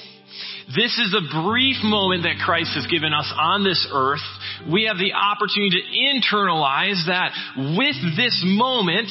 This 0.74 0.98
is 0.98 1.14
a 1.14 1.42
brief 1.42 1.76
moment 1.82 2.24
that 2.24 2.42
Christ 2.44 2.74
has 2.74 2.86
given 2.86 3.12
us 3.12 3.32
on 3.36 3.64
this 3.64 3.88
earth. 3.92 4.24
We 4.70 4.84
have 4.84 4.98
the 4.98 5.12
opportunity 5.12 5.82
to 5.82 6.36
internalize 6.36 7.06
that 7.06 7.32
with 7.76 7.96
this 8.16 8.42
moment 8.44 9.10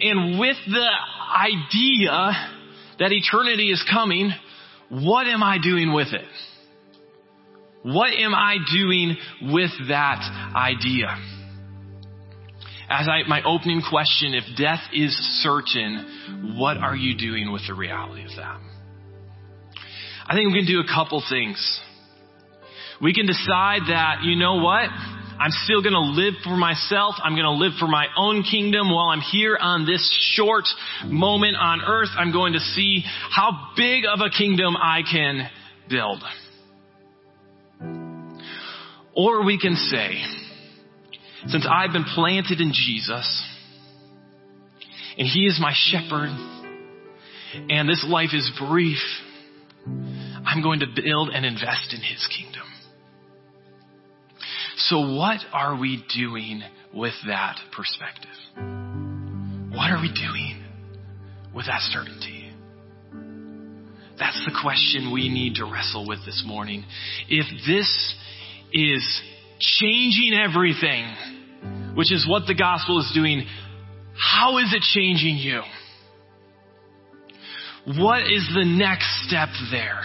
and 0.00 0.38
with 0.38 0.56
the 0.66 0.90
idea 1.36 2.32
that 2.98 3.12
eternity 3.12 3.70
is 3.70 3.84
coming, 3.90 4.32
what 4.90 5.26
am 5.26 5.42
I 5.42 5.58
doing 5.62 5.92
with 5.92 6.08
it? 6.12 6.24
What 7.82 8.10
am 8.12 8.34
I 8.34 8.56
doing 8.72 9.16
with 9.42 9.70
that 9.88 10.50
idea? 10.54 11.16
As 12.90 13.06
I, 13.06 13.28
my 13.28 13.42
opening 13.44 13.82
question, 13.88 14.34
if 14.34 14.44
death 14.56 14.80
is 14.92 15.12
certain, 15.42 16.56
what 16.58 16.78
are 16.78 16.96
you 16.96 17.16
doing 17.16 17.52
with 17.52 17.62
the 17.68 17.74
reality 17.74 18.24
of 18.24 18.30
that? 18.36 18.60
I 20.26 20.34
think 20.34 20.52
we 20.52 20.60
can 20.60 20.66
do 20.66 20.80
a 20.80 20.86
couple 20.86 21.22
things. 21.28 21.80
We 23.00 23.14
can 23.14 23.26
decide 23.26 23.82
that, 23.88 24.22
you 24.24 24.36
know 24.36 24.56
what? 24.56 24.88
I'm 25.40 25.50
still 25.50 25.82
going 25.82 25.94
to 25.94 26.00
live 26.00 26.34
for 26.42 26.56
myself. 26.56 27.14
I'm 27.22 27.34
going 27.34 27.44
to 27.44 27.52
live 27.52 27.72
for 27.78 27.86
my 27.86 28.06
own 28.16 28.42
kingdom 28.42 28.90
while 28.90 29.08
I'm 29.08 29.20
here 29.20 29.56
on 29.60 29.86
this 29.86 30.02
short 30.34 30.64
moment 31.04 31.56
on 31.56 31.80
earth. 31.80 32.08
I'm 32.16 32.32
going 32.32 32.54
to 32.54 32.58
see 32.58 33.04
how 33.30 33.70
big 33.76 34.04
of 34.04 34.20
a 34.20 34.30
kingdom 34.30 34.76
I 34.76 35.02
can 35.10 35.48
build. 35.88 36.24
Or 39.14 39.44
we 39.44 39.60
can 39.60 39.74
say, 39.74 40.22
since 41.46 41.66
I've 41.70 41.92
been 41.92 42.04
planted 42.04 42.60
in 42.60 42.72
Jesus, 42.72 43.44
and 45.16 45.26
He 45.26 45.46
is 45.46 45.58
my 45.60 45.72
shepherd, 45.74 46.30
and 47.68 47.88
this 47.88 48.04
life 48.08 48.30
is 48.32 48.50
brief, 48.58 48.98
I'm 49.86 50.62
going 50.62 50.80
to 50.80 50.86
build 50.86 51.30
and 51.30 51.46
invest 51.46 51.94
in 51.94 52.00
His 52.00 52.26
kingdom. 52.36 52.67
So 54.78 55.14
what 55.16 55.40
are 55.52 55.76
we 55.76 56.04
doing 56.14 56.62
with 56.94 57.14
that 57.26 57.58
perspective? 57.72 58.30
What 59.74 59.90
are 59.90 60.00
we 60.00 60.12
doing 60.12 60.62
with 61.52 61.66
that 61.66 61.80
certainty? 61.80 62.52
That's 64.18 64.40
the 64.44 64.56
question 64.62 65.12
we 65.12 65.28
need 65.28 65.56
to 65.56 65.64
wrestle 65.64 66.06
with 66.06 66.24
this 66.24 66.44
morning. 66.46 66.84
If 67.28 67.46
this 67.66 68.14
is 68.72 69.22
changing 69.58 70.32
everything, 70.34 71.96
which 71.96 72.12
is 72.12 72.24
what 72.28 72.46
the 72.46 72.54
gospel 72.54 73.00
is 73.00 73.10
doing, 73.12 73.46
how 74.14 74.58
is 74.58 74.72
it 74.72 74.82
changing 74.82 75.38
you? 75.38 75.62
What 78.00 78.22
is 78.22 78.48
the 78.54 78.64
next 78.64 79.26
step 79.26 79.48
there 79.72 80.02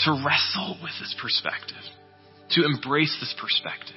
to 0.00 0.10
wrestle 0.24 0.78
with 0.82 0.92
this 1.00 1.14
perspective? 1.20 1.84
To 2.50 2.64
embrace 2.64 3.16
this 3.20 3.34
perspective. 3.40 3.96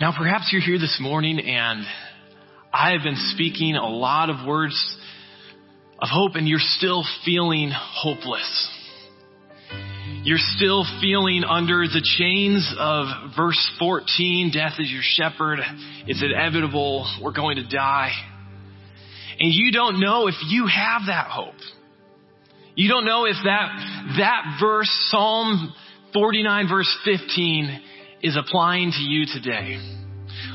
Now, 0.00 0.12
perhaps 0.16 0.50
you're 0.52 0.62
here 0.62 0.78
this 0.78 0.98
morning 1.00 1.38
and 1.38 1.84
I 2.72 2.92
have 2.92 3.02
been 3.02 3.18
speaking 3.34 3.76
a 3.76 3.88
lot 3.88 4.30
of 4.30 4.46
words 4.46 4.98
of 6.00 6.08
hope 6.10 6.32
and 6.34 6.48
you're 6.48 6.58
still 6.58 7.04
feeling 7.24 7.70
hopeless. 7.72 8.70
You're 10.24 10.38
still 10.38 10.84
feeling 11.00 11.44
under 11.44 11.86
the 11.86 12.02
chains 12.18 12.74
of 12.78 13.34
verse 13.36 13.60
14, 13.78 14.50
death 14.52 14.74
is 14.78 14.90
your 14.90 15.02
shepherd. 15.02 15.58
It's 16.06 16.22
inevitable. 16.22 17.06
We're 17.20 17.32
going 17.32 17.56
to 17.56 17.68
die. 17.68 18.12
And 19.38 19.52
you 19.52 19.72
don't 19.72 20.00
know 20.00 20.28
if 20.28 20.34
you 20.48 20.66
have 20.66 21.02
that 21.06 21.28
hope. 21.28 21.54
You 22.74 22.88
don't 22.88 23.04
know 23.04 23.26
if 23.26 23.36
that, 23.44 24.14
that 24.16 24.56
verse, 24.58 24.88
Psalm 25.10 25.74
49 26.14 26.68
verse 26.68 26.98
15, 27.04 27.80
is 28.22 28.36
applying 28.36 28.92
to 28.92 29.02
you 29.02 29.26
today. 29.26 29.76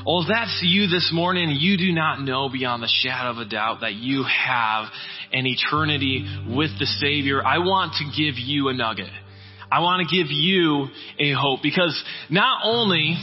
Well, 0.04 0.22
if 0.22 0.28
that's 0.28 0.60
you 0.64 0.88
this 0.88 1.10
morning, 1.12 1.56
you 1.60 1.78
do 1.78 1.92
not 1.92 2.20
know 2.20 2.48
beyond 2.48 2.82
the 2.82 2.90
shadow 3.02 3.30
of 3.30 3.38
a 3.38 3.48
doubt 3.48 3.82
that 3.82 3.94
you 3.94 4.24
have 4.24 4.86
an 5.32 5.46
eternity 5.46 6.26
with 6.48 6.70
the 6.80 6.86
Savior. 6.86 7.44
I 7.44 7.58
want 7.58 7.92
to 7.98 8.04
give 8.04 8.34
you 8.36 8.68
a 8.68 8.74
nugget. 8.74 9.10
I 9.70 9.80
want 9.80 10.08
to 10.08 10.16
give 10.16 10.26
you 10.30 10.88
a 11.20 11.32
hope 11.38 11.60
because 11.62 12.02
not 12.30 12.62
only 12.64 13.16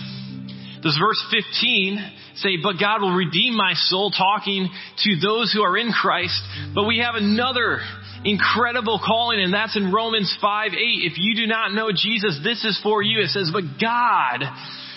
does 0.81 0.97
verse 1.01 1.21
15 1.31 2.11
say, 2.35 2.57
but 2.61 2.79
God 2.79 3.01
will 3.01 3.15
redeem 3.15 3.55
my 3.55 3.73
soul 3.75 4.11
talking 4.11 4.69
to 5.03 5.19
those 5.19 5.51
who 5.51 5.63
are 5.63 5.77
in 5.77 5.91
Christ, 5.91 6.39
but 6.73 6.85
we 6.85 6.99
have 6.99 7.15
another 7.15 7.79
incredible 8.25 8.99
calling, 9.05 9.39
and 9.39 9.53
that's 9.53 9.77
in 9.77 9.93
Romans 9.93 10.35
5 10.41 10.71
8. 10.73 10.75
If 10.77 11.13
you 11.17 11.35
do 11.35 11.47
not 11.47 11.73
know 11.73 11.91
Jesus, 11.95 12.39
this 12.43 12.65
is 12.65 12.79
for 12.83 13.01
you. 13.01 13.21
It 13.21 13.29
says, 13.29 13.51
But 13.53 13.63
God 13.79 14.43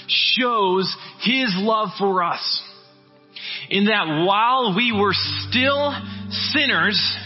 shows 0.09 0.97
His 1.21 1.55
love 1.57 1.91
for 1.99 2.25
us. 2.25 2.63
In 3.71 3.85
that 3.85 4.25
while 4.27 4.75
we 4.75 4.93
were 4.93 5.13
still 5.15 5.95
sinners, 6.31 7.17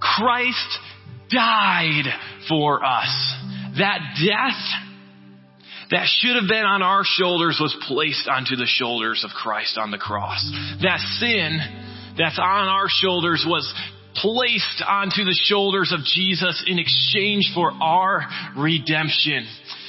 Christ 0.00 0.78
died 1.30 2.04
for 2.48 2.84
us. 2.84 3.34
That 3.78 3.98
death 4.24 4.80
that 5.90 6.06
should 6.06 6.36
have 6.36 6.48
been 6.48 6.64
on 6.64 6.82
our 6.82 7.02
shoulders 7.04 7.58
was 7.60 7.76
placed 7.86 8.28
onto 8.28 8.56
the 8.56 8.66
shoulders 8.66 9.24
of 9.24 9.30
Christ 9.30 9.76
on 9.76 9.90
the 9.90 9.98
cross. 9.98 10.40
That 10.82 10.98
sin 11.20 11.58
that's 12.16 12.38
on 12.38 12.68
our 12.68 12.86
shoulders 12.88 13.44
was 13.46 13.72
placed 14.14 14.82
onto 14.86 15.24
the 15.24 15.38
shoulders 15.44 15.92
of 15.92 16.04
Jesus 16.04 16.62
in 16.66 16.78
exchange 16.78 17.50
for 17.54 17.72
our 17.72 18.26
redemption. 18.56 19.46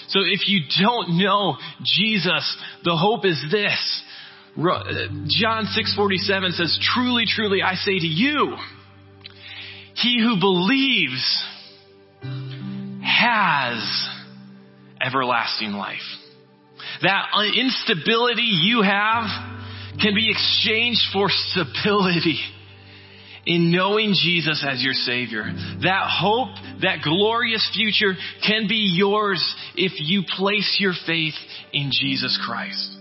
So 0.07 0.19
if 0.23 0.47
you 0.47 0.61
don't 0.81 1.17
know 1.17 1.57
Jesus, 1.83 2.57
the 2.83 2.95
hope 2.95 3.25
is 3.25 3.41
this. 3.51 4.03
John 4.55 5.65
6:47 5.65 6.53
says, 6.53 6.77
"Truly, 6.79 7.25
truly 7.25 7.63
I 7.63 7.75
say 7.75 7.97
to 7.97 8.07
you, 8.07 8.57
he 9.95 10.19
who 10.19 10.37
believes 10.37 11.43
has 13.01 14.09
everlasting 15.01 15.73
life." 15.73 16.17
That 17.01 17.29
instability 17.55 18.43
you 18.43 18.83
have 18.83 19.25
can 19.99 20.13
be 20.13 20.29
exchanged 20.29 21.01
for 21.11 21.29
stability 21.29 22.39
in 23.45 23.71
knowing 23.71 24.13
Jesus 24.13 24.65
as 24.67 24.81
your 24.81 24.93
Savior. 24.93 25.43
That 25.81 26.07
hope, 26.09 26.55
that 26.81 27.01
glorious 27.03 27.69
future 27.75 28.13
can 28.45 28.67
be 28.67 28.93
yours 28.95 29.43
if 29.75 29.93
you 29.97 30.23
place 30.37 30.77
your 30.79 30.93
faith 31.05 31.35
in 31.73 31.89
Jesus 31.91 32.39
Christ. 32.45 32.97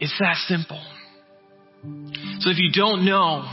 It's 0.00 0.16
that 0.20 0.36
simple. 0.46 0.82
So 2.40 2.50
if 2.50 2.58
you 2.58 2.70
don't 2.72 3.04
know 3.04 3.44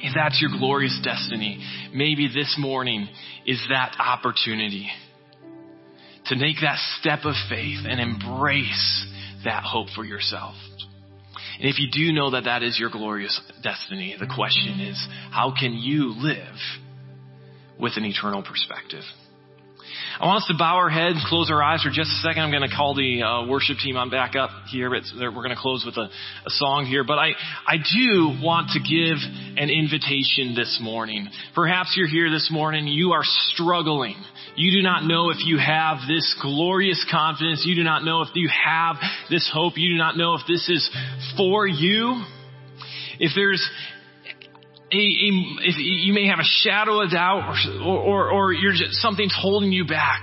if 0.00 0.14
that's 0.14 0.40
your 0.40 0.50
glorious 0.58 0.98
destiny, 1.02 1.64
maybe 1.94 2.28
this 2.28 2.56
morning 2.58 3.08
is 3.46 3.60
that 3.70 3.96
opportunity 3.98 4.88
to 6.26 6.36
make 6.36 6.56
that 6.60 6.78
step 7.00 7.20
of 7.24 7.34
faith 7.48 7.80
and 7.84 8.00
embrace 8.00 9.06
that 9.44 9.64
hope 9.64 9.88
for 9.94 10.04
yourself. 10.04 10.54
And 11.58 11.68
if 11.68 11.78
you 11.78 11.88
do 11.90 12.12
know 12.12 12.30
that 12.30 12.44
that 12.44 12.62
is 12.62 12.78
your 12.78 12.90
glorious 12.90 13.40
destiny, 13.62 14.16
the 14.18 14.26
question 14.26 14.80
is, 14.80 15.06
how 15.30 15.52
can 15.58 15.74
you 15.74 16.14
live 16.16 16.56
with 17.78 17.96
an 17.96 18.04
eternal 18.04 18.42
perspective? 18.42 19.04
I 20.20 20.26
want 20.26 20.42
us 20.42 20.48
to 20.48 20.56
bow 20.58 20.76
our 20.76 20.90
heads, 20.90 21.24
close 21.28 21.50
our 21.50 21.62
eyes 21.62 21.82
for 21.82 21.90
just 21.90 22.10
a 22.10 22.20
second. 22.22 22.42
I'm 22.42 22.50
going 22.50 22.68
to 22.68 22.74
call 22.74 22.94
the 22.94 23.22
uh, 23.22 23.46
worship 23.46 23.78
team 23.78 23.96
on 23.96 24.10
back 24.10 24.36
up 24.36 24.50
here. 24.68 24.94
It's, 24.94 25.12
we're 25.18 25.30
going 25.30 25.50
to 25.50 25.56
close 25.56 25.84
with 25.84 25.96
a, 25.96 26.08
a 26.46 26.50
song 26.50 26.86
here. 26.86 27.04
But 27.04 27.18
I, 27.18 27.30
I 27.66 27.76
do 27.76 28.38
want 28.42 28.70
to 28.72 28.80
give 28.80 29.18
an 29.56 29.70
invitation 29.70 30.54
this 30.54 30.78
morning. 30.82 31.28
Perhaps 31.54 31.94
you're 31.96 32.08
here 32.08 32.30
this 32.30 32.50
morning. 32.52 32.86
You 32.86 33.12
are 33.12 33.24
struggling. 33.24 34.16
You 34.54 34.72
do 34.78 34.82
not 34.82 35.04
know 35.04 35.30
if 35.30 35.38
you 35.44 35.58
have 35.58 35.98
this 36.06 36.36
glorious 36.42 37.04
confidence. 37.10 37.64
You 37.64 37.74
do 37.74 37.84
not 37.84 38.04
know 38.04 38.22
if 38.22 38.28
you 38.34 38.48
have 38.48 38.96
this 39.30 39.50
hope. 39.52 39.74
You 39.76 39.94
do 39.94 39.98
not 39.98 40.16
know 40.16 40.34
if 40.34 40.42
this 40.46 40.68
is 40.68 40.90
for 41.36 41.66
you. 41.66 42.22
If 43.18 43.32
there's 43.34 43.66
if 44.92 45.76
you 45.78 46.12
may 46.12 46.26
have 46.26 46.38
a 46.38 46.44
shadow 46.44 47.02
of 47.02 47.10
doubt 47.10 47.54
or, 47.84 47.96
or, 47.98 48.30
or 48.30 48.52
you're 48.52 48.72
just, 48.72 48.94
something's 48.94 49.34
holding 49.36 49.72
you 49.72 49.86
back, 49.86 50.22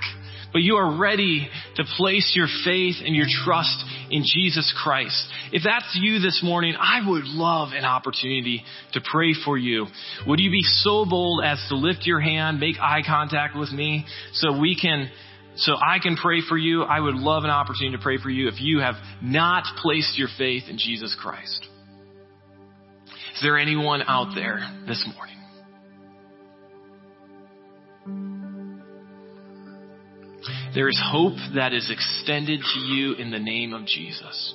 but 0.52 0.62
you 0.62 0.76
are 0.76 0.98
ready 0.98 1.48
to 1.76 1.84
place 1.96 2.32
your 2.34 2.48
faith 2.64 2.96
and 3.04 3.14
your 3.14 3.26
trust 3.44 3.84
in 4.10 4.24
Jesus 4.24 4.72
Christ. 4.82 5.28
If 5.52 5.62
that's 5.64 5.98
you 6.00 6.18
this 6.18 6.40
morning, 6.42 6.74
I 6.78 7.08
would 7.08 7.24
love 7.24 7.70
an 7.72 7.84
opportunity 7.84 8.64
to 8.92 9.00
pray 9.00 9.34
for 9.44 9.56
you. 9.56 9.86
Would 10.26 10.40
you 10.40 10.50
be 10.50 10.62
so 10.62 11.04
bold 11.04 11.44
as 11.44 11.64
to 11.68 11.76
lift 11.76 12.04
your 12.04 12.20
hand, 12.20 12.58
make 12.58 12.78
eye 12.80 13.02
contact 13.06 13.56
with 13.56 13.70
me 13.70 14.06
so 14.32 14.58
we 14.58 14.76
can 14.80 15.10
so 15.56 15.74
I 15.74 15.98
can 16.00 16.16
pray 16.16 16.40
for 16.48 16.56
you. 16.56 16.84
I 16.84 17.00
would 17.00 17.16
love 17.16 17.44
an 17.44 17.50
opportunity 17.50 17.96
to 17.96 18.02
pray 18.02 18.18
for 18.18 18.30
you 18.30 18.48
if 18.48 18.60
you 18.60 18.80
have 18.80 18.94
not 19.20 19.64
placed 19.82 20.16
your 20.16 20.28
faith 20.38 20.64
in 20.68 20.78
Jesus 20.78 21.14
Christ. 21.20 21.66
Is 23.40 23.44
there 23.44 23.56
anyone 23.56 24.02
out 24.02 24.34
there 24.34 24.60
this 24.86 25.02
morning? 25.16 25.36
There 30.74 30.90
is 30.90 31.00
hope 31.02 31.38
that 31.54 31.72
is 31.72 31.90
extended 31.90 32.60
to 32.60 32.80
you 32.80 33.14
in 33.14 33.30
the 33.30 33.38
name 33.38 33.72
of 33.72 33.86
Jesus. 33.86 34.54